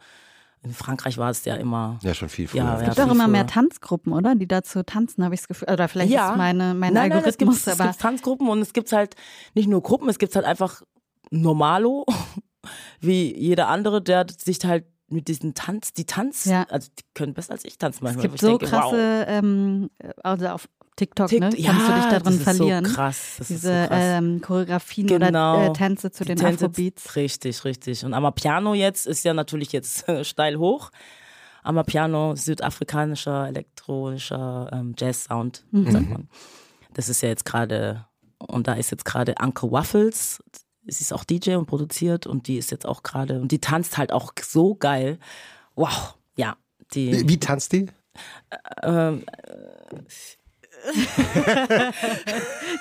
in 0.63 0.73
Frankreich 0.73 1.17
war 1.17 1.29
es 1.29 1.45
ja 1.45 1.55
immer. 1.55 1.99
Ja, 2.01 2.13
schon 2.13 2.29
viel 2.29 2.47
früher. 2.47 2.63
Ja, 2.63 2.75
Es 2.75 2.81
ja. 2.81 2.87
gibt 2.87 2.99
auch 2.99 3.03
viel 3.03 3.11
immer 3.13 3.27
mehr 3.27 3.41
früher. 3.41 3.53
Tanzgruppen, 3.53 4.11
oder? 4.13 4.35
Die 4.35 4.47
dazu 4.47 4.83
tanzen, 4.83 5.23
habe 5.23 5.35
ich 5.35 5.41
das 5.41 5.47
Gefühl. 5.47 5.69
Oder 5.71 5.87
vielleicht 5.87 6.11
Ja. 6.11 6.31
ist 6.31 6.37
meine, 6.37 6.73
mein 6.73 6.93
Nein, 6.93 7.09
nein, 7.09 7.11
es 7.11 7.15
Algorithmus, 7.25 7.55
gibt, 7.63 7.67
es 7.67 7.79
aber 7.79 7.89
gibt 7.89 8.01
Tanzgruppen 8.01 8.49
und 8.49 8.59
es 8.61 8.73
gibt 8.73 8.91
halt 8.91 9.15
nicht 9.53 9.69
nur 9.69 9.81
Gruppen, 9.83 10.09
es 10.09 10.17
gibt 10.19 10.35
halt 10.35 10.45
einfach 10.45 10.81
Normalo, 11.29 12.05
wie 12.99 13.37
jeder 13.37 13.67
andere, 13.67 14.01
der 14.01 14.25
sich 14.37 14.59
halt 14.65 14.85
mit 15.09 15.27
diesen 15.27 15.53
Tanz, 15.53 15.93
die 15.93 16.05
Tanz, 16.05 16.45
Ja. 16.45 16.63
also 16.69 16.89
die 16.97 17.03
können 17.13 17.33
besser 17.33 17.53
als 17.53 17.63
ich 17.65 17.77
tanzen 17.77 17.97
es 17.99 18.01
manchmal. 18.03 18.21
gibt 18.23 18.31
wo 18.33 18.35
ich 18.35 18.41
so 18.41 18.57
denke, 18.57 18.65
krasse, 18.75 19.25
ähm, 19.27 19.89
also 20.23 20.47
auf 20.47 20.67
TikTok, 20.97 21.31
wow. 21.31 21.39
ne? 21.39 21.49
Tick- 21.51 21.65
Kannst 21.65 21.87
du 21.87 21.93
dich 21.93 22.03
ja, 22.03 22.09
darin 22.09 22.23
das 22.23 22.35
ist 22.35 22.43
verlieren. 22.43 22.85
So 22.85 22.93
krass, 22.95 23.35
das 23.37 23.47
Diese 23.47 23.71
ist 23.71 23.81
so 23.83 23.87
krass. 23.89 23.99
ähm, 24.01 24.41
Choreografien 24.41 25.07
Genau. 25.07 25.57
oder 25.57 25.65
äh, 25.67 25.73
Tänze 25.73 26.11
zu 26.11 26.23
Die 26.23 26.29
den 26.29 26.37
Tänze- 26.39 26.65
Afrobeats. 26.65 27.15
Richtig, 27.15 27.63
richtig. 27.65 28.03
Und 28.03 28.13
Amapiano 28.13 28.73
jetzt 28.73 29.05
ist 29.07 29.23
ja 29.23 29.33
natürlich 29.33 29.71
jetzt 29.71 30.05
steil 30.23 30.57
hoch. 30.57 30.89
Amapiano, 31.63 32.35
südafrikanischer, 32.35 33.47
elektronischer 33.47 34.69
ähm, 34.73 34.93
Jazz-Sound, 34.97 35.65
Mhm. 35.71 35.91
sagt 35.91 36.09
man. 36.09 36.29
Das 36.93 37.09
ist 37.09 37.21
ja 37.21 37.29
jetzt 37.29 37.45
gerade, 37.45 38.05
und 38.39 38.67
da 38.67 38.73
ist 38.73 38.89
jetzt 38.91 39.05
gerade 39.05 39.35
Uncle 39.41 39.71
Waffles, 39.71 40.41
sie 40.87 41.01
ist 41.01 41.13
auch 41.13 41.23
DJ 41.23 41.55
und 41.55 41.65
produziert 41.65 42.27
und 42.27 42.47
die 42.47 42.57
ist 42.57 42.71
jetzt 42.71 42.85
auch 42.85 43.03
gerade, 43.03 43.39
und 43.41 43.51
die 43.51 43.59
tanzt 43.59 43.97
halt 43.97 44.11
auch 44.11 44.33
so 44.41 44.75
geil. 44.75 45.19
Wow, 45.75 46.15
ja. 46.35 46.57
Die, 46.93 47.27
Wie 47.27 47.39
tanzt 47.39 47.73
die? 47.73 47.87
ähm, 48.83 49.23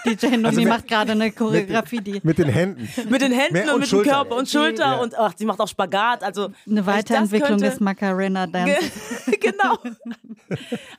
DJ 0.05 0.27
Nomi 0.37 0.47
Also 0.47 0.63
macht 0.63 0.87
gerade 0.89 1.13
eine 1.13 1.33
Choreografie, 1.33 2.01
die 2.01 2.21
Mit 2.23 2.39
den 2.39 2.49
Händen. 2.49 2.89
mit 3.11 3.21
den 3.23 3.33
Händen 3.33 3.55
Mehr 3.55 3.65
und, 3.69 3.75
und 3.75 3.81
mit 3.81 3.89
Schulter. 3.89 4.11
dem 4.11 4.15
Körper 4.15 4.37
und 4.37 4.49
Schulter 4.49 4.85
Ja. 4.85 4.97
und 4.97 5.19
ach, 5.19 5.33
sie 5.37 5.45
macht 5.45 5.61
auch 5.61 5.69
Spagat. 5.69 6.23
Also 6.23 6.51
eine 6.69 6.87
Weiterentwicklung 6.87 7.59
des 7.59 7.81
Macarena 7.81 8.47
Dance. 8.47 8.93
genau. 9.41 9.79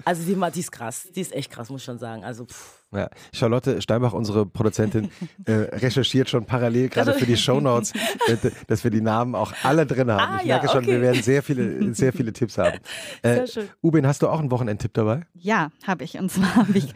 Also 0.04 0.24
die, 0.24 0.36
die 0.54 0.60
ist 0.60 0.72
krass, 0.72 1.08
die 1.16 1.22
ist 1.22 1.34
echt 1.34 1.52
krass, 1.52 1.70
muss 1.70 1.82
ich 1.82 1.86
schon 1.86 2.00
sagen. 2.00 2.24
Also 2.24 2.46
pff. 2.46 2.84
Ja. 2.94 3.10
Charlotte 3.34 3.82
Steinbach, 3.82 4.14
unsere 4.14 4.46
Produzentin, 4.46 5.12
äh, 5.46 5.52
recherchiert 5.52 6.30
schon 6.30 6.46
parallel 6.46 6.88
gerade 6.88 7.14
für 7.14 7.26
die 7.26 7.36
Shownotes, 7.36 7.92
äh, 8.28 8.38
dass 8.68 8.84
wir 8.84 8.92
die 8.92 9.02
Namen 9.02 9.36
auch 9.36 9.54
alle 9.64 9.86
drin 9.86 10.10
haben. 10.10 10.36
Ah, 10.36 10.40
ich 10.42 10.48
ja, 10.48 10.56
merke 10.56 10.70
schon, 10.70 10.84
okay. 10.84 10.94
wir 10.94 11.02
werden 11.02 11.22
sehr 11.22 11.44
viele, 11.44 11.94
sehr 11.94 12.14
viele 12.14 12.34
Tipps 12.34 12.58
haben. 12.58 12.80
Äh, 13.22 13.36
Sehr 13.36 13.48
schön. 13.48 13.70
Ubin, 13.82 14.06
hast 14.06 14.22
du 14.22 14.28
auch 14.28 14.40
einen 14.40 14.52
Wochenendtipp 14.52 14.94
dabei? 14.94 15.26
Ja, 15.34 15.72
habe 15.86 16.04
ich. 16.04 16.18
Und 16.18 16.32
zwar 16.32 16.56
habe 16.56 16.78
ich 16.78 16.94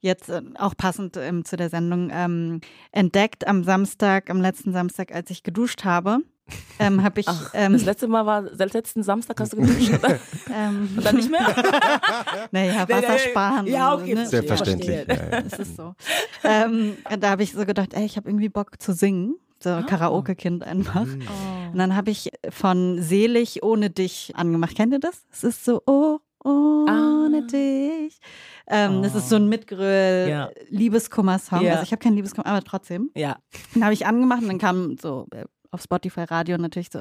jetzt 0.00 0.28
äh, 0.28 0.42
auch 0.58 0.76
passend 0.76 1.16
ähm, 1.16 1.44
zu 1.44 1.56
der 1.56 1.70
Sendung 1.70 2.10
ähm, 2.12 2.60
entdeckt 2.92 3.46
am 3.46 3.64
Samstag, 3.64 4.30
am 4.30 4.40
letzten 4.40 4.72
Samstag, 4.72 5.12
als 5.12 5.30
ich 5.30 5.42
geduscht 5.42 5.84
habe, 5.84 6.18
ähm, 6.78 7.02
habe 7.02 7.20
ich 7.20 7.28
Ach, 7.28 7.50
ähm, 7.54 7.72
das 7.72 7.84
letzte 7.84 8.06
Mal 8.08 8.26
war, 8.26 8.44
seit 8.54 8.72
letzten 8.74 9.02
Samstag 9.02 9.40
hast 9.40 9.52
du 9.52 9.56
geduscht, 9.58 9.92
oder? 9.94 10.18
ähm, 10.54 10.90
Und 10.96 11.04
dann 11.04 11.16
nicht 11.16 11.30
mehr? 11.30 11.40
naja, 12.50 12.88
Wasser 12.88 13.18
sparen. 13.18 13.66
ja, 13.66 13.94
okay, 13.94 14.14
ne? 14.14 14.26
Selbstverständlich. 14.26 15.06
Ja, 15.08 15.14
ja. 15.14 15.40
Das 15.42 15.58
ist 15.58 15.76
so. 15.76 15.94
ähm, 16.42 16.96
da 17.18 17.30
habe 17.30 17.42
ich 17.42 17.52
so 17.52 17.64
gedacht, 17.64 17.94
ey, 17.94 18.04
ich 18.04 18.16
habe 18.16 18.28
irgendwie 18.28 18.48
Bock 18.48 18.80
zu 18.80 18.92
singen. 18.92 19.36
So 19.62 19.70
Ah. 19.70 19.82
Karaoke-Kind 19.82 20.62
einfach. 20.62 21.06
Mhm. 21.06 21.22
Und 21.72 21.78
dann 21.78 21.96
habe 21.96 22.10
ich 22.10 22.30
von 22.50 23.00
Selig 23.00 23.62
ohne 23.62 23.88
dich 23.88 24.32
angemacht. 24.36 24.76
Kennt 24.76 24.92
ihr 24.92 25.00
das? 25.00 25.24
Es 25.32 25.42
ist 25.44 25.64
so, 25.64 25.80
oh, 25.86 26.18
ohne 26.44 26.90
Ah. 26.90 27.40
dich. 27.50 28.18
Ähm, 28.66 29.02
Das 29.02 29.14
ist 29.14 29.28
so 29.30 29.36
ein 29.36 29.48
Mitgröl 29.48 30.28
Ja. 30.28 30.50
Liebeskummer-Song. 30.68 31.62
Ja. 31.62 31.72
Also 31.72 31.84
ich 31.84 31.92
habe 31.92 32.00
keinen 32.02 32.16
Liebeskummer, 32.16 32.46
aber 32.46 32.62
trotzdem. 32.62 33.10
Ja. 33.14 33.38
Den 33.74 33.84
habe 33.84 33.94
ich 33.94 34.04
angemacht 34.06 34.42
und 34.42 34.48
dann 34.48 34.58
kam 34.58 34.96
so 35.00 35.26
äh, 35.32 35.44
auf 35.74 35.82
Spotify 35.82 36.22
Radio 36.22 36.56
natürlich 36.56 36.88
so 36.90 37.00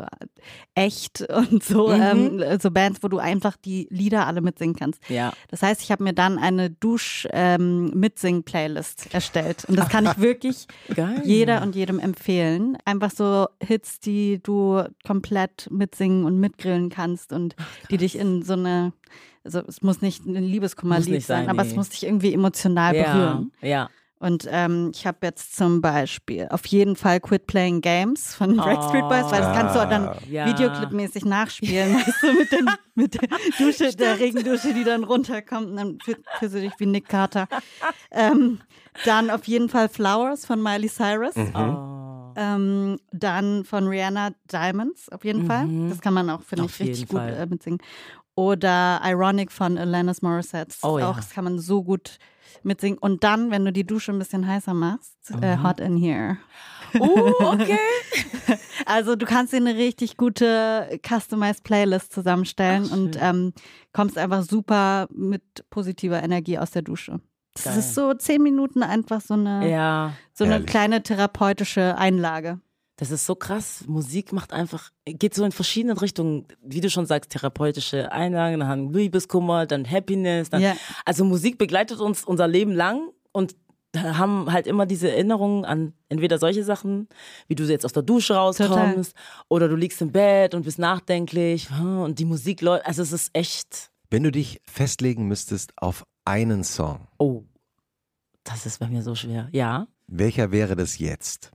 echt 0.75 1.21
und 1.29 1.63
so, 1.63 1.87
Mhm. 1.89 2.41
ähm, 2.41 2.59
so 2.59 2.71
Bands, 2.71 3.01
wo 3.03 3.07
du 3.07 3.19
einfach 3.19 3.55
die 3.55 3.87
Lieder 3.89 4.27
alle 4.27 4.41
mitsingen 4.41 4.75
kannst. 4.75 5.07
Ja. 5.09 5.31
Das 5.49 5.61
heißt, 5.61 5.81
ich 5.81 5.91
habe 5.91 6.03
mir 6.03 6.13
dann 6.13 6.37
eine 6.39 6.69
Dusch-Mitsing-Playlist 6.69 9.13
erstellt. 9.13 9.63
Und 9.65 9.75
das 9.77 9.89
kann 9.89 10.05
ich 10.05 10.17
wirklich 10.19 10.67
Geil. 10.95 11.21
jeder 11.23 11.61
und 11.61 11.75
jedem 11.75 11.99
empfehlen. 11.99 12.77
Einfach 12.85 13.11
so 13.11 13.47
Hits, 13.61 13.99
die 13.99 14.41
du 14.41 14.83
komplett 15.05 15.67
mitsingen 15.71 16.23
und 16.25 16.39
mitgrillen 16.39 16.89
kannst 16.89 17.31
und 17.33 17.55
die 17.91 17.97
dich 17.97 18.17
in 18.17 18.41
so 18.43 18.53
eine, 18.53 18.93
also 19.43 19.59
es 19.67 19.81
muss 19.81 20.01
nicht 20.01 20.25
ein 20.25 20.35
Liebeskummerlied 20.43 21.21
sein, 21.23 21.45
sein, 21.45 21.49
aber 21.49 21.63
nee. 21.63 21.69
es 21.69 21.75
muss 21.75 21.89
dich 21.89 22.05
irgendwie 22.05 22.33
emotional 22.33 22.95
ja. 22.95 23.13
berühren. 23.13 23.51
Ja. 23.61 23.89
Und 24.23 24.47
ähm, 24.49 24.91
ich 24.95 25.05
habe 25.05 25.17
jetzt 25.23 25.55
zum 25.57 25.81
Beispiel 25.81 26.47
auf 26.49 26.65
jeden 26.67 26.95
Fall 26.95 27.19
Quit 27.19 27.45
Playing 27.45 27.81
Games 27.81 28.33
von 28.33 28.55
Backstreet 28.67 29.09
Boys, 29.09 29.25
weil 29.31 29.41
das 29.41 29.53
kannst 29.57 29.75
du 29.75 29.79
auch 29.81 29.89
dann. 29.89 30.09
Ja. 30.29 30.45
Videoclipmäßig 30.47 31.25
nachspielen, 31.25 31.95
weißt 31.95 32.23
du, 32.23 32.33
mit, 32.33 32.51
den, 32.53 32.69
mit 32.95 33.13
der 33.21 33.27
Dusche, 33.59 33.93
der 33.95 34.19
Regendusche, 34.19 34.73
die 34.73 34.85
dann 34.85 35.03
runterkommt 35.03 35.67
und 35.71 35.75
dann 35.75 35.97
fühl- 35.99 36.23
fühlst 36.39 36.55
du 36.55 36.61
dich 36.61 36.71
wie 36.77 36.85
Nick 36.85 37.09
Carter. 37.09 37.47
Ähm, 38.11 38.59
dann 39.03 39.29
auf 39.29 39.43
jeden 39.45 39.67
Fall 39.67 39.89
Flowers 39.89 40.45
von 40.45 40.63
Miley 40.63 40.87
Cyrus. 40.87 41.35
Mhm. 41.35 41.55
Oh. 41.55 42.33
Ähm, 42.37 42.97
dann 43.11 43.65
von 43.65 43.87
Rihanna 43.87 44.29
Diamonds, 44.51 45.09
auf 45.09 45.25
jeden 45.25 45.45
Fall. 45.47 45.65
Mhm. 45.65 45.89
Das 45.89 45.99
kann 45.99 46.13
man 46.13 46.29
auch, 46.29 46.43
finde 46.43 46.65
ich, 46.65 46.79
richtig 46.79 46.99
jeden 46.99 47.09
gut 47.09 47.19
Fall. 47.19 47.33
äh, 47.33 47.45
mitsingen. 47.45 47.79
Oder 48.35 49.01
Ironic 49.03 49.51
von 49.51 49.77
Alanis 49.77 50.21
Morissette. 50.21 50.75
Oh 50.81 50.97
ja. 50.97 51.09
auch, 51.09 51.17
das 51.17 51.29
kann 51.31 51.43
man 51.43 51.59
so 51.59 51.83
gut 51.83 52.17
mitsingen. 52.65 52.97
Und 52.99 53.23
dann, 53.23 53.51
wenn 53.51 53.65
du 53.65 53.71
die 53.71 53.85
Dusche 53.85 54.11
ein 54.11 54.19
bisschen 54.19 54.47
heißer 54.47 54.73
machst, 54.73 55.15
äh, 55.41 55.55
Mhm. 55.57 55.63
Hot 55.63 55.79
in 55.79 55.97
Here. 55.97 56.37
Uh, 56.95 57.31
okay. 57.39 57.79
Also 58.85 59.15
du 59.15 59.25
kannst 59.25 59.53
dir 59.53 59.57
eine 59.57 59.75
richtig 59.75 60.17
gute 60.17 60.99
Customized 61.07 61.63
Playlist 61.63 62.11
zusammenstellen 62.11 62.87
Ach, 62.89 62.93
und 62.97 63.17
ähm, 63.21 63.53
kommst 63.93 64.17
einfach 64.17 64.43
super 64.43 65.07
mit 65.13 65.41
positiver 65.69 66.21
Energie 66.21 66.57
aus 66.57 66.71
der 66.71 66.81
Dusche. 66.81 67.19
Das 67.55 67.63
Geil. 67.65 67.77
ist 67.79 67.95
so 67.95 68.13
zehn 68.13 68.41
Minuten 68.43 68.83
einfach 68.83 69.21
so 69.21 69.35
eine, 69.35 69.69
Ja. 69.71 70.13
so 70.33 70.43
eine 70.43 70.63
kleine 70.63 71.01
therapeutische 71.03 71.97
Einlage. 71.97 72.59
Das 72.97 73.09
ist 73.09 73.25
so 73.25 73.35
krass. 73.35 73.83
Musik 73.87 74.33
macht 74.33 74.53
einfach, 74.53 74.91
geht 75.05 75.33
so 75.33 75.43
in 75.43 75.51
verschiedenen 75.51 75.97
Richtungen. 75.97 76.45
Wie 76.61 76.79
du 76.79 76.89
schon 76.89 77.07
sagst, 77.07 77.31
therapeutische 77.31 78.11
Einlagen, 78.11 78.59
dann 78.59 78.69
haben 78.69 78.93
Liebeskummer, 78.93 79.65
dann 79.65 79.89
Happiness. 79.89 80.49
Dann, 80.49 80.61
Ja. 80.61 80.75
Also 81.03 81.25
Musik 81.25 81.57
begleitet 81.57 81.99
uns 81.99 82.23
unser 82.23 82.47
Leben 82.47 82.71
lang 82.71 83.09
und 83.31 83.55
haben 83.95 84.51
halt 84.51 84.67
immer 84.67 84.85
diese 84.85 85.11
Erinnerungen 85.11 85.65
an 85.65 85.93
entweder 86.09 86.37
solche 86.37 86.63
Sachen, 86.63 87.07
wie 87.47 87.55
du 87.55 87.63
jetzt 87.63 87.85
aus 87.85 87.93
der 87.93 88.03
Dusche 88.03 88.35
rauskommst, 88.35 89.15
oder 89.49 89.67
du 89.67 89.75
liegst 89.75 90.01
im 90.01 90.11
Bett 90.11 90.55
und 90.55 90.63
bist 90.63 90.79
nachdenklich 90.79 91.69
hm, 91.69 91.99
und 92.01 92.19
die 92.19 92.25
Musik 92.25 92.61
läuft. 92.61 92.85
Also 92.85 93.01
es 93.01 93.11
ist 93.11 93.29
echt, 93.33 93.91
Wenn 94.09 94.23
du 94.23 94.31
dich 94.31 94.61
festlegen 94.65 95.27
müsstest 95.27 95.73
auf 95.77 96.05
einen 96.25 96.63
Song, 96.63 97.07
oh, 97.17 97.43
das 98.43 98.65
ist 98.65 98.79
bei 98.79 98.87
mir 98.87 99.03
so 99.03 99.15
schwer. 99.15 99.47
Ja. 99.51 99.87
welcher 100.07 100.51
wäre 100.51 100.75
das 100.75 100.97
jetzt? 100.97 101.52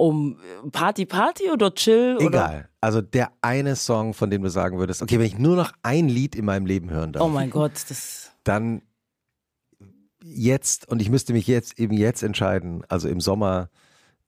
Um 0.00 0.38
Party, 0.72 1.04
Party 1.04 1.50
oder 1.50 1.74
Chill? 1.74 2.16
Oder? 2.16 2.26
Egal. 2.26 2.68
Also 2.80 3.02
der 3.02 3.32
eine 3.42 3.76
Song, 3.76 4.14
von 4.14 4.30
dem 4.30 4.42
du 4.42 4.48
sagen 4.48 4.78
würdest, 4.78 5.02
okay, 5.02 5.18
wenn 5.18 5.26
ich 5.26 5.38
nur 5.38 5.56
noch 5.56 5.72
ein 5.82 6.08
Lied 6.08 6.34
in 6.34 6.46
meinem 6.46 6.64
Leben 6.64 6.90
hören 6.90 7.12
darf, 7.12 7.22
Oh 7.22 7.28
mein 7.28 7.50
Gott, 7.50 7.72
das. 7.88 8.30
dann 8.44 8.82
jetzt, 10.22 10.88
und 10.88 11.02
ich 11.02 11.10
müsste 11.10 11.32
mich 11.32 11.46
jetzt 11.46 11.78
eben 11.78 11.94
jetzt 11.94 12.22
entscheiden, 12.22 12.82
also 12.88 13.08
im 13.08 13.20
Sommer 13.20 13.68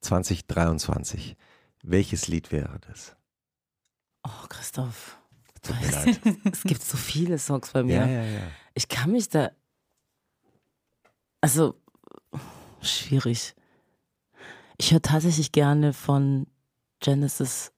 2023, 0.01 1.35
welches 1.81 2.27
Lied 2.27 2.51
wäre 2.51 2.79
das? 2.87 3.15
Oh, 4.25 4.47
Christoph. 4.49 5.17
Tut 5.61 5.79
mir 5.81 5.91
leid. 5.91 6.19
Es 6.51 6.63
gibt 6.63 6.83
so 6.83 6.97
viele 6.97 7.39
Songs 7.39 7.71
bei 7.71 7.83
mir. 7.83 7.95
Ja, 7.95 8.05
ja, 8.05 8.23
ja. 8.23 8.41
Ich 8.73 8.87
kann 8.87 9.11
mich 9.11 9.29
da. 9.29 9.51
Also, 11.41 11.75
schwierig. 12.81 13.55
Ich 14.83 14.91
höre 14.91 15.01
tatsächlich 15.01 15.53
gerne 15.53 15.93
von 15.93 16.45
Genesis 16.99 17.71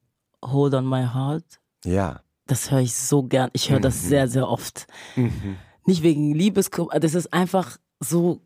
Hold 0.43 0.73
on 0.73 0.89
My 0.89 1.03
Heart. 1.13 1.43
Ja. 1.85 2.21
Das 2.47 2.71
höre 2.71 2.79
ich 2.79 2.95
so 2.95 3.21
gern. 3.21 3.51
Ich 3.53 3.69
höre 3.69 3.79
das 3.79 4.01
Mhm. 4.01 4.07
sehr, 4.07 4.27
sehr 4.27 4.49
oft. 4.49 4.87
Mhm. 5.15 5.57
Nicht 5.85 6.01
wegen 6.01 6.33
Liebeskummer, 6.33 6.99
das 6.99 7.13
ist 7.13 7.31
einfach 7.31 7.77
so, 7.99 8.41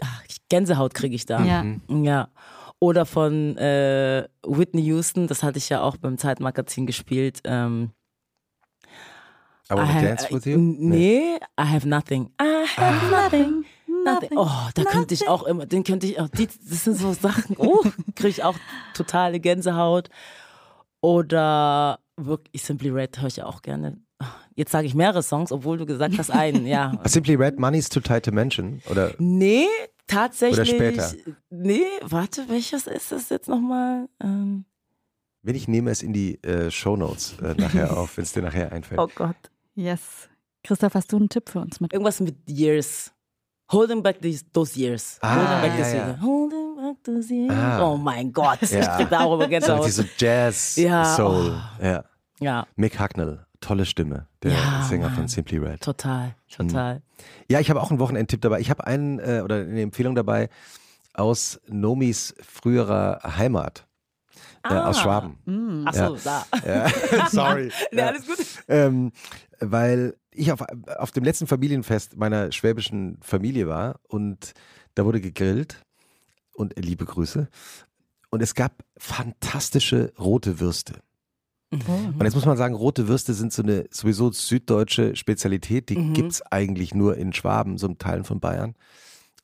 ach, 0.00 0.22
Gänsehaut 0.48 0.94
kriege 0.94 1.16
ich 1.16 1.26
da. 1.26 1.42
Ja. 1.44 1.64
Mhm. 1.64 2.04
Ja. 2.04 2.28
Oder 2.78 3.04
von 3.04 3.56
äh, 3.56 4.28
Whitney 4.46 4.82
Houston, 4.82 5.26
das 5.26 5.42
hatte 5.42 5.58
ich 5.58 5.68
ja 5.68 5.82
auch 5.82 5.96
beim 5.96 6.16
Zeitmagazin 6.16 6.86
gespielt. 6.86 7.40
Ähm, 7.42 7.90
I 9.68 9.74
wanna 9.74 9.90
I 9.90 9.92
have- 9.94 10.06
dance 10.06 10.30
with 10.30 10.44
you? 10.44 10.56
Nee, 10.56 11.34
I 11.58 11.64
have 11.64 11.88
nothing. 11.88 12.30
I 12.40 12.64
have 12.76 13.10
nothing. 13.10 13.40
Nothing. 13.40 13.64
Nothing. 14.04 14.38
Oh, 14.38 14.48
da 14.74 14.84
könnte 14.84 15.14
ich 15.14 15.28
auch 15.28 15.42
immer, 15.44 15.66
den 15.66 15.84
könnte 15.84 16.06
ich 16.06 16.20
auch, 16.20 16.28
die, 16.28 16.46
das 16.46 16.84
sind 16.84 16.96
so 16.96 17.12
Sachen, 17.12 17.56
oh, 17.58 17.82
kriege 18.14 18.28
ich 18.28 18.44
auch 18.44 18.56
totale 18.94 19.40
Gänsehaut. 19.40 20.10
Oder 21.00 21.98
wirklich 22.16 22.62
Simply 22.62 22.90
Red 22.90 23.20
höre 23.20 23.28
ich 23.28 23.42
auch 23.42 23.62
gerne. 23.62 23.98
Jetzt 24.54 24.70
sage 24.70 24.86
ich 24.86 24.94
mehrere 24.94 25.22
Songs, 25.22 25.52
obwohl 25.52 25.78
du 25.78 25.86
gesagt 25.86 26.16
hast 26.16 26.30
einen, 26.30 26.66
ja. 26.66 26.92
Simply 27.04 27.34
Red 27.34 27.58
Money's 27.58 27.88
Too 27.88 28.00
Tight 28.00 28.24
to 28.24 28.32
Mention? 28.32 28.80
Oder 28.90 29.14
Nee, 29.18 29.66
tatsächlich. 30.06 30.74
Oder 30.74 30.94
später? 30.94 31.12
Nee, 31.50 31.84
warte, 32.02 32.48
welches 32.48 32.86
ist 32.86 33.12
das 33.12 33.28
jetzt 33.28 33.48
nochmal? 33.48 34.08
Ähm, 34.22 34.64
wenn 35.42 35.56
ich 35.56 35.68
nehme 35.68 35.90
es 35.90 36.02
in 36.02 36.12
die 36.14 36.42
äh, 36.42 36.70
Shownotes 36.70 37.36
äh, 37.42 37.54
nachher 37.58 37.96
auf, 37.98 38.16
wenn 38.16 38.24
es 38.24 38.32
dir 38.32 38.42
nachher 38.42 38.72
einfällt. 38.72 38.98
oh 39.00 39.08
Gott. 39.14 39.36
Yes. 39.74 40.28
Christoph, 40.62 40.94
hast 40.94 41.12
du 41.12 41.18
einen 41.18 41.28
Tipp 41.28 41.50
für 41.50 41.60
uns 41.60 41.80
mit? 41.80 41.92
Irgendwas 41.92 42.20
mit 42.20 42.36
Years. 42.48 43.12
Holding 43.72 44.02
back 44.02 44.20
these, 44.20 44.44
those 44.52 44.76
years. 44.78 45.18
Ah, 45.22 45.34
Holding 45.36 45.60
back 45.62 45.78
ja, 45.78 45.84
these 45.84 45.96
ja. 45.96 46.06
years. 46.06 46.20
Holding 46.20 46.76
back 46.76 46.96
those 47.04 47.30
years. 47.34 47.52
Ah. 47.56 47.82
Oh 47.82 47.96
mein 47.96 48.32
Gott. 48.32 48.60
Ja. 48.62 48.80
Ich 48.80 48.88
krieg 48.96 49.08
darüber 49.10 49.44
So 49.44 49.48
Gänsehaut. 49.50 49.86
diese 49.86 50.08
Jazz, 50.18 50.76
Ja, 50.76 51.04
Soul. 51.16 51.54
oh. 51.80 51.84
Ja. 51.84 52.04
Ja, 52.40 52.66
Mick 52.76 53.00
Hucknall, 53.00 53.46
tolle 53.60 53.86
Stimme, 53.86 54.26
der 54.42 54.52
Ja, 54.52 54.82
Sänger 54.88 55.06
Mann. 55.06 55.14
von 55.16 55.28
Simply 55.28 55.58
Red. 55.58 55.80
total, 55.80 56.34
total. 56.54 57.00
Ja, 57.48 57.60
ich 57.60 57.70
habe 57.70 57.80
auch 57.80 57.90
einen 57.90 58.00
Wochenendtipp 58.00 58.40
dabei. 58.42 58.60
Ich 58.60 58.70
habe 58.70 58.86
einen 58.86 59.18
äh, 59.20 59.40
oder 59.42 59.56
eine 59.60 59.80
Empfehlung 59.80 60.14
dabei 60.14 60.50
aus 61.14 61.60
Nomis 61.68 62.34
früherer 62.42 63.20
Heimat. 63.36 63.86
Äh, 64.64 64.74
aus 64.74 64.98
Ah. 64.98 65.02
Schwaben. 65.02 65.38
Mm. 65.44 65.84
Ach 65.86 65.94
so, 65.94 66.16
da. 66.24 66.44
Ja. 66.66 67.28
Sorry. 67.30 67.70
Nee, 67.92 67.98
Ja. 68.00 68.06
alles 68.08 68.26
gut. 68.26 68.38
Ähm, 68.68 69.12
weil 69.60 70.16
ich 70.34 70.52
auf, 70.52 70.62
auf 70.98 71.10
dem 71.10 71.24
letzten 71.24 71.46
Familienfest 71.46 72.16
meiner 72.16 72.52
schwäbischen 72.52 73.18
Familie 73.22 73.68
war 73.68 74.00
und 74.08 74.52
da 74.94 75.04
wurde 75.04 75.20
gegrillt 75.20 75.82
und 76.54 76.74
liebe 76.78 77.04
Grüße. 77.04 77.48
Und 78.30 78.42
es 78.42 78.54
gab 78.54 78.84
fantastische 78.96 80.12
rote 80.18 80.60
Würste. 80.60 80.94
Und 81.70 82.22
jetzt 82.22 82.34
muss 82.34 82.46
man 82.46 82.56
sagen, 82.56 82.74
rote 82.74 83.08
Würste 83.08 83.34
sind 83.34 83.52
so 83.52 83.62
eine 83.62 83.86
sowieso 83.90 84.30
süddeutsche 84.30 85.16
Spezialität, 85.16 85.88
die 85.88 85.96
Mhm. 85.98 86.12
gibt's 86.14 86.40
eigentlich 86.42 86.94
nur 86.94 87.16
in 87.16 87.32
Schwaben, 87.32 87.78
so 87.78 87.88
in 87.88 87.98
Teilen 87.98 88.22
von 88.24 88.38
Bayern. 88.38 88.74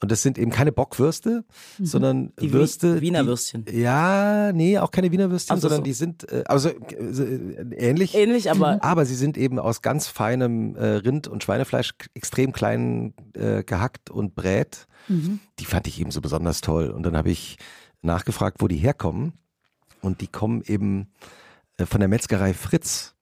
Und 0.03 0.11
das 0.11 0.22
sind 0.22 0.38
eben 0.38 0.51
keine 0.51 0.72
Bockwürste, 0.72 1.44
sondern 1.78 2.18
Mhm. 2.22 2.32
Die 2.40 2.48
Wi- 2.48 2.53
Würste. 2.53 3.01
Wiener 3.03 3.22
die, 3.22 3.28
Würstchen. 3.28 3.66
Ja, 3.70 4.51
nee, 4.53 4.78
auch 4.78 4.90
keine 4.90 5.12
Wiener 5.12 5.30
Würstchen, 5.30 5.57
Ach 5.57 5.61
so, 5.61 5.68
sondern 5.68 5.80
so. 5.80 5.84
die 5.84 5.92
sind 5.92 6.30
äh, 6.32 6.44
also 6.46 6.70
äh, 6.70 6.74
äh, 6.94 7.74
ähnlich. 7.76 8.14
Ähnlich, 8.14 8.51
aber 8.51 8.82
Aber 8.82 9.05
sie 9.05 9.14
sind 9.14 9.36
eben 9.36 9.59
aus 9.59 9.82
ganz 9.82 10.07
feinem 10.07 10.74
äh, 10.76 10.86
Rind- 10.86 11.28
und 11.28 11.42
Schweinefleisch 11.44 11.92
extrem 12.14 12.53
klein 12.53 13.12
äh, 13.34 13.62
gehackt 13.62 14.09
und 14.11 14.34
brät. 14.34 14.86
Mhm. 15.09 15.38
Die 15.59 15.66
fand 15.66 15.86
ich 15.86 16.01
eben 16.01 16.11
so 16.11 16.20
besonders 16.22 16.62
toll. 16.62 16.88
Und 16.90 17.03
dann 17.03 17.16
habe 17.16 17.30
ich 17.30 17.59
nachgefragt, 18.01 18.57
wo 18.61 18.68
die 18.68 18.76
herkommen. 18.78 19.34
Und 20.01 20.22
die 20.22 20.28
kommen 20.28 20.62
eben 20.66 21.12
äh, 21.76 21.84
von 21.84 22.01
der 22.01 22.09
Metzgerei 22.09 22.55
Fritz 22.55 23.14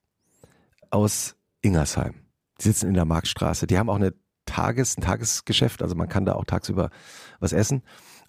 aus 0.90 1.34
Ingersheim. 1.60 2.14
Die 2.60 2.64
sitzen 2.68 2.86
in 2.88 2.94
der 2.94 3.04
Marktstraße. 3.04 3.66
Die 3.66 3.78
haben 3.78 3.90
auch 3.90 3.96
eine 3.96 4.14
Tages, 4.48 4.96
ein 4.98 5.02
Tagesgeschäft, 5.02 5.82
also 5.82 5.94
man 5.94 6.08
kann 6.08 6.24
da 6.24 6.32
auch 6.34 6.44
tagsüber 6.44 6.90
was 7.40 7.52
essen. 7.52 7.82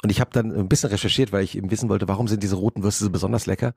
Und 0.03 0.11
ich 0.11 0.21
habe 0.21 0.29
dann 0.31 0.51
ein 0.55 0.69
bisschen 0.69 0.89
recherchiert, 0.91 1.31
weil 1.31 1.43
ich 1.43 1.57
eben 1.57 1.71
wissen 1.71 1.89
wollte, 1.89 2.07
warum 2.07 2.27
sind 2.27 2.43
diese 2.43 2.55
roten 2.55 2.83
Würste 2.83 3.03
so 3.03 3.09
besonders 3.09 3.45
lecker. 3.47 3.73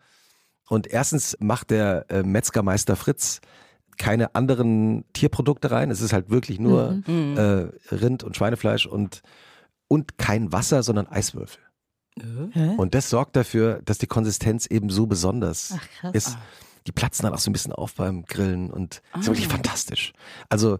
Und 0.68 0.86
erstens 0.86 1.36
macht 1.40 1.70
der 1.70 2.07
äh, 2.11 2.22
Metzgermeister 2.22 2.95
Fritz 2.97 3.40
keine 3.99 4.34
anderen 4.34 5.05
Tierprodukte 5.12 5.70
rein. 5.70 5.90
Es 5.90 6.01
ist 6.01 6.12
halt 6.12 6.30
wirklich 6.30 6.59
nur 6.61 7.03
Mhm. 7.07 7.36
äh, 7.36 7.95
Rind 7.95 8.22
und 8.24 8.36
Schweinefleisch 8.36 8.86
und, 8.86 9.22
und 9.88 10.16
kein 10.18 10.53
Wasser, 10.53 10.82
sondern 10.82 11.07
Eiswürfel. 11.09 11.61
Hä? 12.53 12.74
Und 12.76 12.95
das 12.95 13.09
sorgt 13.11 13.36
dafür, 13.36 13.80
dass 13.84 13.99
die 13.99 14.07
Konsistenz 14.07 14.66
eben 14.66 14.90
so 14.90 15.07
besonders 15.07 15.74
Ach, 16.03 16.12
ist. 16.14 16.36
Die 16.86 16.93
platzen 16.93 17.22
dann 17.24 17.32
auch 17.34 17.38
so 17.38 17.49
ein 17.51 17.53
bisschen 17.55 17.72
auf 17.72 17.95
beim 17.95 18.24
Grillen 18.24 18.70
und 18.70 19.03
ist 19.18 19.26
wirklich 19.28 19.47
Ah. 19.47 19.51
fantastisch. 19.53 20.12
Also, 20.49 20.78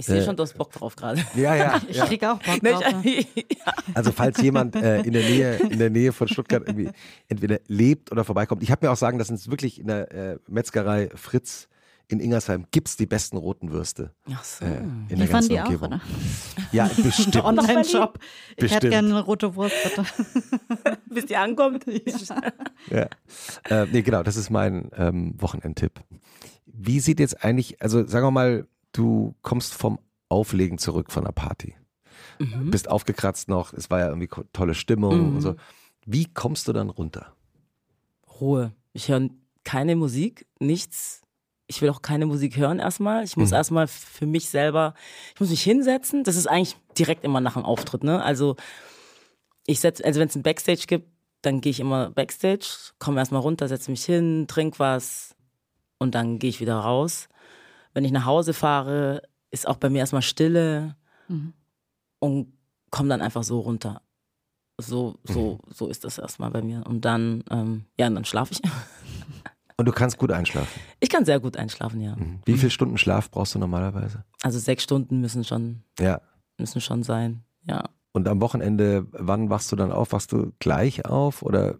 ich 0.00 0.06
sehe 0.06 0.18
Äh, 0.20 0.24
schon, 0.24 0.36
du 0.36 0.42
hast 0.42 0.54
Bock 0.56 0.72
drauf 0.72 0.96
gerade. 0.96 1.22
ja, 1.34 1.54
ja. 1.54 1.80
Ich 1.88 1.96
ja. 1.96 2.06
krieg 2.06 2.24
auch 2.24 2.38
Bock 2.38 2.60
drauf. 2.60 2.82
ja. 3.04 3.72
Also 3.94 4.12
falls 4.12 4.40
jemand 4.40 4.74
äh, 4.76 5.02
in 5.02 5.12
der 5.12 5.22
Nähe 5.22 5.56
in 5.56 5.78
der 5.78 5.90
Nähe 5.90 6.12
von 6.12 6.26
Stuttgart 6.28 6.62
irgendwie 6.66 6.90
entweder 7.28 7.60
lebt 7.68 8.10
oder 8.10 8.24
vorbeikommt. 8.24 8.62
Ich 8.62 8.70
habe 8.70 8.86
mir 8.86 8.92
auch 8.92 8.96
sagen, 8.96 9.18
dass 9.18 9.30
es 9.30 9.50
wirklich 9.50 9.78
in 9.78 9.86
der 9.86 10.10
äh, 10.10 10.38
Metzgerei 10.48 11.10
Fritz 11.14 11.68
in 12.08 12.18
Ingersheim 12.18 12.66
gibt's 12.72 12.96
die 12.96 13.06
besten 13.06 13.36
roten 13.36 13.70
Würste 13.70 14.12
Ach 14.32 14.42
so. 14.42 14.64
äh, 14.64 14.78
in 14.78 15.08
der 15.10 15.18
Liefern 15.18 15.32
ganzen 15.32 15.50
die 15.50 15.60
auch, 15.60 15.64
Umgebung. 15.66 15.88
oder? 15.88 16.00
Ja, 16.72 16.90
bestimmt. 16.96 17.36
Online-Shop. 17.44 18.18
Ich 18.56 18.74
hätte 18.74 18.88
gerne 18.88 19.08
eine 19.10 19.20
rote 19.20 19.54
Wurst, 19.54 19.76
bitte. 19.84 20.04
Bis 21.06 21.26
die 21.26 21.36
ankommt. 21.36 21.84
ja. 22.90 23.08
Äh, 23.68 23.86
nee, 23.92 24.02
genau, 24.02 24.24
das 24.24 24.36
ist 24.36 24.50
mein 24.50 24.90
ähm, 24.96 25.34
Wochenendtipp. 25.38 26.00
Wie 26.66 26.98
sieht 26.98 27.20
jetzt 27.20 27.44
eigentlich, 27.44 27.80
also 27.80 28.04
sagen 28.06 28.26
wir 28.26 28.30
mal, 28.32 28.66
du 28.92 29.34
kommst 29.42 29.74
vom 29.74 29.98
Auflegen 30.28 30.78
zurück 30.78 31.10
von 31.10 31.24
einer 31.24 31.32
Party. 31.32 31.76
Mhm. 32.38 32.70
Bist 32.70 32.88
aufgekratzt 32.88 33.48
noch, 33.48 33.72
es 33.72 33.90
war 33.90 34.00
ja 34.00 34.08
irgendwie 34.08 34.28
tolle 34.52 34.74
Stimmung 34.74 35.30
Mhm. 35.30 35.34
und 35.36 35.40
so. 35.40 35.54
Wie 36.06 36.26
kommst 36.32 36.68
du 36.68 36.72
dann 36.72 36.90
runter? 36.90 37.34
Ruhe. 38.40 38.72
Ich 38.92 39.08
höre 39.08 39.28
keine 39.64 39.96
Musik, 39.96 40.46
nichts. 40.58 41.22
Ich 41.66 41.80
will 41.82 41.90
auch 41.90 42.02
keine 42.02 42.26
Musik 42.26 42.56
hören 42.56 42.78
erstmal. 42.80 43.22
Ich 43.24 43.36
muss 43.36 43.50
Mhm. 43.50 43.56
erstmal 43.56 43.86
für 43.86 44.26
mich 44.26 44.48
selber, 44.48 44.94
ich 45.34 45.40
muss 45.40 45.50
mich 45.50 45.62
hinsetzen. 45.62 46.24
Das 46.24 46.36
ist 46.36 46.48
eigentlich 46.48 46.76
direkt 46.98 47.22
immer 47.24 47.40
nach 47.40 47.54
dem 47.54 47.64
Auftritt, 47.64 48.02
ne? 48.02 48.22
Also 48.22 48.56
ich 49.66 49.78
setz, 49.80 50.00
also 50.00 50.18
wenn 50.18 50.28
es 50.28 50.34
ein 50.34 50.42
Backstage 50.42 50.84
gibt, 50.86 51.08
dann 51.42 51.60
gehe 51.60 51.70
ich 51.70 51.80
immer 51.80 52.10
Backstage, 52.10 52.66
komme 52.98 53.20
erstmal 53.20 53.40
runter, 53.40 53.68
setze 53.68 53.90
mich 53.90 54.04
hin, 54.04 54.46
trink 54.48 54.78
was 54.78 55.36
und 55.98 56.14
dann 56.14 56.38
gehe 56.38 56.50
ich 56.50 56.60
wieder 56.60 56.76
raus. 56.76 57.28
Wenn 57.94 58.04
ich 58.04 58.12
nach 58.12 58.24
Hause 58.24 58.52
fahre, 58.54 59.22
ist 59.50 59.66
auch 59.66 59.76
bei 59.76 59.90
mir 59.90 59.98
erstmal 59.98 60.22
Stille 60.22 60.96
Mhm. 61.28 61.52
und 62.20 62.52
komme 62.90 63.08
dann 63.08 63.20
einfach 63.20 63.42
so 63.42 63.60
runter. 63.60 64.02
So, 64.78 65.16
so, 65.24 65.60
Mhm. 65.66 65.72
so 65.72 65.88
ist 65.88 66.04
das 66.04 66.18
erstmal 66.18 66.50
bei 66.50 66.62
mir. 66.62 66.86
Und 66.86 67.04
dann, 67.04 67.44
ähm, 67.50 67.84
ja, 67.98 68.06
und 68.06 68.14
dann 68.14 68.24
schlafe 68.24 68.54
ich. 68.54 68.60
Und 69.76 69.86
du 69.86 69.92
kannst 69.92 70.18
gut 70.18 70.30
einschlafen. 70.30 70.78
Ich 71.00 71.08
kann 71.08 71.24
sehr 71.24 71.40
gut 71.40 71.56
einschlafen, 71.56 72.02
ja. 72.02 72.14
Mhm. 72.14 72.40
Wie 72.44 72.58
viele 72.58 72.68
Stunden 72.70 72.98
Schlaf 72.98 73.30
brauchst 73.30 73.54
du 73.54 73.58
normalerweise? 73.58 74.24
Also 74.42 74.58
sechs 74.58 74.82
Stunden 74.82 75.22
müssen 75.22 75.42
schon, 75.42 75.84
Ja. 75.98 76.20
müssen 76.58 76.82
schon 76.82 77.02
sein. 77.02 77.44
Ja. 77.64 77.84
Und 78.12 78.28
am 78.28 78.42
Wochenende, 78.42 79.06
wann 79.12 79.48
wachst 79.48 79.72
du 79.72 79.76
dann 79.76 79.90
auf? 79.90 80.12
Wachst 80.12 80.32
du 80.32 80.52
gleich 80.58 81.06
auf 81.06 81.40
oder 81.42 81.78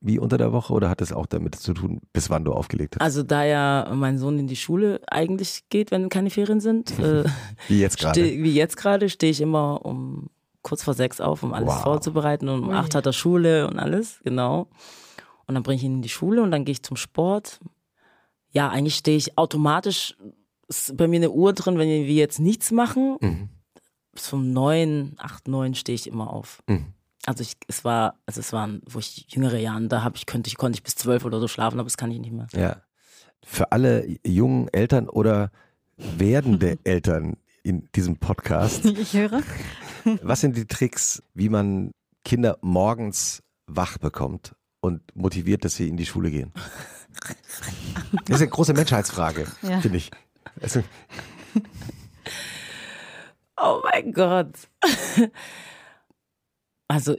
wie 0.00 0.18
unter 0.18 0.38
der 0.38 0.52
Woche 0.52 0.72
oder 0.72 0.88
hat 0.88 1.00
es 1.02 1.12
auch 1.12 1.26
damit 1.26 1.54
zu 1.56 1.74
tun, 1.74 2.00
bis 2.12 2.30
wann 2.30 2.44
du 2.44 2.52
aufgelegt 2.52 2.96
hast? 2.96 3.02
Also 3.02 3.22
da 3.22 3.44
ja 3.44 3.90
mein 3.94 4.18
Sohn 4.18 4.38
in 4.38 4.46
die 4.46 4.56
Schule 4.56 5.00
eigentlich 5.08 5.64
geht, 5.68 5.90
wenn 5.90 6.08
keine 6.08 6.30
Ferien 6.30 6.60
sind, 6.60 6.90
äh, 6.98 7.24
Wie 7.68 7.80
jetzt 7.80 7.98
gerade? 7.98 8.20
steh, 8.20 8.42
wie 8.42 8.54
jetzt 8.54 8.76
gerade, 8.76 9.08
stehe 9.10 9.30
ich 9.30 9.40
immer 9.40 9.84
um 9.84 10.30
kurz 10.62 10.82
vor 10.84 10.94
sechs 10.94 11.20
auf, 11.20 11.42
um 11.42 11.52
alles 11.52 11.68
Wow. 11.74 11.82
vorzubereiten. 11.82 12.48
Und 12.48 12.62
um 12.64 12.68
Ui. 12.70 12.74
acht 12.74 12.94
hat 12.94 13.06
er 13.06 13.12
Schule 13.12 13.66
und 13.68 13.78
alles, 13.78 14.20
genau. 14.24 14.68
Und 15.46 15.54
dann 15.54 15.62
bringe 15.62 15.76
ich 15.78 15.84
ihn 15.84 15.96
in 15.96 16.02
die 16.02 16.08
Schule 16.08 16.42
und 16.42 16.50
dann 16.50 16.64
gehe 16.64 16.72
ich 16.72 16.82
zum 16.82 16.96
Sport. 16.96 17.60
Ja, 18.52 18.68
eigentlich 18.68 18.96
stehe 18.96 19.16
ich 19.16 19.36
automatisch, 19.38 20.16
ist 20.68 20.96
bei 20.96 21.08
mir 21.08 21.16
eine 21.16 21.30
Uhr 21.30 21.52
drin, 21.52 21.78
wenn 21.78 21.88
wir 21.88 22.04
jetzt 22.14 22.40
nichts 22.40 22.70
machen, 22.72 23.16
Mhm. 23.20 23.48
bis 24.12 24.32
um 24.32 24.52
neun, 24.52 25.14
acht, 25.18 25.46
neun 25.48 25.74
stehe 25.74 25.94
ich 25.94 26.06
immer 26.06 26.32
auf. 26.32 26.62
Mhm. 26.68 26.94
Also 27.26 27.42
ich, 27.42 27.56
es 27.68 27.84
war, 27.84 28.18
also 28.26 28.40
es 28.40 28.52
waren, 28.52 28.80
wo 28.86 28.98
ich 28.98 29.26
jüngere 29.28 29.58
Jahren, 29.58 29.88
da 29.88 30.02
habe 30.02 30.16
ich, 30.16 30.26
könnte 30.26 30.48
ich, 30.48 30.56
konnte 30.56 30.76
ich 30.78 30.82
bis 30.82 30.94
zwölf 30.94 31.24
oder 31.24 31.38
so 31.40 31.48
schlafen, 31.48 31.78
aber 31.78 31.86
das 31.86 31.96
kann 31.98 32.10
ich 32.10 32.18
nicht 32.18 32.32
mehr. 32.32 32.46
Ja. 32.52 32.82
Für 33.44 33.72
alle 33.72 34.06
jungen 34.26 34.68
Eltern 34.68 35.08
oder 35.08 35.50
werdende 35.96 36.78
Eltern 36.84 37.36
in 37.62 37.88
diesem 37.94 38.16
Podcast, 38.16 38.84
Ich 38.86 39.12
höre. 39.14 39.42
was 40.22 40.40
sind 40.40 40.56
die 40.56 40.66
Tricks, 40.66 41.22
wie 41.34 41.50
man 41.50 41.90
Kinder 42.24 42.56
morgens 42.62 43.42
wach 43.66 43.98
bekommt 43.98 44.54
und 44.80 45.02
motiviert, 45.14 45.64
dass 45.64 45.74
sie 45.76 45.88
in 45.88 45.98
die 45.98 46.06
Schule 46.06 46.30
gehen? 46.30 46.52
Das 48.26 48.36
ist 48.36 48.42
eine 48.42 48.48
große 48.50 48.72
Menschheitsfrage, 48.72 49.46
Ja. 49.62 49.80
finde 49.80 49.98
ich. 49.98 50.10
Also, 50.62 50.82
Oh 53.62 53.82
mein 53.84 54.12
Gott. 54.12 54.52
Also 56.90 57.16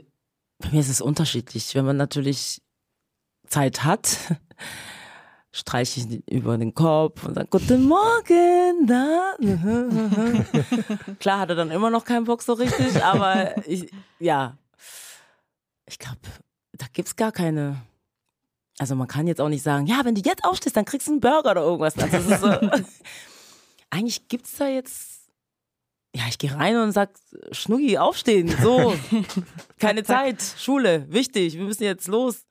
bei 0.60 0.70
mir 0.72 0.82
ist 0.82 0.90
es 0.90 1.00
unterschiedlich. 1.00 1.74
Wenn 1.76 1.86
man 1.86 1.96
natürlich 1.96 2.62
Zeit 3.48 3.86
hat, 3.86 4.18
streiche 5.54 6.02
ich 6.02 6.28
über 6.28 6.58
den 6.58 6.74
Kopf 6.74 7.24
und 7.26 7.36
sage, 7.36 7.48
guten 7.50 7.86
Morgen, 7.86 8.86
da. 8.86 9.34
Klar 11.20 11.40
hat 11.40 11.50
er 11.50 11.56
dann 11.56 11.72
immer 11.72 11.90
noch 11.90 12.04
keinen 12.04 12.26
Bock 12.26 12.42
so 12.42 12.52
richtig, 12.52 13.02
aber 13.02 13.66
ich, 13.66 13.90
ja, 14.20 14.58
ich 15.86 15.98
glaube, 15.98 16.20
da 16.74 16.88
gibt 16.92 17.08
es 17.08 17.16
gar 17.16 17.32
keine. 17.32 17.82
Also 18.78 18.96
man 18.96 19.08
kann 19.08 19.28
jetzt 19.28 19.40
auch 19.40 19.50
nicht 19.50 19.64
sagen, 19.64 19.88
ja, 19.88 20.04
wenn 20.04 20.16
du 20.16 20.22
jetzt 20.22 20.44
aufstehst, 20.44 20.76
dann 20.76 20.86
kriegst 20.86 21.08
du 21.08 21.12
einen 21.12 21.22
Burger 21.22 21.52
oder 21.52 21.62
irgendwas. 21.62 21.98
Also 21.98 22.36
so, 22.36 22.70
eigentlich 23.90 24.28
gibt 24.28 24.48
es 24.48 24.56
da 24.56 24.68
jetzt, 24.68 25.11
ja, 26.16 26.24
ich 26.28 26.38
gehe 26.38 26.54
rein 26.54 26.78
und 26.78 26.92
sag, 26.92 27.12
Schnuggi, 27.52 27.98
aufstehen, 27.98 28.54
so, 28.62 28.94
keine 29.80 30.04
Zeit, 30.04 30.44
Schule, 30.58 31.06
wichtig, 31.10 31.58
wir 31.58 31.64
müssen 31.64 31.84
jetzt 31.84 32.08
los. 32.08 32.46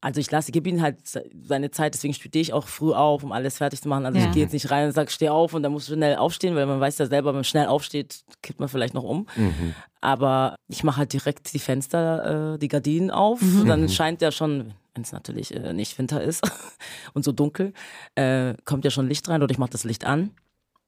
Also 0.00 0.20
ich 0.20 0.30
lasse, 0.30 0.52
gebe 0.52 0.68
ihm 0.68 0.80
halt 0.82 0.98
seine 1.42 1.72
Zeit, 1.72 1.94
deswegen 1.94 2.14
studiere 2.14 2.42
ich 2.42 2.52
auch 2.52 2.68
früh 2.68 2.92
auf, 2.92 3.24
um 3.24 3.32
alles 3.32 3.56
fertig 3.56 3.80
zu 3.80 3.88
machen. 3.88 4.06
Also 4.06 4.18
ja. 4.18 4.26
ich 4.26 4.32
gehe 4.32 4.42
jetzt 4.42 4.52
nicht 4.52 4.70
rein 4.70 4.86
und 4.86 4.92
sage, 4.92 5.10
steh 5.10 5.30
auf 5.30 5.52
und 5.52 5.64
dann 5.64 5.72
musst 5.72 5.88
du 5.88 5.94
schnell 5.94 6.16
aufstehen, 6.16 6.54
weil 6.54 6.66
man 6.66 6.78
weiß 6.78 6.98
ja 6.98 7.06
selber, 7.06 7.30
wenn 7.30 7.36
man 7.36 7.44
schnell 7.44 7.66
aufsteht, 7.66 8.22
kippt 8.42 8.60
man 8.60 8.68
vielleicht 8.68 8.94
noch 8.94 9.02
um. 9.02 9.26
Mhm. 9.34 9.74
Aber 10.00 10.54
ich 10.68 10.84
mache 10.84 10.98
halt 10.98 11.12
direkt 11.12 11.52
die 11.52 11.58
Fenster, 11.58 12.54
äh, 12.54 12.58
die 12.58 12.68
Gardinen 12.68 13.10
auf 13.10 13.40
mhm. 13.40 13.62
und 13.62 13.66
dann 13.66 13.80
mhm. 13.80 13.88
scheint 13.88 14.22
ja 14.22 14.30
schon, 14.30 14.74
wenn 14.94 15.02
es 15.02 15.10
natürlich 15.10 15.52
äh, 15.52 15.72
nicht 15.72 15.98
Winter 15.98 16.22
ist 16.22 16.48
und 17.14 17.24
so 17.24 17.32
dunkel, 17.32 17.72
äh, 18.14 18.54
kommt 18.64 18.84
ja 18.84 18.92
schon 18.92 19.08
Licht 19.08 19.28
rein 19.28 19.42
oder 19.42 19.50
ich 19.50 19.58
mache 19.58 19.70
das 19.70 19.82
Licht 19.82 20.04
an 20.04 20.30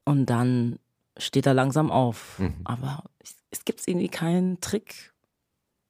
und 0.05 0.27
dann 0.27 0.77
steht 1.19 1.45
er 1.45 1.53
langsam 1.53 1.91
auf. 1.91 2.39
Mhm. 2.39 2.55
Aber 2.63 3.03
es 3.51 3.65
gibt 3.65 3.87
irgendwie 3.87 4.09
keinen 4.09 4.59
Trick. 4.61 5.13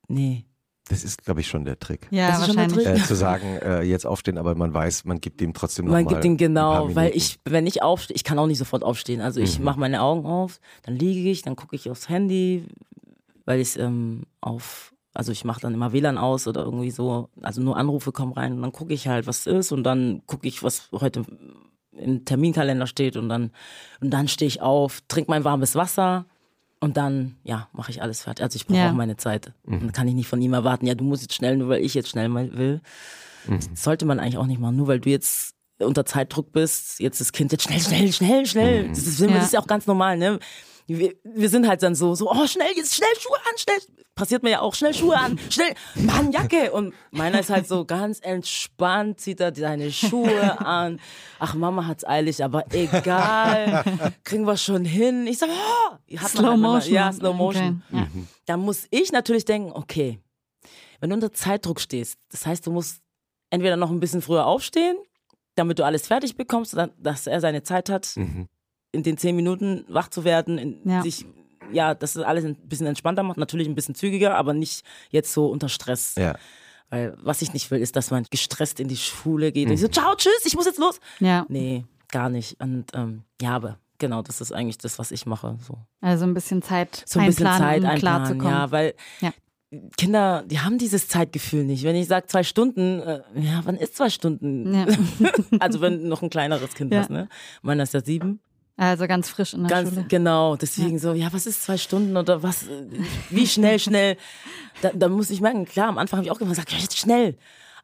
Nee. 0.08 0.46
Das 0.90 1.04
ist, 1.04 1.24
glaube 1.24 1.42
ich, 1.42 1.48
schon 1.48 1.66
der 1.66 1.78
Trick. 1.78 2.08
Ja, 2.10 2.32
das 2.32 2.48
wahrscheinlich. 2.48 2.86
Äh, 2.86 2.96
zu 2.96 3.16
sagen, 3.16 3.58
äh, 3.58 3.84
jetzt 3.84 4.08
aufstehen, 4.08 4.40
aber 4.40 4.56
man 4.56 4.74
weiß, 4.74 5.06
man 5.06 5.22
gibt 5.22 5.40
ihm 5.40 5.54
trotzdem 5.54 5.86
noch 5.86 5.92
Man 5.92 6.04
mal 6.04 6.10
gibt 6.10 6.26
ihm 6.26 6.36
genau, 6.36 6.96
weil 6.96 7.16
ich, 7.16 7.40
wenn 7.46 7.68
ich 7.68 7.84
aufstehe, 7.84 8.16
ich 8.16 8.24
kann 8.24 8.40
auch 8.40 8.48
nicht 8.48 8.58
sofort 8.58 8.84
aufstehen. 8.84 9.22
Also 9.22 9.40
ich 9.40 9.60
mhm. 9.60 9.66
mache 9.66 9.80
meine 9.80 10.02
Augen 10.02 10.26
auf, 10.26 10.60
dann 10.82 10.96
liege 10.96 11.30
ich, 11.30 11.44
dann 11.44 11.56
gucke 11.56 11.76
ich 11.76 11.92
aufs 11.92 12.10
Handy, 12.10 12.66
weil 13.46 13.60
ich 13.60 13.78
ähm, 13.78 14.24
auf, 14.42 14.96
also 15.14 15.32
ich 15.32 15.46
mache 15.46 15.62
dann 15.62 15.76
immer 15.76 15.94
WLAN 15.94 16.18
aus 16.18 16.48
oder 16.48 16.64
irgendwie 16.64 16.90
so, 16.92 17.30
also 17.40 17.62
nur 17.62 17.78
Anrufe 17.78 18.12
kommen 18.12 18.34
rein 18.34 18.54
und 18.54 18.64
dann 18.64 18.72
gucke 18.72 18.94
ich 18.94 19.08
halt, 19.08 19.28
was 19.28 19.46
ist 19.46 19.72
und 19.72 19.84
dann 19.84 20.24
gucke 20.26 20.48
ich, 20.48 20.64
was 20.64 20.90
heute 20.92 21.24
im 21.92 22.26
Terminkalender 22.26 22.88
steht 22.88 23.18
und 23.18 23.30
dann, 23.30 23.52
und 24.00 24.12
dann 24.12 24.28
stehe 24.28 24.48
ich 24.48 24.62
auf, 24.62 25.02
trinke 25.08 25.32
mein 25.32 25.44
warmes 25.44 25.76
Wasser 25.76 26.26
und 26.80 26.98
dann, 26.98 27.36
ja, 27.44 27.68
mache 27.74 27.92
ich 27.92 28.02
alles 28.02 28.24
fertig. 28.24 28.44
Also 28.44 28.56
ich 28.56 28.66
brauche 28.66 28.78
ja. 28.78 28.90
auch 28.90 28.96
meine 28.96 29.18
Zeit. 29.18 29.54
Mhm. 29.66 29.80
Dann 29.80 29.92
kann 29.92 30.08
ich 30.08 30.14
nicht 30.14 30.28
von 30.28 30.42
ihm 30.42 30.54
erwarten, 30.54 30.86
ja, 30.86 30.96
du 30.96 31.04
musst 31.04 31.24
jetzt 31.24 31.36
schnell, 31.36 31.58
nur 31.58 31.70
weil 31.70 31.84
ich 31.84 31.94
jetzt 31.94 32.10
schnell 32.10 32.30
mal 32.30 32.56
will. 32.58 32.82
Mhm. 33.48 33.60
Das 33.72 33.84
sollte 33.84 34.06
man 34.06 34.20
eigentlich 34.20 34.38
auch 34.38 34.46
nicht 34.46 34.62
machen, 34.62 34.76
nur 34.76 34.88
weil 34.88 35.00
du 35.00 35.10
jetzt 35.10 35.56
unter 35.80 36.06
Zeitdruck 36.06 36.52
bist, 36.52 37.00
jetzt 37.00 37.22
das 37.22 37.32
Kind 37.32 37.52
jetzt 37.52 37.64
schnell, 37.64 37.80
schnell, 37.80 38.12
schnell, 38.12 38.46
schnell. 38.46 38.84
Mhm. 38.84 38.90
Das, 38.90 39.00
ist, 39.00 39.22
das 39.22 39.46
ist 39.46 39.54
ja 39.54 39.60
auch 39.60 39.68
ganz 39.68 39.88
normal, 39.88 40.18
ne? 40.18 40.40
Wir, 40.98 41.14
wir 41.24 41.50
sind 41.50 41.68
halt 41.68 41.84
dann 41.84 41.94
so, 41.94 42.16
so, 42.16 42.32
oh, 42.32 42.48
schnell, 42.48 42.72
jetzt 42.76 42.96
schnell 42.96 43.10
Schuhe 43.20 43.38
an, 43.38 43.58
schnell. 43.58 43.78
Passiert 44.16 44.42
mir 44.42 44.50
ja 44.50 44.62
auch, 44.62 44.74
schnell 44.74 44.94
Schuhe 44.94 45.16
an, 45.16 45.40
schnell, 45.50 45.74
Mann, 45.96 46.32
Jacke. 46.32 46.72
Und 46.72 46.96
meiner 47.12 47.40
ist 47.40 47.52
halt 47.52 47.68
so 47.68 47.86
ganz 47.86 48.20
entspannt, 48.20 49.20
zieht 49.20 49.40
er 49.40 49.54
seine 49.54 49.92
Schuhe 49.92 50.60
an. 50.60 51.00
Ach, 51.38 51.54
Mama 51.54 51.86
hat's 51.86 52.06
eilig, 52.06 52.44
aber 52.44 52.66
egal, 52.74 53.84
kriegen 54.24 54.46
wir 54.48 54.58
schon 54.58 54.84
hin. 54.84 55.28
Ich 55.28 55.38
sag, 55.38 55.50
oh, 55.50 56.18
Slow 56.28 56.50
halt 56.50 56.60
Motion. 56.60 56.94
ja, 56.94 57.14
Slow 57.14 57.34
Motion. 57.34 57.84
Okay. 57.92 58.00
Ja. 58.00 58.08
Da 58.48 58.58
muss 58.58 58.88
ich 58.90 59.12
natürlich 59.12 59.46
denken, 59.46 59.72
okay, 59.72 60.20
wenn 61.00 61.12
du 61.12 61.16
unter 61.16 61.32
Zeitdruck 61.32 61.80
stehst, 61.80 62.18
das 62.32 62.46
heißt, 62.46 62.66
du 62.66 62.72
musst 62.72 63.02
entweder 63.52 63.78
noch 63.78 63.92
ein 63.92 64.00
bisschen 64.00 64.22
früher 64.22 64.48
aufstehen, 64.48 64.98
damit 65.56 65.78
du 65.78 65.86
alles 65.86 66.08
fertig 66.08 66.36
bekommst, 66.36 66.76
dass 66.98 67.28
er 67.28 67.40
seine 67.42 67.64
Zeit 67.64 67.90
hat. 67.90 68.14
Mhm 68.16 68.50
in 68.92 69.04
den 69.04 69.18
zehn 69.18 69.36
Minuten 69.36 69.86
wach 69.88 70.10
zu 70.10 70.24
werden, 70.24 70.82
ja. 70.86 71.02
sich 71.02 71.26
ja, 71.72 71.94
dass 71.94 72.14
das 72.14 72.24
alles 72.24 72.46
ein 72.46 72.56
bisschen 72.56 72.88
entspannter 72.88 73.24
macht, 73.24 73.38
natürlich 73.38 73.68
ein 73.68 73.76
bisschen 73.76 73.96
zügiger, 73.96 74.36
aber 74.36 74.54
nicht 74.54 74.84
jetzt 75.12 75.34
so 75.34 75.48
unter 75.48 75.70
Stress. 75.70 76.16
Ja. 76.16 76.36
Weil 76.90 77.16
was 77.22 77.42
ich 77.42 77.54
nicht 77.54 77.70
will, 77.70 77.80
ist, 77.80 77.96
dass 77.96 78.10
man 78.12 78.26
gestresst 78.30 78.80
in 78.80 78.88
die 78.88 78.98
Schule 78.98 79.52
geht 79.52 79.66
mhm. 79.66 79.72
und 79.72 79.78
so, 79.78 79.88
ciao, 79.88 80.16
tschüss, 80.16 80.46
ich 80.46 80.56
muss 80.56 80.66
jetzt 80.66 80.80
los. 80.80 81.00
Ja. 81.20 81.46
Nee, 81.48 81.86
gar 82.12 82.30
nicht. 82.30 82.60
Und 82.60 82.86
ähm, 82.94 83.24
ja, 83.40 83.56
aber 83.56 83.78
genau, 84.00 84.24
das 84.24 84.42
ist 84.42 84.52
eigentlich 84.52 84.80
das, 84.80 84.98
was 84.98 85.12
ich 85.12 85.26
mache. 85.26 85.58
So. 85.62 85.78
Also 86.02 86.26
ein 86.26 86.34
bisschen 86.34 86.62
Zeit 86.62 87.04
so 87.06 87.20
ein 87.20 87.28
bisschen 87.28 87.46
Zeit 87.46 87.84
um 87.84 87.96
klar 87.96 88.26
zu 88.26 88.38
kommen. 88.38 88.52
Ja, 88.52 88.72
weil 88.72 88.96
ja. 89.22 89.32
Kinder, 89.98 90.44
die 90.48 90.60
haben 90.62 90.80
dieses 90.80 91.08
Zeitgefühl 91.08 91.64
nicht. 91.64 91.84
Wenn 91.84 91.96
ich 91.96 92.08
sage 92.08 92.26
zwei 92.26 92.42
Stunden, 92.42 93.02
äh, 93.02 93.22
ja, 93.36 93.62
wann 93.66 93.76
ist 93.76 93.96
zwei 93.96 94.10
Stunden? 94.10 94.74
Ja. 94.74 94.88
also 95.60 95.80
wenn 95.82 96.02
du 96.02 96.08
noch 96.08 96.24
ein 96.24 96.32
kleineres 96.32 96.74
Kind 96.74 96.92
ja. 96.92 97.02
hast, 97.02 97.12
ne? 97.12 97.30
Meiner 97.62 97.84
ist 97.84 97.94
ja 97.94 98.04
sieben. 98.04 98.40
Also 98.80 99.08
ganz 99.08 99.28
frisch 99.28 99.54
in 99.54 99.68
der 99.68 99.70
ganz, 99.70 99.90
Schule. 99.90 100.06
Genau, 100.08 100.56
deswegen 100.56 100.94
ja. 100.94 101.00
so, 101.00 101.14
ja, 101.14 101.34
was 101.34 101.46
ist 101.46 101.64
zwei 101.64 101.78
Stunden 101.78 102.16
oder 102.16 102.44
was, 102.44 102.64
wie 103.30 103.46
schnell, 103.46 103.78
schnell. 103.78 104.16
Da, 104.82 104.92
da 104.94 105.10
muss 105.10 105.30
ich 105.32 105.42
merken, 105.42 105.66
klar, 105.66 105.90
am 105.90 105.98
Anfang 105.98 106.20
habe 106.20 106.28
ich 106.28 106.32
auch 106.32 106.40
gesagt, 106.40 106.72
ja, 106.72 106.78
jetzt 106.78 106.98
schnell. 106.98 107.38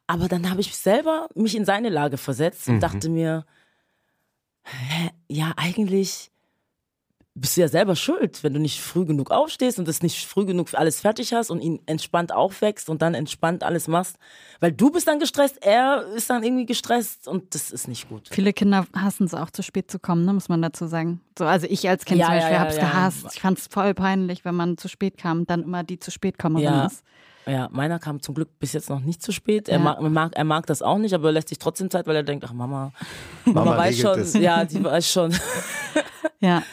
Aber 0.06 0.26
dann 0.26 0.48
habe 0.48 0.62
ich 0.62 0.74
selber 0.74 1.28
mich 1.34 1.54
in 1.54 1.66
seine 1.66 1.90
Lage 1.90 2.16
versetzt 2.16 2.66
und 2.68 2.76
mhm. 2.76 2.80
dachte 2.80 3.10
mir, 3.10 3.44
hä, 4.62 5.10
ja, 5.28 5.52
eigentlich 5.58 6.30
bist 7.38 7.56
du 7.56 7.60
ja 7.60 7.68
selber 7.68 7.96
schuld, 7.96 8.42
wenn 8.42 8.54
du 8.54 8.60
nicht 8.60 8.80
früh 8.80 9.04
genug 9.04 9.30
aufstehst 9.30 9.78
und 9.78 9.86
das 9.86 10.02
nicht 10.02 10.26
früh 10.26 10.46
genug 10.46 10.72
alles 10.72 11.00
fertig 11.00 11.34
hast 11.34 11.50
und 11.50 11.60
ihn 11.60 11.80
entspannt 11.84 12.32
aufwächst 12.32 12.88
und 12.88 13.02
dann 13.02 13.12
entspannt 13.12 13.62
alles 13.62 13.88
machst. 13.88 14.16
Weil 14.60 14.72
du 14.72 14.90
bist 14.90 15.06
dann 15.06 15.18
gestresst, 15.18 15.58
er 15.60 16.06
ist 16.14 16.30
dann 16.30 16.42
irgendwie 16.42 16.64
gestresst 16.64 17.28
und 17.28 17.54
das 17.54 17.70
ist 17.70 17.88
nicht 17.88 18.08
gut. 18.08 18.28
Viele 18.32 18.54
Kinder 18.54 18.86
hassen 18.96 19.24
es 19.24 19.34
auch 19.34 19.50
zu 19.50 19.62
spät 19.62 19.90
zu 19.90 19.98
kommen, 19.98 20.24
ne, 20.24 20.32
muss 20.32 20.48
man 20.48 20.62
dazu 20.62 20.86
sagen. 20.86 21.20
So, 21.38 21.44
also 21.44 21.66
ich 21.68 21.86
als 21.88 22.06
Kind 22.06 22.20
ja, 22.20 22.26
zum 22.26 22.34
Beispiel 22.36 22.52
ja, 22.52 22.56
ja, 22.56 22.60
habe 22.60 22.70
es 22.70 22.78
gehasst. 22.78 23.26
Ich 23.34 23.40
fand 23.40 23.58
es 23.58 23.66
voll 23.66 23.92
peinlich, 23.92 24.46
wenn 24.46 24.54
man 24.54 24.78
zu 24.78 24.88
spät 24.88 25.18
kam, 25.18 25.46
dann 25.46 25.62
immer 25.62 25.84
die 25.84 25.98
zu 25.98 26.10
spät 26.10 26.38
kommen 26.38 26.56
ja. 26.58 26.86
ist. 26.86 27.04
Ja, 27.44 27.68
meiner 27.70 27.98
kam 27.98 28.20
zum 28.22 28.34
Glück 28.34 28.58
bis 28.58 28.72
jetzt 28.72 28.88
noch 28.88 29.00
nicht 29.00 29.22
zu 29.22 29.30
spät. 29.30 29.68
Er, 29.68 29.78
mag, 29.78 29.98
er, 30.00 30.08
mag, 30.08 30.32
er 30.34 30.44
mag 30.44 30.66
das 30.66 30.82
auch 30.82 30.98
nicht, 30.98 31.14
aber 31.14 31.28
er 31.28 31.32
lässt 31.32 31.50
sich 31.50 31.58
trotzdem 31.58 31.90
Zeit, 31.90 32.06
weil 32.06 32.16
er 32.16 32.24
denkt, 32.24 32.44
ach 32.44 32.52
Mama, 32.52 32.92
Mama, 33.44 33.64
Mama 33.64 33.78
weiß 33.78 33.98
schon, 33.98 34.18
das. 34.18 34.34
ja, 34.34 34.64
die 34.64 34.82
weiß 34.82 35.12
schon. 35.12 35.34
ja. 36.40 36.62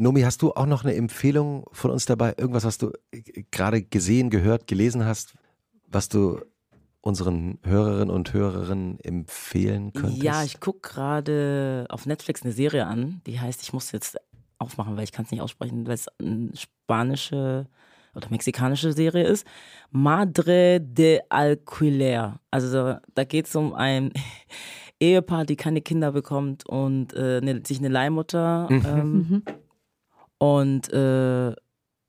Nomi, 0.00 0.22
hast 0.22 0.40
du 0.40 0.52
auch 0.54 0.64
noch 0.64 0.82
eine 0.82 0.94
Empfehlung 0.94 1.66
von 1.72 1.90
uns 1.90 2.06
dabei? 2.06 2.32
Irgendwas, 2.38 2.64
was 2.64 2.78
du 2.78 2.90
äh, 3.12 3.44
gerade 3.50 3.82
gesehen, 3.82 4.30
gehört, 4.30 4.66
gelesen 4.66 5.04
hast, 5.04 5.34
was 5.88 6.08
du 6.08 6.40
unseren 7.02 7.58
Hörerinnen 7.64 8.08
und 8.08 8.32
Hörerinnen 8.32 8.98
empfehlen 9.00 9.92
könntest? 9.92 10.22
Ja, 10.22 10.42
ich 10.42 10.58
gucke 10.58 10.88
gerade 10.88 11.84
auf 11.90 12.06
Netflix 12.06 12.42
eine 12.42 12.52
Serie 12.52 12.86
an, 12.86 13.20
die 13.26 13.38
heißt, 13.40 13.60
ich 13.62 13.74
muss 13.74 13.92
jetzt 13.92 14.16
aufmachen, 14.58 14.96
weil 14.96 15.04
ich 15.04 15.12
kann 15.12 15.26
es 15.26 15.32
nicht 15.32 15.42
aussprechen, 15.42 15.86
weil 15.86 15.94
es 15.94 16.08
eine 16.18 16.50
spanische 16.54 17.66
oder 18.14 18.28
mexikanische 18.30 18.94
Serie 18.94 19.24
ist. 19.24 19.46
Madre 19.90 20.80
de 20.80 21.20
Alquiler. 21.28 22.40
Also 22.50 22.96
da 23.14 23.24
geht 23.24 23.48
es 23.48 23.54
um 23.54 23.74
ein 23.74 24.12
Ehepaar, 24.98 25.44
die 25.44 25.56
keine 25.56 25.82
Kinder 25.82 26.12
bekommt 26.12 26.66
und 26.66 27.12
äh, 27.12 27.36
eine, 27.42 27.62
sich 27.66 27.80
eine 27.80 27.88
Leihmutter 27.88 28.66
mhm. 28.70 28.86
ähm, 28.86 29.12
mhm. 29.12 29.42
Und 30.40 30.90
äh, 30.92 31.54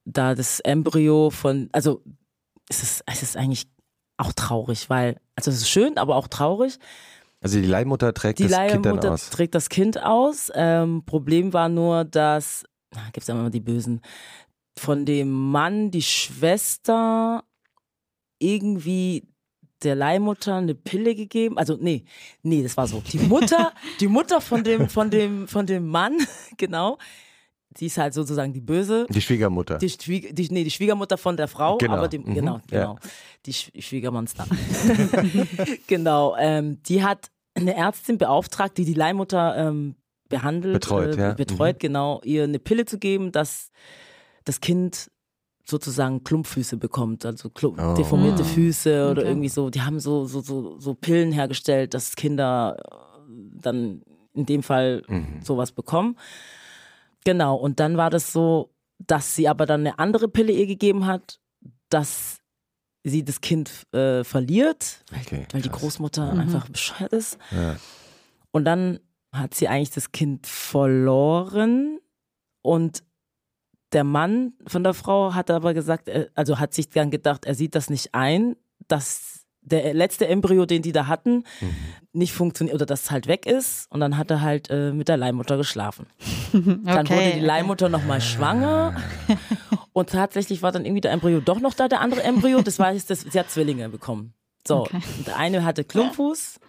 da 0.05 0.36
das 0.36 0.61
Embryo 0.61 1.29
von, 1.29 1.69
also 1.73 2.01
es 2.69 2.82
ist, 2.82 3.03
es 3.05 3.23
ist 3.23 3.36
eigentlich 3.36 3.67
auch 4.17 4.32
traurig, 4.32 4.89
weil, 4.89 5.19
also 5.36 5.51
es 5.51 5.57
ist 5.57 5.69
schön, 5.69 5.97
aber 5.97 6.15
auch 6.15 6.29
traurig. 6.29 6.79
Also 7.41 7.59
die 7.59 7.67
Leihmutter 7.67 8.13
trägt 8.13 8.39
die 8.39 8.47
das 8.47 8.71
Kind 8.71 8.86
dann 8.86 8.99
aus. 8.99 9.29
trägt 9.32 9.53
das 9.53 9.67
Kind 9.67 10.01
aus. 10.01 10.49
Ähm, 10.55 11.03
Problem 11.05 11.53
war 11.53 11.67
nur, 11.67 12.05
dass, 12.05 12.63
gibt 13.11 13.23
es 13.23 13.27
ja 13.27 13.36
immer 13.36 13.49
die 13.49 13.59
Bösen, 13.59 14.01
von 14.77 15.05
dem 15.05 15.29
Mann 15.51 15.91
die 15.91 16.03
Schwester 16.03 17.43
irgendwie 18.39 19.27
der 19.84 19.95
Leihmutter 19.95 20.55
eine 20.55 20.75
Pille 20.75 21.15
gegeben. 21.15 21.57
Also 21.57 21.77
nee, 21.82 22.05
nee, 22.43 22.63
das 22.63 22.77
war 22.77 22.88
so. 22.88 23.03
Die 23.11 23.19
Mutter, 23.19 23.73
die 23.99 24.07
Mutter 24.07 24.39
von 24.39 24.63
dem, 24.63 24.88
von 24.88 25.09
dem, 25.09 25.47
von 25.47 25.65
dem 25.65 25.88
Mann, 25.88 26.17
genau, 26.57 26.97
die 27.80 27.86
ist 27.86 27.97
halt 27.97 28.13
sozusagen 28.13 28.51
die 28.53 28.61
Böse. 28.61 29.05
Die 29.09 29.22
Schwiegermutter. 29.22 29.78
Die, 29.78 29.89
Schwieg 29.89 30.36
die, 30.36 30.49
nee, 30.51 30.63
die 30.63 30.72
Schwiegermutter 30.72 31.17
von 31.17 31.38
der 31.38 31.47
Frau, 31.47 31.78
Genau. 31.78 31.93
aber 31.95 32.07
die, 32.07 32.19
Mhm. 32.19 32.34
genau, 32.34 32.55
Ja. 32.69 32.80
genau. 32.82 32.99
Die 33.45 33.53
Sch 33.53 33.72
Schwiegermonster. 33.80 34.45
genau. 35.88 36.36
Ähm, 36.38 36.82
die 36.84 37.03
hat 37.03 37.30
eine 37.55 37.76
Ärztin 37.76 38.17
beauftragt, 38.17 38.78
die 38.78 38.86
die 38.86 38.93
Leihmutter 38.93 39.55
ähm, 39.57 39.95
behandelt, 40.30 40.74
Betreut, 40.74 41.15
äh, 41.17 41.19
ja. 41.19 41.34
betreut, 41.34 41.80
genau, 41.80 42.22
ihr 42.24 42.43
eine 42.45 42.59
Pille 42.59 42.86
zu 42.86 42.97
geben, 42.97 43.32
dass 43.32 43.72
das 44.45 44.61
Kind 44.61 45.11
sozusagen 45.65 46.24
Klumpfüße 46.24 46.78
bekommt, 46.78 47.26
also 47.26 47.49
Klump 47.49 47.80
Oh. 47.82 47.93
deformierte 47.93 48.43
Ah. 48.43 48.45
Füße 48.45 49.09
oder 49.11 49.22
Okay. 49.22 49.30
irgendwie 49.30 49.49
so. 49.49 49.69
Die 49.69 49.82
haben 49.82 49.99
so, 49.99 50.26
so, 50.26 50.41
so, 50.41 50.80
so 50.80 50.93
Pillen 50.95 51.32
hergestellt, 51.32 51.93
dass 51.93 52.15
Kinder 52.15 52.78
dann 53.30 54.01
in 54.34 54.45
dem 54.45 54.63
Fall 54.63 55.03
Mhm. 55.07 55.41
sowas 55.43 55.72
bekommen. 55.72 56.17
Genau, 57.26 57.55
und 57.55 57.80
dann 57.80 57.97
war 57.97 58.09
das 58.09 58.32
so, 58.34 58.74
dass 58.99 59.36
sie 59.36 59.47
aber 59.47 59.65
dann 59.65 59.82
eine 59.82 59.99
andere 59.99 60.28
Pille 60.28 60.51
ihr 60.53 60.67
gegeben 60.67 61.05
hat, 61.05 61.39
dass 61.89 62.38
sie 63.03 63.24
das 63.26 63.41
Kind 63.41 63.88
äh, 63.93 64.24
verliert, 64.24 65.03
weil, 65.11 65.22
Okay, 65.22 65.47
weil 65.51 65.61
die. 65.61 65.69
Großmutter 65.69 66.34
Mhm. 66.34 66.39
einfach 66.39 66.69
bescheuert 66.69 67.13
ist. 67.13 67.38
Ja. 67.51 67.78
Und 68.51 68.65
dann 68.65 68.99
hat 69.34 69.53
sie 69.53 69.67
eigentlich 69.67 69.91
das 69.91 70.11
Kind 70.11 70.45
verloren 70.45 71.99
und 72.63 73.03
der 73.93 74.03
Mann 74.03 74.53
von 74.67 74.84
der 74.84 74.93
Frau 74.93 75.34
hat 75.34 75.49
aber 75.51 75.74
gesagt, 75.74 76.07
äh, 76.09 76.30
also 76.36 76.59
hat 76.59 76.74
sich 76.74 76.89
dann 76.89 77.11
gedacht, 77.11 77.45
er 77.45 77.55
sieht 77.55 77.76
das 77.76 77.89
nicht 77.89 78.13
ein, 78.13 78.55
dass 78.88 79.41
der 79.62 79.93
letzte 79.93 80.28
Embryo, 80.28 80.66
den 80.66 80.82
die 80.82 80.91
da 80.91 81.07
hatten, 81.07 81.43
Mhm. 81.62 81.76
nicht 82.14 82.34
funktioniert 82.34 82.76
oder 82.76 82.86
dass 82.86 83.03
es 83.03 83.12
halt 83.12 83.28
weg 83.28 83.45
ist. 83.45 83.86
Und 83.91 83.99
dann 83.99 84.18
hat 84.18 84.32
er 84.32 84.41
halt 84.41 84.70
äh, 84.70 84.91
mit 84.91 85.07
der 85.07 85.18
Leihmutter 85.18 85.55
geschlafen. 85.57 86.07
Dann 86.53 86.82
okay. 86.86 87.09
wurde 87.16 87.32
die 87.36 87.45
Leihmutter 87.45 87.88
nochmal 87.89 88.22
schwanger. 88.22 88.95
Und 89.93 90.09
tatsächlich 90.09 90.62
war 90.62 90.72
dann 90.72 90.86
irgendwie 90.86 91.01
der 91.01 91.12
Embryo 91.12 91.39
doch 91.41 91.59
noch 91.59 91.74
da, 91.74 91.88
der 91.88 92.01
andere 92.01 92.24
Embryo. 92.24 92.62
Das 92.62 92.80
war 92.80 92.91
jetzt, 92.93 93.09
das, 93.09 93.22
sie 93.22 93.39
hat 93.39 93.49
Zwillinge 93.49 93.88
bekommen. 93.89 94.34
So, 94.68 94.82
Okay. 94.82 94.99
und 95.18 95.28
der 95.28 95.38
eine 95.38 95.64
hatte 95.66 95.84
Klumpfuß 95.84 96.59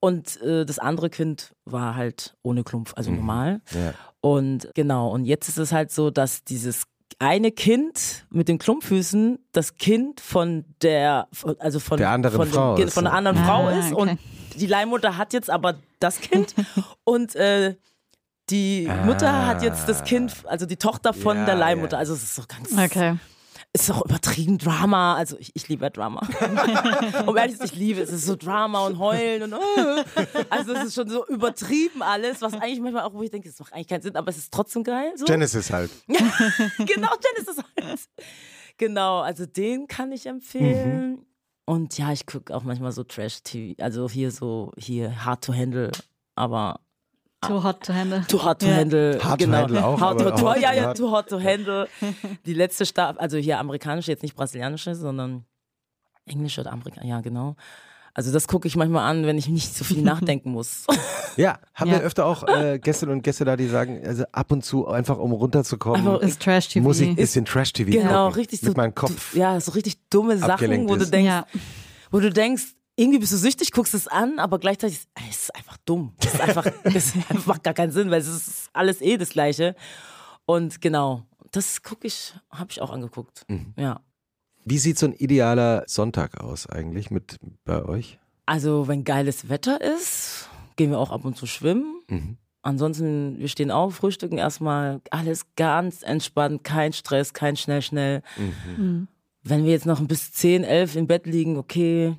und 0.00 0.40
äh, 0.42 0.64
das 0.64 0.78
andere 0.78 1.10
Kind 1.10 1.52
war 1.64 1.94
halt 1.94 2.36
ohne 2.42 2.64
Klumpf, 2.64 2.94
also 2.96 3.10
normal. 3.10 3.60
Ja. 3.72 3.94
Und 4.20 4.70
genau, 4.74 5.10
und 5.10 5.24
jetzt 5.24 5.48
ist 5.48 5.58
es 5.58 5.72
halt 5.72 5.90
so, 5.92 6.10
dass 6.10 6.42
dieses 6.44 6.84
eine 7.20 7.52
Kind 7.52 8.26
mit 8.30 8.48
den 8.48 8.58
Klumpfüßen 8.58 9.38
das 9.52 9.76
Kind 9.76 10.20
von 10.20 10.64
der, 10.82 11.28
also 11.60 11.78
von 11.78 11.98
Der 11.98 12.10
anderen 12.10 12.36
von, 12.36 12.48
dem 12.48 12.52
Frau 12.54 12.74
Kind- 12.74 12.88
ist. 12.88 12.94
von 12.94 13.04
der 13.04 13.12
anderen 13.12 13.38
Ah, 13.38 13.44
Frau 13.44 13.68
ist 13.68 13.92
okay. 13.92 13.94
und 14.12 14.18
die 14.60 14.66
Leihmutter 14.66 15.16
hat 15.16 15.32
jetzt 15.32 15.50
aber 15.50 15.76
das 16.00 16.20
Kind 16.20 16.54
und 17.04 17.36
äh, 17.36 17.76
die 18.48 18.90
Mutter 19.04 19.46
hat 19.46 19.62
jetzt 19.62 19.88
das 19.88 20.02
Kind, 20.02 20.34
also 20.46 20.66
die 20.66 20.76
Tochter 20.76 21.12
von 21.14 21.36
Ja, 21.36 21.44
der 21.44 21.54
Leihmutter. 21.54 21.92
ja. 21.92 21.98
Also 21.98 22.14
es 22.14 22.22
ist 22.24 22.34
so 22.34 22.42
ganz, 22.48 22.72
Okay. 22.72 23.16
Es 23.72 23.82
ist 23.82 23.90
auch 23.90 24.04
übertrieben 24.04 24.58
Drama. 24.58 25.14
Also 25.14 25.38
ich, 25.38 25.54
ich 25.54 25.68
liebe 25.68 25.84
ja 25.84 25.90
Drama. 25.90 26.20
um 27.26 27.36
ehrlich 27.36 27.52
zu 27.52 27.58
sein, 27.58 27.68
ich 27.72 27.76
liebe 27.76 28.00
es. 28.00 28.08
Es 28.08 28.16
ist 28.16 28.26
so 28.26 28.36
Drama 28.36 28.86
und 28.86 28.98
Heulen 28.98 29.44
und 29.44 29.52
äh. 29.52 30.24
also 30.50 30.72
es 30.72 30.86
ist 30.86 30.94
schon 30.94 31.08
so 31.08 31.26
übertrieben 31.28 32.02
alles, 32.02 32.42
was 32.42 32.54
eigentlich 32.54 32.80
manchmal 32.80 33.04
auch, 33.04 33.14
wo 33.14 33.22
ich 33.22 33.30
denke, 33.30 33.48
es 33.48 33.58
macht 33.60 33.72
eigentlich 33.72 33.88
keinen 33.88 34.02
Sinn, 34.02 34.16
aber 34.16 34.28
es 34.30 34.38
ist 34.38 34.52
trotzdem 34.52 34.82
geil. 34.82 35.12
So. 35.16 35.24
Genesis 35.24 35.70
halt. 35.70 35.90
genau, 36.08 37.10
Genesis 37.36 37.56
halt. 37.58 38.00
Genau, 38.76 39.20
also 39.20 39.46
den 39.46 39.86
kann 39.86 40.10
ich 40.10 40.26
empfehlen. 40.26 41.24
Und 41.64 41.96
ja, 41.98 42.10
ich 42.12 42.26
gucke 42.26 42.54
auch 42.56 42.64
manchmal 42.64 42.90
so 42.90 43.04
Trash-TV, 43.04 43.80
also 43.80 44.08
hier 44.10 44.32
so, 44.32 44.72
hier 44.76 45.24
Hard 45.24 45.44
to 45.44 45.54
Handle, 45.54 45.92
aber 46.34 46.80
Too 47.46 47.62
hot 47.62 47.82
to 47.84 47.94
handle. 47.94 48.22
Too 48.28 48.42
hot 48.44 48.58
to 48.60 48.66
Ja. 48.66 48.74
handle. 48.74 49.18
Hard 49.22 49.40
to 49.40 49.46
genau. 49.46 49.56
handle 49.58 49.84
auch, 49.84 50.00
Hard 50.00 50.18
to, 50.18 50.30
to, 50.30 50.54
ja, 50.56 50.70
to 50.72 50.76
ja, 50.76 50.94
too 50.94 51.10
hot 51.10 51.28
to 51.28 51.40
handle. 51.42 51.88
Die 52.46 52.52
letzte 52.54 52.84
Staffel, 52.84 53.18
also 53.18 53.38
hier 53.38 53.58
amerikanische, 53.58 54.10
jetzt 54.10 54.22
nicht 54.22 54.36
brasilianische, 54.36 54.94
sondern 54.94 55.44
englische 56.26 56.60
oder 56.60 56.72
amerikanische, 56.72 57.08
ja, 57.08 57.20
genau. 57.22 57.56
Also 58.12 58.30
das 58.32 58.46
gucke 58.48 58.66
ich 58.68 58.76
manchmal 58.76 59.08
an, 59.08 59.24
wenn 59.24 59.38
ich 59.38 59.48
nicht 59.48 59.74
so 59.74 59.84
viel 59.84 60.02
nachdenken 60.02 60.50
muss. 60.50 60.84
Ja, 61.36 61.60
haben 61.74 61.90
Ja. 61.90 61.98
wir 61.98 62.02
öfter 62.02 62.26
auch 62.26 62.46
äh, 62.46 62.78
Gästinnen 62.78 63.14
und 63.14 63.22
Gäste 63.22 63.44
da, 63.46 63.56
die 63.56 63.68
sagen, 63.68 64.02
also 64.04 64.24
ab 64.32 64.50
und 64.52 64.62
zu 64.64 64.88
einfach 64.88 65.16
um 65.16 65.32
runterzukommen, 65.32 66.06
Einfach- 66.06 66.20
Ist 66.20 66.42
Trash-TV. 66.42 66.82
muss 66.82 67.00
ich 67.00 67.08
ein 67.08 67.16
bisschen 67.16 67.44
Trash-TV 67.46 67.90
genau, 67.90 68.26
gucken, 68.26 68.40
richtig 68.40 68.62
mit 68.62 68.72
so. 68.72 68.76
meinem 68.76 68.94
Kopf. 68.94 69.34
Ja, 69.34 69.58
so 69.60 69.72
richtig 69.72 69.96
dumme 70.10 70.36
Sachen, 70.36 70.88
wo 70.88 70.96
du 70.96 71.02
ist. 71.04 71.12
denkst, 71.14 71.26
ja. 71.28 71.46
wo 72.10 72.20
du 72.20 72.30
denkst, 72.30 72.74
irgendwie 72.96 73.20
bist 73.20 73.32
du 73.32 73.36
süchtig, 73.38 73.70
guckst 73.72 73.94
es 73.94 74.08
an, 74.08 74.38
aber 74.40 74.58
gleichzeitig, 74.58 74.98
ey, 75.14 75.24
es 75.30 75.42
ist 75.44 75.54
einfach 75.56 75.69
dumm. 75.90 76.12
Es 76.20 76.34
ist 76.34 76.40
einfach, 76.40 76.66
das 76.84 77.14
macht 77.46 77.64
gar 77.64 77.74
keinen 77.74 77.90
Sinn, 77.90 78.10
weil 78.10 78.20
es 78.20 78.28
ist 78.28 78.70
alles 78.72 79.00
eh 79.00 79.16
das 79.16 79.30
Gleiche. 79.30 79.74
Und 80.46 80.80
genau, 80.80 81.24
das 81.50 81.82
gucke 81.82 82.06
ich, 82.06 82.34
habe 82.50 82.70
ich 82.70 82.80
auch 82.80 82.90
angeguckt. 82.90 83.44
Mhm. 83.48 83.74
Ja. 83.76 84.00
Wie 84.64 84.78
sieht 84.78 84.98
so 84.98 85.06
ein 85.06 85.14
idealer 85.14 85.84
Sonntag 85.86 86.40
aus 86.40 86.68
eigentlich 86.68 87.10
mit 87.10 87.38
bei 87.64 87.84
euch? 87.84 88.18
Also, 88.46 88.88
wenn 88.88 89.04
geiles 89.04 89.48
Wetter 89.48 89.80
ist, 89.80 90.48
gehen 90.76 90.90
wir 90.90 90.98
auch 90.98 91.10
ab 91.10 91.24
und 91.24 91.36
zu 91.36 91.46
schwimmen. 91.46 92.02
Mhm. 92.08 92.36
Ansonsten, 92.62 93.38
wir 93.38 93.48
stehen 93.48 93.70
auf, 93.70 93.96
frühstücken 93.96 94.38
erstmal, 94.38 95.00
alles 95.10 95.46
ganz 95.56 96.02
entspannt, 96.02 96.62
kein 96.62 96.92
Stress, 96.92 97.32
kein 97.32 97.56
schnell, 97.56 97.80
schnell. 97.80 98.22
Mhm. 98.36 99.08
Wenn 99.42 99.64
wir 99.64 99.72
jetzt 99.72 99.86
noch 99.86 100.00
bis 100.02 100.32
10, 100.32 100.64
11 100.64 100.96
im 100.96 101.06
Bett 101.06 101.26
liegen, 101.26 101.56
okay, 101.56 102.16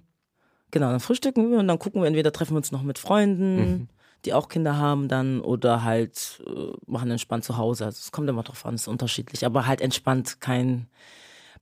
genau, 0.72 0.90
dann 0.90 1.00
frühstücken 1.00 1.52
wir 1.52 1.60
und 1.60 1.68
dann 1.68 1.80
gucken 1.80 2.02
wir, 2.02 2.08
entweder 2.08 2.32
treffen 2.32 2.54
wir 2.54 2.58
uns 2.58 2.72
noch 2.72 2.84
mit 2.84 2.98
Freunden, 2.98 3.56
Mhm. 3.58 3.88
die 4.26 4.34
auch 4.34 4.50
Kinder 4.50 4.78
haben 4.78 5.08
dann 5.08 5.42
oder 5.42 5.84
halt 5.84 6.42
äh, 6.46 6.72
machen 6.86 7.12
entspannt 7.12 7.44
zu 7.44 7.58
Hause. 7.58 7.86
Also 7.86 8.00
es 8.00 8.12
kommt 8.12 8.30
immer 8.30 8.44
drauf 8.44 8.66
an, 8.66 8.76
es 8.76 8.82
ist 8.82 8.88
unterschiedlich, 8.88 9.46
aber 9.46 9.68
halt 9.68 9.82
entspannt, 9.82 10.40
kein 10.42 10.88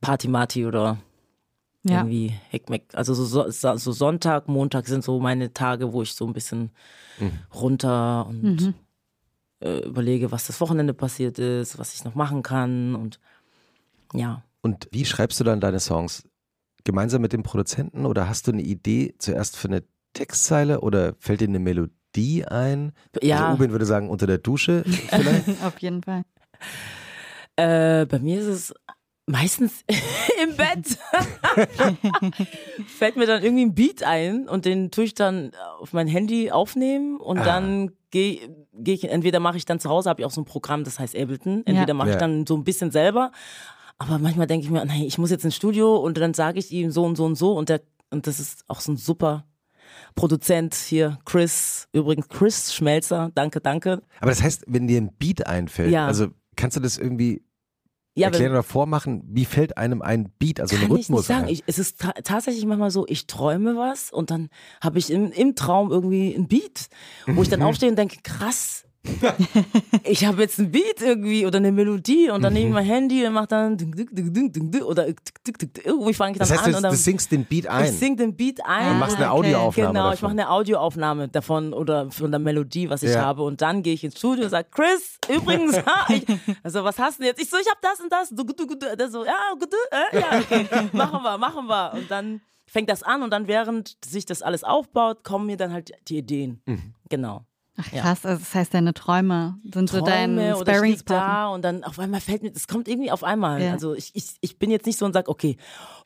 Party-Marty 0.01 0.65
oder 0.65 0.97
Ja. 1.83 1.99
irgendwie 2.01 2.33
Heckmeck. 2.49 2.87
Also 2.93 3.13
so, 3.13 3.49
so, 3.49 3.75
so 3.77 3.91
Sonntag, 3.93 4.47
Montag 4.47 4.87
sind 4.87 5.03
so 5.03 5.19
meine 5.19 5.53
Tage, 5.53 5.93
wo 5.93 6.01
ich 6.01 6.13
so 6.13 6.27
ein 6.27 6.33
bisschen 6.33 6.71
runter 7.53 8.27
und 8.27 8.43
Mhm. 8.43 8.73
äh, 9.61 9.79
überlege, 9.79 10.31
was 10.31 10.47
das 10.47 10.61
Wochenende 10.61 10.93
passiert 10.93 11.39
ist, 11.39 11.77
was 11.79 11.93
ich 11.93 12.03
noch 12.05 12.15
machen 12.15 12.43
kann 12.43 12.95
und 12.95 13.19
ja. 14.13 14.43
Und 14.61 14.87
wie 14.91 15.05
schreibst 15.05 15.39
du 15.39 15.43
dann 15.43 15.59
deine 15.61 15.79
Songs? 15.79 16.23
Gemeinsam 16.83 17.21
mit 17.21 17.33
dem 17.33 17.43
Produzenten 17.43 18.05
oder 18.05 18.27
hast 18.29 18.47
du 18.47 18.51
eine 18.51 18.61
Idee 18.61 19.13
zuerst 19.19 19.57
für 19.57 19.67
eine 19.67 19.83
Textzeile 20.13 20.81
oder 20.81 21.13
fällt 21.19 21.41
dir 21.41 21.47
eine 21.47 21.59
Melodie 21.59 22.45
ein? 22.45 22.93
Ja, 23.21 23.41
Also 23.49 23.53
Ubin 23.55 23.71
würde 23.71 23.85
sagen, 23.85 24.09
unter 24.09 24.27
der 24.27 24.37
Dusche 24.39 24.83
vielleicht. 25.09 25.47
Auf 25.63 25.77
jeden 25.79 26.01
Fall. 26.03 26.23
äh, 27.55 28.05
bei 28.05 28.19
mir 28.19 28.39
ist 28.39 28.47
es 28.47 28.73
meistens 29.27 29.83
im 30.43 30.55
Bett. 30.55 30.97
Fällt 32.87 33.15
mir 33.15 33.25
dann 33.27 33.43
irgendwie 33.43 33.65
ein 33.65 33.75
Beat 33.75 34.03
ein 34.03 34.47
und 34.47 34.65
den 34.65 34.91
tue 34.91 35.03
ich 35.05 35.13
dann 35.13 35.51
auf 35.79 35.93
mein 35.93 36.07
Handy 36.07 36.51
aufnehmen 36.51 37.17
und 37.19 37.39
Ah. 37.39 37.43
dann 37.43 37.91
gehe 38.11 38.55
geh 38.73 38.93
ich, 38.93 39.03
entweder 39.09 39.39
mache 39.39 39.57
ich 39.57 39.65
dann 39.65 39.79
zu 39.79 39.89
Hause, 39.89 40.09
habe 40.09 40.21
ich 40.21 40.25
auch 40.25 40.31
so 40.31 40.41
ein 40.41 40.45
Programm, 40.45 40.83
das 40.83 40.97
heißt 40.99 41.15
Ableton, 41.15 41.63
entweder 41.65 41.89
Ja. 41.89 41.93
mache 41.93 42.09
ich 42.09 42.13
Ja. 42.15 42.19
dann 42.19 42.47
so 42.47 42.55
ein 42.55 42.63
bisschen 42.63 42.91
selber, 42.91 43.31
aber 43.99 44.17
manchmal 44.17 44.47
denke 44.47 44.65
ich 44.65 44.71
mir, 44.71 44.83
nein, 44.85 45.01
ich 45.03 45.17
muss 45.17 45.29
jetzt 45.29 45.45
ins 45.45 45.55
Studio 45.55 45.95
und 45.97 46.17
dann 46.17 46.33
sage 46.33 46.57
ich 46.59 46.71
ihm 46.71 46.89
so 46.91 47.05
und 47.05 47.15
so 47.15 47.25
und 47.25 47.35
so 47.35 47.53
und 47.55 47.69
der 47.69 47.81
und 48.11 48.25
das 48.25 48.39
ist 48.39 48.63
auch 48.67 48.79
so 48.81 48.93
ein 48.93 48.97
super 48.97 49.45
Produzent 50.15 50.73
hier, 50.75 51.19
Chris, 51.25 51.87
übrigens 51.93 52.27
Chris 52.27 52.73
Schmelzer, 52.73 53.31
danke, 53.35 53.61
danke. 53.61 54.01
Aber 54.19 54.31
das 54.31 54.41
heißt, 54.41 54.63
wenn 54.67 54.87
dir 54.87 54.99
ein 54.99 55.13
Beat 55.17 55.45
einfällt, 55.45 55.91
Ja. 55.91 56.07
also 56.07 56.27
kannst 56.55 56.75
du 56.77 56.81
das 56.81 56.97
irgendwie 56.97 57.43
Ja, 58.15 58.27
erklären 58.27 58.51
oder 58.51 58.63
vormachen, 58.63 59.21
wie 59.27 59.45
fällt 59.45 59.77
einem 59.77 60.01
ein 60.01 60.31
Beat, 60.39 60.59
also 60.59 60.75
ein 60.75 60.81
Kann 60.81 60.91
ich 60.91 60.97
Rhythmus 61.09 61.19
nicht 61.21 61.27
sagen. 61.27 61.43
ein? 61.45 61.49
Ich, 61.53 61.63
es 61.67 61.79
ist 61.79 61.99
ta 61.99 62.11
tatsächlich 62.23 62.65
manchmal 62.65 62.91
so, 62.91 63.05
ich 63.07 63.27
träume 63.27 63.75
was 63.75 64.11
und 64.11 64.31
dann 64.31 64.49
habe 64.81 64.97
ich 64.99 65.11
im, 65.11 65.31
im 65.31 65.55
Traum 65.55 65.91
irgendwie 65.91 66.33
ein 66.33 66.47
Beat, 66.47 66.87
wo 67.27 67.41
ich 67.43 67.49
dann 67.49 67.61
aufstehe 67.61 67.89
und 67.89 67.95
denke, 67.97 68.17
krass. 68.23 68.85
ich 70.03 70.25
habe 70.25 70.41
jetzt 70.41 70.59
ein 70.59 70.71
Beat 70.71 71.01
irgendwie 71.01 71.45
oder 71.45 71.57
eine 71.57 71.71
Melodie 71.71 72.29
und 72.29 72.41
dann 72.41 72.53
nehme 72.53 72.67
ich 72.67 72.73
mein 72.73 72.85
Handy 72.85 73.25
und 73.25 73.33
mache 73.33 73.47
dann 73.47 73.77
oder 74.83 75.07
irgendwie 75.07 76.13
fange 76.13 76.33
ich 76.33 76.37
dann 76.37 76.47
Das 76.47 76.51
heißt, 76.51 76.63
an 76.65 76.71
du, 76.71 76.77
und 76.77 76.83
dann 76.83 76.91
du 76.91 76.97
singst 76.97 77.31
den 77.31 77.45
Beat 77.45 77.67
ein. 77.67 77.85
ich 77.85 77.91
sing 77.91 78.17
den 78.17 78.35
Beat 78.35 78.59
ein. 78.65 78.91
und 78.91 78.99
machst 78.99 79.15
eine 79.15 79.27
Ah. 79.27 79.31
Audioaufnahme 79.31 79.87
Genau, 79.93 80.05
ich 80.11 80.19
davon. 80.19 80.35
mache 80.35 80.41
eine 80.41 80.49
Audioaufnahme 80.51 81.27
davon 81.29 81.73
oder 81.73 82.11
von 82.11 82.29
der 82.31 82.39
Melodie, 82.39 82.89
was 82.89 83.03
ich 83.03 83.11
Ja. 83.13 83.21
habe. 83.23 83.43
Und 83.43 83.61
dann 83.61 83.83
gehe 83.83 83.93
ich 83.93 84.03
ins 84.03 84.17
Studio 84.17 84.43
und 84.45 84.49
sage, 84.49 84.67
Chris, 84.71 85.17
übrigens, 85.33 85.77
ich, 86.09 86.25
also 86.63 86.83
was 86.83 86.99
hast 86.99 87.19
du 87.19 87.23
denn 87.23 87.29
jetzt? 87.31 87.41
Ich 87.41 87.49
so, 87.49 87.57
ich 87.57 87.67
habe 87.69 87.79
das 87.81 87.99
und 88.01 88.11
das. 88.11 88.29
Der 88.97 89.09
so, 89.09 89.25
ja, 89.25 89.33
äh, 90.11 90.19
ja, 90.19 90.39
okay, 90.39 90.65
machen 90.93 91.23
wir, 91.23 91.37
machen 91.37 91.67
wir. 91.67 91.93
Und 91.93 92.11
dann 92.11 92.41
fängt 92.67 92.89
das 92.89 93.01
an 93.03 93.23
und 93.23 93.31
dann 93.31 93.47
während 93.47 93.97
sich 94.05 94.25
das 94.25 94.41
alles 94.41 94.63
aufbaut, 94.63 95.23
kommen 95.23 95.45
mir 95.47 95.57
dann 95.57 95.71
halt 95.73 95.91
die 96.07 96.17
Ideen. 96.17 96.61
Mhm. 96.65 96.93
Genau. 97.09 97.45
Ach 97.79 97.91
Ja. 97.93 98.01
krass, 98.01 98.25
also 98.25 98.39
das 98.39 98.53
heißt, 98.53 98.73
deine 98.73 98.93
Träume 98.93 99.57
sind 99.73 99.89
so 99.89 100.01
dein 100.01 100.35
Träume 100.35 100.57
oder 100.57 100.59
ich 100.59 100.65
lieg 100.67 100.99
Sparringspartner. 100.99 101.27
da 101.27 101.47
und 101.49 101.61
dann 101.63 101.83
auf 101.83 101.97
einmal 101.99 102.19
fällt 102.19 102.43
mir, 102.43 102.51
das 102.51 102.67
kommt 102.67 102.87
irgendwie 102.87 103.09
auf 103.11 103.23
einmal. 103.23 103.61
Ja. 103.61 103.71
Also 103.71 103.93
ich, 103.95 104.11
ich, 104.13 104.25
ich 104.41 104.59
bin 104.59 104.69
jetzt 104.69 104.85
nicht 104.85 104.99
so 104.99 105.05
und 105.05 105.13
sage, 105.13 105.29
okay, 105.29 105.55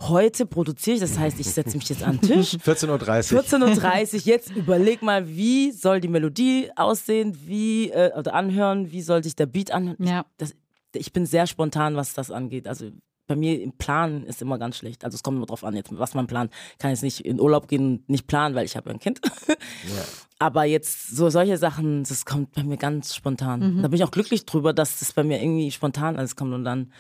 heute 0.02 0.46
produziere 0.46 0.96
ich, 0.96 1.02
das 1.02 1.18
heißt, 1.18 1.40
ich 1.40 1.48
setze 1.50 1.76
mich 1.78 1.90
jetzt 1.90 2.04
an 2.04 2.20
den 2.20 2.30
Tisch. 2.30 2.54
14.30 2.66 3.34
Uhr. 3.34 3.42
14.30 3.42 4.14
Uhr, 4.16 4.22
jetzt 4.26 4.52
überleg 4.52 5.02
mal, 5.02 5.28
wie 5.28 5.72
soll 5.72 6.00
die 6.00 6.08
Melodie 6.08 6.70
aussehen, 6.76 7.38
wie, 7.46 7.90
äh, 7.90 8.12
oder 8.18 8.34
anhören, 8.34 8.92
wie 8.92 9.02
soll 9.02 9.24
sich 9.24 9.36
der 9.36 9.48
Beat 9.48 9.72
anhören. 9.72 9.98
Ja. 10.00 10.26
Das, 10.38 10.54
ich 10.96 11.12
bin 11.12 11.26
sehr 11.26 11.48
spontan, 11.48 11.96
was 11.96 12.14
das 12.14 12.30
angeht. 12.30 12.68
Also 12.68 12.92
bei 13.28 13.36
mir 13.36 13.62
im 13.62 13.72
Plan 13.74 14.24
ist 14.24 14.42
immer 14.42 14.58
ganz 14.58 14.78
schlecht. 14.78 15.06
Also 15.06 15.16
es 15.16 15.24
kommt 15.24 15.38
immer 15.38 15.46
drauf 15.46 15.64
an, 15.64 15.76
jetzt, 15.76 15.98
was 15.98 16.14
man 16.14 16.28
plant. 16.28 16.52
Kann 16.78 16.92
jetzt 16.92 17.04
nicht 17.04 17.22
in 17.26 17.40
Urlaub 17.40 17.68
gehen 17.68 17.86
und 18.00 18.10
nicht 18.10 18.28
planen, 18.28 18.54
weil 18.56 18.66
ich 18.66 18.76
habe 18.76 18.90
ja 18.90 18.96
ein 18.96 19.00
Kind. 19.00 19.22
Aber 20.40 20.66
jetzt 20.66 21.08
so 21.16 21.30
solche 21.30 21.58
Sachen, 21.58 22.04
das 22.04 22.26
kommt 22.26 22.52
bei 22.54 22.64
mir 22.64 22.78
ganz 22.78 23.16
spontan. 23.16 23.82
Da 23.82 23.88
bin 23.88 23.96
ich 23.98 24.04
auch 24.04 24.12
glücklich 24.12 24.46
drüber, 24.46 24.74
dass 24.74 25.00
das 25.00 25.14
bei 25.14 25.24
mir 25.24 25.42
irgendwie 25.42 25.72
spontan 25.72 26.18
alles 26.18 26.36
kommt 26.36 26.54
und 26.54 26.66
dann 26.66 26.92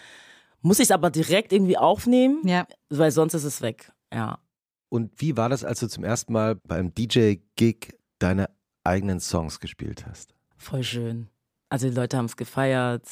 muss 0.61 0.79
ich 0.79 0.85
es 0.85 0.91
aber 0.91 1.09
direkt 1.09 1.51
irgendwie 1.51 1.77
aufnehmen, 1.77 2.41
Ja. 2.47 2.65
weil 2.89 3.11
sonst 3.11 3.33
ist 3.33 3.43
es 3.43 3.61
weg. 3.61 3.91
Ja. 4.13 4.39
Und 4.87 5.11
wie 5.19 5.35
war 5.35 5.49
das, 5.49 5.65
als 5.65 5.81
du 5.81 5.87
zum 5.89 6.05
ersten 6.05 6.31
Mal 6.31 6.55
beim 6.55 6.93
DJ-Gig 6.93 7.97
deine 8.19 8.49
eigenen 8.85 9.19
Songs 9.19 9.59
gespielt 9.59 10.05
hast? 10.07 10.33
Voll 10.55 10.83
schön. 10.83 11.27
Also 11.67 11.89
die 11.89 11.95
Leute 11.95 12.15
haben 12.17 12.25
es 12.25 12.37
gefeiert. 12.37 13.09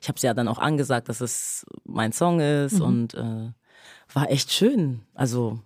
Ich 0.00 0.08
habe 0.08 0.16
es 0.16 0.22
ja 0.22 0.34
dann 0.34 0.48
auch 0.48 0.58
angesagt, 0.58 1.08
dass 1.08 1.20
es 1.20 1.66
mein 1.84 2.12
Song 2.12 2.40
ist 2.40 2.80
und 2.80 3.14
äh, 3.14 3.52
war 4.12 4.30
echt 4.30 4.52
schön. 4.52 5.02
Also 5.14 5.60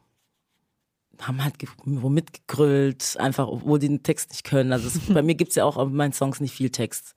haben 1.21 1.43
halt 1.43 1.57
mitgegrölt, 1.85 3.17
einfach, 3.19 3.49
obwohl 3.49 3.79
die 3.79 3.89
den 3.89 4.03
Text 4.03 4.31
nicht 4.31 4.45
können. 4.45 4.73
Also 4.73 4.89
es, 4.89 5.01
bei 5.13 5.23
mir 5.23 5.35
gibt's 5.35 5.57
ja 5.57 5.65
auch 5.65 5.77
auf 5.77 5.91
meinen 5.91 6.13
Songs 6.13 6.41
nicht 6.41 6.55
viel 6.55 6.71
Text. 6.71 7.15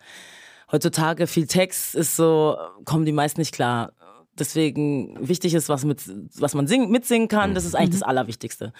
Heutzutage 0.71 1.27
viel 1.27 1.47
Text 1.47 1.95
ist 1.95 2.15
so, 2.15 2.57
kommen 2.85 3.05
die 3.05 3.11
meisten 3.11 3.41
nicht 3.41 3.53
klar. 3.53 3.93
Deswegen 4.39 5.17
wichtig 5.27 5.53
ist, 5.53 5.69
was, 5.69 5.83
mit, 5.83 6.01
was 6.39 6.53
man 6.53 6.65
singen, 6.65 6.89
mitsingen 6.89 7.27
kann, 7.27 7.53
das 7.53 7.65
ist 7.65 7.75
eigentlich 7.75 7.99
das 7.99 8.03
Allerwichtigste. 8.03 8.73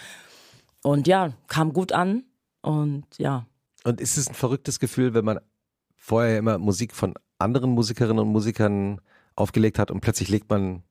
Und 0.82 1.08
ja, 1.08 1.34
kam 1.48 1.74
gut 1.74 1.92
an 1.92 2.24
und 2.62 3.06
ja, 3.18 3.46
Und 3.84 4.00
ist 4.00 4.18
es 4.18 4.30
ein 4.30 4.34
verrücktes 4.34 4.80
Gefühl, 4.80 5.14
wenn 5.14 5.26
man 5.26 5.40
vorher 5.96 6.40
immer 6.40 6.58
Musik 6.58 6.96
von 6.96 7.14
anderen 7.42 7.72
Musikerinnen 7.72 8.20
und 8.20 8.32
Musikern 8.32 9.02
aufgelegt 9.36 9.80
hat 9.80 9.92
und 9.92 10.02
plötzlich 10.02 10.30
legt 10.30 10.50
man 10.50 10.84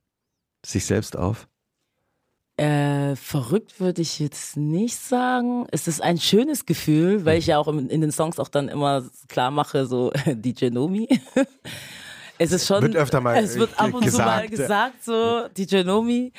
sich 0.64 0.84
selbst 0.86 1.16
auf? 1.16 1.48
Äh, 2.56 3.16
verrückt 3.16 3.80
würde 3.80 4.02
ich 4.02 4.18
jetzt 4.18 4.58
nicht 4.58 4.96
sagen. 4.98 5.66
Es 5.70 5.88
ist 5.88 6.02
ein 6.02 6.18
schönes 6.18 6.66
Gefühl, 6.66 7.24
weil 7.24 7.38
ich 7.38 7.46
ja 7.46 7.58
auch 7.58 7.68
in, 7.68 7.88
in 7.88 8.02
den 8.02 8.12
Songs 8.12 8.38
auch 8.38 8.48
dann 8.48 8.68
immer 8.68 9.02
klar 9.28 9.50
mache, 9.50 9.86
so 9.86 10.12
DJ 10.26 10.66
Nomi. 10.70 11.08
Es 12.42 12.52
ist 12.52 12.66
schon. 12.66 12.80
Wird 12.80 12.96
öfter 12.96 13.20
mal, 13.20 13.36
Es 13.36 13.58
wird 13.58 13.78
ab 13.78 13.92
und 13.92 14.10
zu 14.10 14.16
mal 14.16 14.48
gesagt. 14.48 15.02
gesagt, 15.02 15.04
so 15.04 15.46
DJ 15.48 15.82
Nomi. 15.82 16.32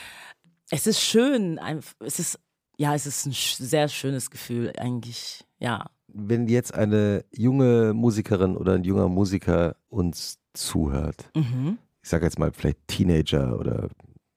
Es 0.72 0.88
ist 0.88 0.99
schön. 0.99 1.59
Es 1.99 2.18
ist, 2.18 2.39
ja, 2.76 2.95
es 2.95 3.05
ist 3.05 3.28
ein 3.28 3.34
sehr 3.34 3.88
schönes 3.88 4.32
Gefühl 4.32 4.74
eigentlich. 4.80 5.45
Ja. 5.59 5.91
Wenn 6.14 6.47
jetzt 6.47 6.74
eine 6.74 7.24
junge 7.32 7.93
Musikerin 7.93 8.57
oder 8.57 8.74
ein 8.74 8.84
junger 8.84 9.07
Musiker 9.07 9.76
uns 9.89 10.39
zuhört, 10.53 11.30
Mhm. 11.36 11.78
ich 12.01 12.09
sage 12.09 12.26
jetzt 12.26 12.39
mal 12.39 12.51
vielleicht 12.51 12.88
Teenager 12.88 13.57
oder 13.57 13.84
ein 13.84 13.89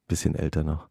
bisschen 0.06 0.34
älter 0.34 0.62
noch, 0.64 0.88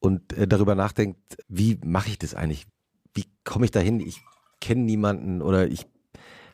und 0.00 0.32
äh, 0.34 0.46
darüber 0.46 0.74
nachdenkt, 0.74 1.36
wie 1.48 1.78
mache 1.84 2.08
ich 2.10 2.18
das 2.18 2.34
eigentlich? 2.34 2.66
Wie 3.14 3.24
komme 3.44 3.64
ich 3.64 3.70
dahin? 3.70 4.00
Ich 4.00 4.20
kenne 4.60 4.82
niemanden 4.82 5.40
oder 5.42 5.66
ich 5.68 5.86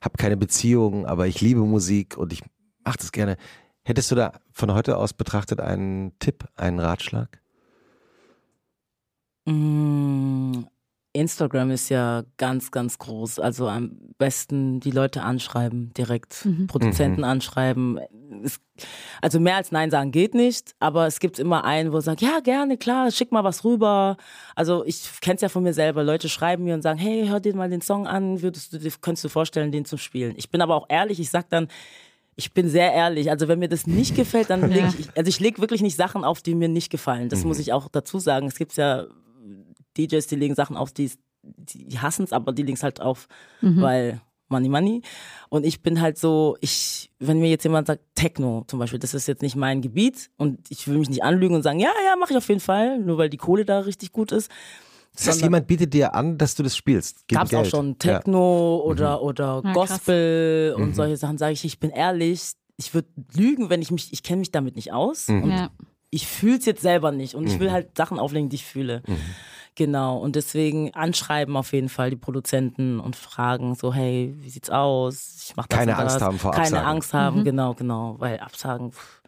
habe 0.00 0.16
keine 0.18 0.36
Beziehung, 0.36 1.06
aber 1.06 1.26
ich 1.26 1.40
liebe 1.40 1.60
Musik 1.60 2.16
und 2.16 2.32
ich 2.32 2.42
mache 2.84 2.98
das 2.98 3.12
gerne. 3.12 3.36
Hättest 3.84 4.10
du 4.10 4.14
da 4.14 4.32
von 4.52 4.72
heute 4.74 4.96
aus 4.98 5.12
betrachtet 5.12 5.60
einen 5.60 6.18
Tipp, 6.18 6.44
einen 6.56 6.78
Ratschlag? 6.80 7.40
Mm, 9.46 10.64
Instagram 11.14 11.70
ist 11.70 11.88
ja 11.90 12.24
ganz, 12.36 12.72
ganz 12.72 12.98
groß. 12.98 13.38
Also 13.38 13.68
am 13.68 13.98
besten 14.18 14.80
die 14.80 14.90
Leute 14.90 15.22
anschreiben, 15.22 15.94
direkt 15.96 16.46
Produzenten 16.66 17.22
anschreiben. 17.24 18.00
Es, 18.42 18.60
also 19.22 19.38
mehr 19.38 19.54
als 19.56 19.70
Nein 19.70 19.92
sagen 19.92 20.10
geht 20.10 20.34
nicht, 20.34 20.74
aber 20.80 21.06
es 21.06 21.20
gibt 21.20 21.38
immer 21.38 21.64
einen, 21.64 21.92
wo 21.92 22.00
sagt, 22.00 22.20
ja 22.20 22.40
gerne, 22.40 22.76
klar, 22.76 23.12
schick 23.12 23.30
mal 23.30 23.44
was 23.44 23.64
rüber. 23.64 24.16
Also 24.56 24.84
ich 24.84 25.08
kenn's 25.20 25.40
ja 25.40 25.48
von 25.48 25.62
mir 25.62 25.72
selber. 25.72 26.02
Leute 26.02 26.28
schreiben 26.28 26.64
mir 26.64 26.74
und 26.74 26.82
sagen, 26.82 26.98
hey, 26.98 27.26
hör 27.28 27.38
dir 27.38 27.54
mal 27.54 27.70
den 27.70 27.80
Song 27.80 28.08
an, 28.08 28.42
würdest 28.42 28.72
du 28.72 28.78
dir, 28.78 28.90
könntest 29.00 29.24
du 29.24 29.28
vorstellen, 29.28 29.70
den 29.70 29.84
zu 29.84 29.96
spielen. 29.96 30.34
Ich 30.36 30.50
bin 30.50 30.60
aber 30.60 30.74
auch 30.74 30.86
ehrlich, 30.88 31.20
ich 31.20 31.30
sag 31.30 31.48
dann, 31.48 31.68
ich 32.34 32.52
bin 32.52 32.68
sehr 32.68 32.92
ehrlich. 32.92 33.30
Also 33.30 33.46
wenn 33.46 33.60
mir 33.60 33.68
das 33.68 33.86
nicht 33.86 34.16
gefällt, 34.16 34.50
dann 34.50 34.68
lege 34.68 34.92
ich, 34.98 35.16
also 35.16 35.28
ich 35.28 35.38
lege 35.38 35.60
wirklich 35.60 35.80
nicht 35.80 35.96
Sachen 35.96 36.24
auf, 36.24 36.42
die 36.42 36.56
mir 36.56 36.68
nicht 36.68 36.90
gefallen. 36.90 37.28
Das 37.28 37.44
muss 37.44 37.60
ich 37.60 37.72
auch 37.72 37.88
dazu 37.88 38.18
sagen. 38.18 38.48
Es 38.48 38.56
gibt 38.56 38.76
ja 38.76 39.06
DJs, 39.96 40.26
die 40.26 40.36
legen 40.36 40.54
Sachen 40.54 40.76
auf, 40.76 40.92
die, 40.92 41.10
die 41.42 41.98
hassen 41.98 42.24
es, 42.24 42.32
aber 42.32 42.52
die 42.52 42.62
legen 42.62 42.76
es 42.76 42.82
halt 42.82 43.00
auf, 43.00 43.28
weil 43.60 44.20
Money, 44.48 44.68
Money. 44.68 45.02
Und 45.48 45.64
ich 45.64 45.82
bin 45.82 46.00
halt 46.00 46.18
so, 46.18 46.56
ich, 46.60 47.10
wenn 47.18 47.40
mir 47.40 47.48
jetzt 47.48 47.64
jemand 47.64 47.86
sagt, 47.86 48.02
Techno 48.14 48.64
zum 48.68 48.78
Beispiel, 48.78 48.98
das 48.98 49.14
ist 49.14 49.26
jetzt 49.26 49.42
nicht 49.42 49.56
mein 49.56 49.80
Gebiet 49.80 50.30
und 50.36 50.70
ich 50.70 50.86
will 50.86 50.98
mich 50.98 51.08
nicht 51.08 51.22
anlügen 51.22 51.54
und 51.54 51.62
sagen, 51.62 51.80
ja, 51.80 51.90
ja, 52.06 52.16
mache 52.16 52.32
ich 52.32 52.36
auf 52.36 52.48
jeden 52.48 52.60
Fall, 52.60 52.98
nur 52.98 53.18
weil 53.18 53.30
die 53.30 53.36
Kohle 53.38 53.64
da 53.64 53.80
richtig 53.80 54.12
gut 54.12 54.32
ist. 54.32 54.50
Das 55.14 55.28
heißt, 55.28 55.42
jemand 55.42 55.66
bietet 55.68 55.94
dir 55.94 56.12
an, 56.14 56.38
dass 56.38 56.56
du 56.56 56.62
das 56.64 56.76
spielst. 56.76 57.26
Gab 57.28 57.46
es 57.46 57.54
auch 57.54 57.64
schon 57.64 57.96
Ja. 58.02 58.18
Techno 58.18 58.82
oder, 58.84 59.22
oder 59.22 59.62
Ja, 59.64 59.72
krass. 59.72 59.90
Gospel 59.90 60.74
und 60.76 60.94
solche 60.94 61.16
Sachen, 61.16 61.38
sage 61.38 61.52
ich, 61.52 61.64
ich 61.64 61.78
bin 61.78 61.90
ehrlich, 61.90 62.52
ich 62.76 62.94
würde 62.94 63.08
lügen, 63.32 63.70
wenn 63.70 63.80
ich 63.80 63.90
mich, 63.92 64.12
ich 64.12 64.22
kenne 64.24 64.40
mich 64.40 64.50
damit 64.50 64.74
nicht 64.76 64.92
aus 64.92 65.28
und 65.28 65.50
Ja. 65.50 65.70
ich 66.10 66.26
fühle 66.26 66.58
es 66.58 66.64
jetzt 66.64 66.82
selber 66.82 67.12
nicht 67.12 67.34
und 67.36 67.46
ich 67.46 67.60
will 67.60 67.70
halt 67.70 67.96
Sachen 67.96 68.18
auflegen, 68.18 68.48
die 68.48 68.56
ich 68.56 68.64
fühle. 68.64 69.02
Genau, 69.76 70.18
und 70.18 70.36
deswegen 70.36 70.94
anschreiben 70.94 71.56
auf 71.56 71.72
jeden 71.72 71.88
Fall 71.88 72.10
die 72.10 72.16
Produzenten 72.16 73.00
und 73.00 73.16
fragen 73.16 73.74
so, 73.74 73.92
hey, 73.92 74.32
wie 74.38 74.48
sieht's 74.48 74.70
aus? 74.70 75.44
Ich 75.48 75.56
mach 75.56 75.66
das 75.66 75.78
Keine 75.80 75.92
und 75.94 75.98
Angst 76.00 76.16
das. 76.16 76.22
haben 76.22 76.38
vor 76.38 76.52
Keine 76.52 76.62
Absagen. 76.66 76.86
Angst 76.86 77.14
haben, 77.14 77.44
genau, 77.44 77.74
genau, 77.74 78.14
weil 78.20 78.38
Absagen 78.38 78.92
pff, 78.92 79.20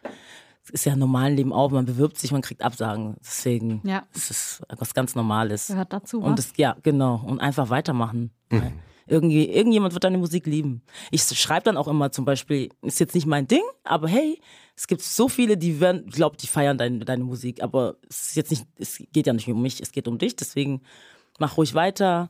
es 0.63 0.69
ist 0.71 0.85
ja 0.85 0.93
im 0.93 0.99
normalen 0.99 1.35
Leben 1.35 1.51
auch, 1.53 1.71
man 1.71 1.85
bewirbt 1.85 2.17
sich, 2.17 2.31
man 2.31 2.41
kriegt 2.41 2.61
Absagen. 2.61 3.15
Deswegen 3.19 3.81
Ja. 3.85 4.03
es 4.13 4.29
ist 4.31 4.61
was 4.77 4.93
ganz 4.93 5.15
Normales. 5.15 5.67
Gehört 5.67 5.91
dazu, 5.93 6.19
Und 6.21 6.37
was? 6.37 6.47
das, 6.47 6.53
ja, 6.57 6.75
genau. 6.83 7.21
Und 7.25 7.39
einfach 7.41 7.69
weitermachen. 7.69 8.31
Weil 8.49 8.71
Irgendwie, 9.07 9.45
irgendjemand 9.49 9.93
wird 9.93 10.03
deine 10.03 10.17
Musik 10.17 10.45
lieben. 10.45 10.81
Ich 11.11 11.23
schreibe 11.23 11.63
dann 11.63 11.77
auch 11.77 11.87
immer 11.87 12.11
zum 12.11 12.25
Beispiel, 12.25 12.69
ist 12.81 12.99
jetzt 12.99 13.15
nicht 13.15 13.25
mein 13.25 13.47
Ding, 13.47 13.63
aber 13.83 14.07
hey, 14.07 14.39
es 14.75 14.87
gibt 14.87 15.01
so 15.01 15.27
viele, 15.29 15.57
die 15.57 15.79
werden, 15.79 16.05
ich 16.07 16.13
glaube, 16.13 16.37
die 16.37 16.47
feiern 16.47 16.77
deine, 16.77 16.99
deine 16.99 17.23
Musik, 17.23 17.63
aber 17.63 17.95
es 18.09 18.29
ist 18.29 18.35
jetzt 18.35 18.51
nicht, 18.51 18.65
es 18.77 19.01
geht 19.11 19.25
ja 19.27 19.33
nicht 19.33 19.47
um 19.47 19.61
mich, 19.61 19.81
es 19.81 19.91
geht 19.91 20.07
um 20.07 20.17
dich, 20.17 20.35
deswegen 20.35 20.81
mach 21.39 21.57
ruhig 21.57 21.73
weiter. 21.73 22.29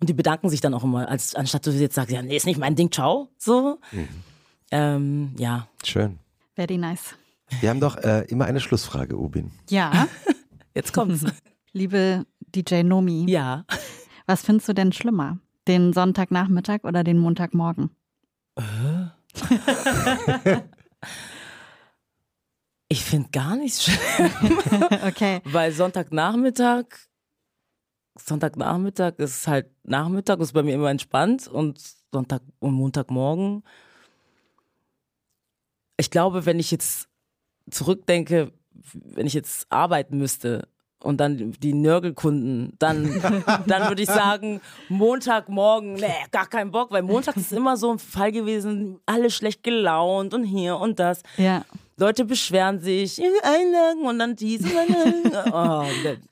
Und 0.00 0.08
die 0.08 0.14
bedanken 0.14 0.50
sich 0.50 0.60
dann 0.60 0.74
auch 0.74 0.84
immer, 0.84 1.08
als 1.08 1.34
anstatt 1.34 1.66
du 1.66 1.70
jetzt 1.70 1.94
sagst, 1.94 2.12
ja, 2.12 2.22
nee, 2.22 2.36
ist 2.36 2.46
nicht 2.46 2.58
mein 2.58 2.76
Ding, 2.76 2.92
ciao. 2.92 3.28
So. 3.38 3.78
Ähm, 4.70 5.34
ja. 5.38 5.68
Schön. 5.84 6.18
Very 6.54 6.76
nice. 6.76 7.14
Wir 7.60 7.70
haben 7.70 7.80
doch 7.80 7.96
äh, 7.96 8.24
immer 8.28 8.44
eine 8.44 8.60
Schlussfrage, 8.60 9.16
Ubin. 9.16 9.52
Ja, 9.70 10.08
Jetzt 10.74 10.92
kommt's. 10.92 11.24
liebe 11.72 12.26
DJ 12.54 12.82
Nomi, 12.82 13.26
ja. 13.28 13.64
was 14.26 14.42
findest 14.42 14.68
du 14.68 14.72
denn 14.72 14.92
schlimmer? 14.92 15.38
Den 15.66 15.92
Sonntagnachmittag 15.92 16.84
oder 16.84 17.04
den 17.04 17.18
Montagmorgen? 17.18 17.90
Ich 22.88 23.04
finde 23.04 23.30
gar 23.30 23.56
nichts 23.56 23.84
schlimm. 23.84 23.98
okay. 25.04 25.40
Weil 25.44 25.72
Sonntagnachmittag, 25.72 26.84
Sonntagnachmittag 28.16 29.18
ist 29.18 29.48
halt 29.48 29.68
Nachmittag, 29.82 30.38
ist 30.38 30.52
bei 30.52 30.62
mir 30.62 30.74
immer 30.74 30.90
entspannt 30.90 31.48
und 31.48 31.80
Sonntag 32.12 32.42
und 32.60 32.74
Montagmorgen. 32.74 33.64
Ich 35.96 36.10
glaube, 36.10 36.46
wenn 36.46 36.60
ich 36.60 36.70
jetzt 36.70 37.08
zurückdenke, 37.68 38.52
wenn 38.92 39.26
ich 39.26 39.34
jetzt 39.34 39.66
arbeiten 39.72 40.18
müsste 40.18 40.68
und 41.04 41.18
dann 41.18 41.52
die 41.60 41.74
Nörgelkunden, 41.74 42.74
dann, 42.78 43.04
dann 43.66 43.88
würde 43.88 44.02
ich 44.02 44.08
sagen, 44.08 44.60
Montagmorgen, 44.88 45.94
nee, 45.94 46.06
gar 46.30 46.46
keinen 46.46 46.70
Bock, 46.70 46.90
weil 46.90 47.02
Montag 47.02 47.36
ist 47.36 47.52
immer 47.52 47.76
so 47.76 47.92
ein 47.92 47.98
Fall 47.98 48.32
gewesen, 48.32 48.98
alle 49.06 49.30
schlecht 49.30 49.62
gelaunt 49.62 50.34
und 50.34 50.44
hier 50.44 50.76
und 50.76 50.98
das. 50.98 51.22
Ja. 51.36 51.64
Leute 51.96 52.24
beschweren 52.24 52.80
sich, 52.80 53.20
Einlagen 53.42 54.06
und 54.06 54.18
dann 54.18 54.34
dies. 54.34 54.64
oh, 55.52 55.84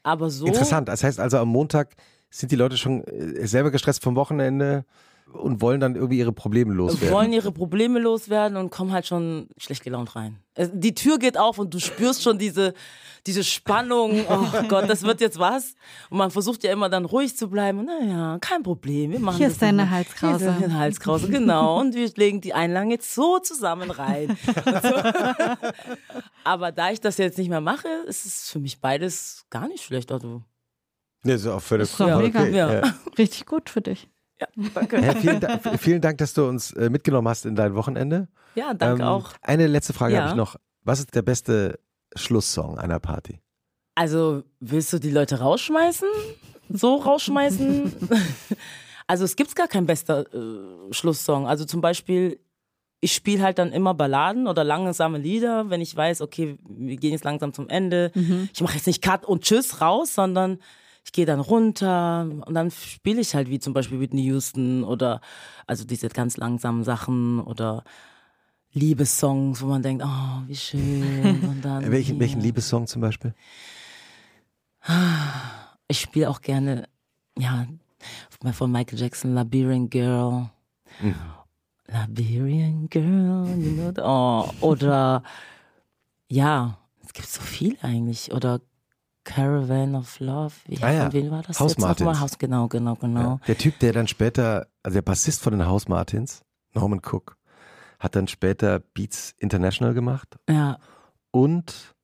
aber 0.03 0.31
so. 0.31 0.47
Interessant. 0.47 0.89
Das 0.89 1.05
heißt 1.05 1.21
also, 1.21 1.39
am 1.39 1.49
Montag 1.49 1.95
sind 2.31 2.51
die 2.51 2.57
Leute 2.57 2.77
schon 2.77 3.05
äh, 3.05 3.47
selber 3.47 3.71
gestresst 3.71 4.03
vom 4.03 4.17
Wochenende 4.17 4.85
und 5.33 5.61
wollen 5.61 5.81
dann 5.81 5.95
irgendwie 5.95 6.19
ihre 6.19 6.33
Probleme 6.33 6.73
loswerden. 6.75 7.15
wollen 7.15 7.33
ihre 7.33 7.53
Probleme 7.53 7.99
loswerden 7.99 8.57
und 8.57 8.71
kommen 8.71 8.93
halt 8.93 9.07
schon 9.07 9.49
schlecht 9.57 9.83
gelaunt 9.83 10.15
rein. 10.17 10.39
Die 10.57 10.95
Tür 10.95 11.19
geht 11.19 11.39
auf 11.39 11.59
und 11.59 11.73
du 11.73 11.79
spürst 11.79 12.23
schon 12.23 12.39
diese, 12.39 12.75
diese 13.27 13.43
Spannung. 13.45 14.25
Oh 14.29 14.63
Gott, 14.69 14.89
das 14.89 15.03
wird 15.03 15.21
jetzt 15.21 15.39
was. 15.39 15.75
Und 16.11 16.19
man 16.19 16.31
versucht 16.31 16.63
ja 16.65 16.73
immer 16.73 16.89
dann 16.89 17.05
ruhig 17.05 17.37
zu 17.37 17.49
bleiben. 17.49 17.85
Naja, 17.85 18.39
kein 18.41 18.63
Problem. 18.63 19.13
Wir 19.13 19.21
machen 19.21 19.39
Hier 19.39 19.47
das 19.47 19.55
ist 19.55 19.63
deine. 19.63 19.91
Halskrause. 19.91 20.39
Hier 20.39 20.55
ist 20.55 20.63
deine 20.63 20.79
Halskrause, 20.79 21.29
genau. 21.29 21.81
Und 21.81 21.95
wir 21.95 22.11
legen 22.17 22.41
die 22.41 22.53
Einlagen 22.55 22.91
jetzt 22.91 23.15
so 23.15 23.39
zusammen 23.39 23.91
rein. 23.91 24.37
So. 24.55 24.95
Aber 26.45 26.73
da 26.73 26.91
ich 26.91 27.01
das 27.01 27.19
jetzt 27.19 27.39
nicht 27.39 27.49
mehr 27.49 27.61
mache, 27.61 27.89
ist 28.07 28.27
es 28.27 28.51
für 28.51 28.59
mich 28.59 28.81
beides 28.81 29.47
gar 29.51 29.69
nicht 29.69 29.85
schlecht. 29.85 30.13
Also, 30.13 30.43
Ja, 31.25 31.35
ist 31.35 31.47
auch 31.47 31.61
völlig 31.63 31.85
Ist 31.85 31.97
voll 31.97 32.17
mega. 32.17 32.47
Ja. 32.47 32.95
Richtig 33.17 33.47
gut 33.47 33.71
für 33.71 33.81
dich. 33.81 34.09
Ja, 34.43 34.47
danke. 34.75 35.01
Ja, 35.01 35.15
vielen, 35.15 35.41
Dank, 35.41 35.81
vielen 35.81 36.01
Dank, 36.01 36.19
dass 36.19 36.35
du 36.35 36.47
uns 36.47 36.73
äh, 36.73 36.91
mitgenommen 36.91 37.29
hast 37.29 37.47
in 37.47 37.55
dein 37.55 37.75
Wochenende. 37.75 38.29
Ja, 38.55 38.75
danke 38.75 39.03
Ähm, 39.03 39.09
auch. 39.09 39.33
Eine 39.43 39.67
letzte 39.67 39.93
Frage 39.93 40.15
Ja. 40.15 40.21
habe 40.21 40.31
ich 40.31 40.37
noch. 40.37 40.57
Was 40.85 40.99
ist 40.99 41.15
der 41.15 41.23
beste 41.23 41.79
Schlusssong 42.17 42.79
einer 42.79 42.99
Party? 43.01 43.41
Also, 43.95 44.43
willst 44.61 44.93
du 44.93 44.99
die 44.99 45.11
Leute 45.11 45.39
rausschmeißen? 45.39 46.09
So 46.71 46.97
rausschmeißen? 46.97 47.93
also, 49.07 49.25
es 49.25 49.37
gibt 49.37 49.55
gar 49.55 49.69
keinen 49.69 49.87
bester 49.87 50.25
äh, 50.35 50.93
Schlusssong. 50.93 51.47
Also, 51.47 51.65
zum 51.65 51.81
Beispiel, 51.81 52.41
ich 53.01 53.13
spiele 53.15 53.43
halt 53.43 53.59
dann 53.59 53.73
immer 53.73 53.95
Balladen 53.95 54.47
oder 54.49 54.65
langsame 54.65 55.19
Lieder, 55.19 55.71
wenn 55.71 55.81
ich 55.81 55.95
weiß, 55.95 56.21
okay, 56.23 56.57
wir 56.69 56.97
gehen 56.97 57.13
jetzt 57.13 57.25
langsam 57.25 57.53
zum 57.53 57.69
Ende. 57.69 58.13
Ich 58.55 58.61
mache 58.61 58.77
jetzt 58.77 58.87
nicht 58.87 59.03
Cut 59.03 59.25
und 59.25 59.43
Tschüss 59.45 59.81
raus, 59.81 60.15
sondern 60.15 60.59
ich 61.05 61.13
gehe 61.13 61.27
dann 61.27 61.41
runter 61.41 62.27
und 62.47 62.55
dann 62.55 62.71
spiele 62.71 63.21
ich 63.21 63.35
halt 63.35 63.49
wie 63.49 63.59
zum 63.59 63.73
Beispiel 63.73 64.01
Whitney 64.01 64.23
Houston 64.25 64.85
oder 64.85 65.21
also 65.67 65.85
diese 65.85 66.09
ganz 66.09 66.37
langsamen 66.37 66.85
Sachen 66.85 67.41
oder 67.41 67.85
Liebessongs, 68.75 69.61
wo 69.63 69.67
man 69.67 69.83
denkt, 69.83 70.03
oh, 70.05 70.43
wie 70.47 70.57
schön. 70.57 71.41
Und 71.49 71.63
dann 71.63 71.91
Welchen, 71.91 72.19
welchen. 72.19 72.41
Liebessong 72.41 72.87
zum 72.87 73.03
Beispiel? 73.03 73.35
Ich 75.89 76.01
spiele 76.01 76.31
auch 76.31 76.41
gerne, 76.41 76.89
ja, 77.39 77.67
von 78.53 78.73
Michael 78.73 78.99
Jackson, 78.99 79.35
Liberian 79.35 79.91
Girl. 79.91 80.51
Mhm. 81.01 81.15
Liberian 81.87 82.89
Girl, 82.89 83.47
you 83.59 83.93
know, 83.93 83.93
oh, 84.03 84.51
oder, 84.67 85.23
ja, 86.29 86.79
es 87.05 87.13
gibt 87.13 87.29
so 87.29 87.43
viel 87.43 87.77
eigentlich. 87.83 88.33
Oder 88.33 88.61
Caravan 89.25 89.95
of 89.95 90.19
Love. 90.21 90.53
Wie, 90.67 90.83
Ah 90.83 90.91
ja, 90.93 91.13
wem 91.13 91.31
war 91.31 91.43
das 91.43 91.61
House 91.61 91.73
jetzt? 91.73 91.81
Martins. 91.81 92.21
Haus, 92.21 92.39
genau, 92.39 92.69
genau, 92.69 92.95
genau. 92.97 93.21
Ja. 93.21 93.41
Der 93.47 93.59
Typ, 93.59 93.79
der 93.79 93.93
dann 93.93 94.09
später, 94.09 94.67
also 94.83 94.95
der 94.95 95.03
Bassist 95.03 95.43
von 95.43 95.53
den 95.53 95.67
House 95.67 95.89
Martins, 95.89 96.43
Norman 96.75 97.01
Cook, 97.01 97.37
hat 98.01 98.17
dann 98.17 98.27
später 98.27 98.81
Beats 98.81 99.35
International 99.39 99.95
gemacht 99.95 100.37
Ja. 100.49 100.79
und 101.31 101.95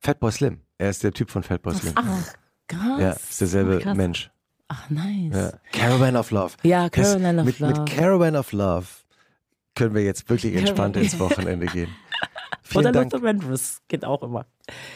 Fatboy 0.00 0.32
Slim. 0.32 0.60
Er 0.78 0.90
ist 0.90 1.02
der 1.04 1.12
Typ 1.12 1.30
von 1.30 1.42
Fatboy 1.42 1.74
Slim. 1.74 1.92
Ach, 1.96 2.34
krass. 2.66 3.00
ja, 3.00 3.10
ist 3.12 3.40
derselbe 3.40 3.78
krass. 3.78 3.96
Mensch. 3.96 4.30
Ach, 4.68 4.90
nice. 4.90 5.34
Ja. 5.34 5.52
Caravan 5.72 6.16
of 6.16 6.30
Love. 6.30 6.54
Ja, 6.62 6.88
Das- 6.88 7.12
Caravan 7.12 7.38
of 7.38 7.44
mit, 7.46 7.58
Love. 7.60 7.72
Mit 7.80 7.86
Caravan 7.90 8.36
of 8.36 8.52
Love 8.52 8.86
können 9.74 9.94
wir 9.94 10.02
jetzt 10.02 10.28
wirklich 10.28 10.56
entspannt 10.56 10.96
ins 10.96 11.18
Wochenende 11.20 11.66
gehen. 11.66 11.88
Vielen 12.62 12.84
Oder 12.84 12.92
Dank. 12.92 13.12
Luther 13.12 13.24
Vandross, 13.24 13.80
geht 13.88 14.04
auch 14.04 14.22
immer. 14.22 14.44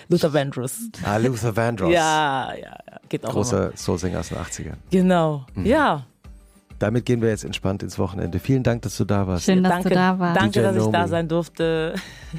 Luther 0.09 0.33
Vandross. 0.33 0.79
Ah, 1.05 1.17
Luther 1.17 1.57
Vandross. 1.57 1.93
Ja, 1.93 2.53
ja, 2.55 2.61
ja, 2.61 3.01
geht 3.09 3.25
auch 3.25 3.31
immer. 3.31 3.35
Großer 3.35 3.73
Soulsänger 3.75 4.21
aus 4.21 4.29
den 4.29 4.39
80ern. 4.39 4.77
Genau. 4.91 5.47
Mhm. 5.55 5.67
Ja. 5.67 6.07
Damit 6.79 7.07
gehen 7.07 7.23
wir 7.23 7.29
jetzt 7.29 7.45
entspannt 7.45 7.83
ins 7.83 7.99
Wochenende. 7.99 8.41
Vielen 8.41 8.65
Dank, 8.65 8.83
dass 8.83 8.97
du 8.97 9.05
da 9.05 9.27
warst. 9.27 9.45
Schön, 9.45 9.63
dass 9.63 9.73
danke, 9.73 9.89
du 9.91 9.95
da 9.95 10.19
warst. 10.19 10.41
Danke, 10.41 10.61
DJ 10.61 10.63
dass 10.63 10.87
ich 10.87 10.93
da 10.93 11.09
sein 11.09 11.29
durfte. 11.29 11.95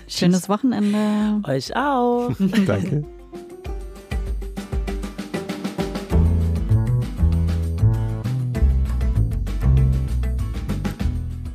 Schönes 0.07 0.49
Wochenende. 0.49 1.41
Euch 1.49 1.75
auch. 1.75 2.29
Danke. 2.67 3.05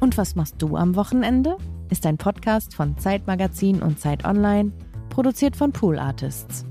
Und 0.01 0.17
was 0.17 0.35
machst 0.35 0.55
du 0.59 0.77
am 0.77 0.97
Wochenende? 0.97 1.59
Ist 1.91 2.05
ein 2.05 2.19
Podcast 2.19 2.75
von 2.75 2.99
Zeitmagazin 2.99 3.83
und 3.83 3.99
Zeit 3.99 4.25
Online, 4.25 4.73
produziert 5.09 5.57
von 5.57 5.73
Pool 5.73 5.99
Artists. 5.99 6.68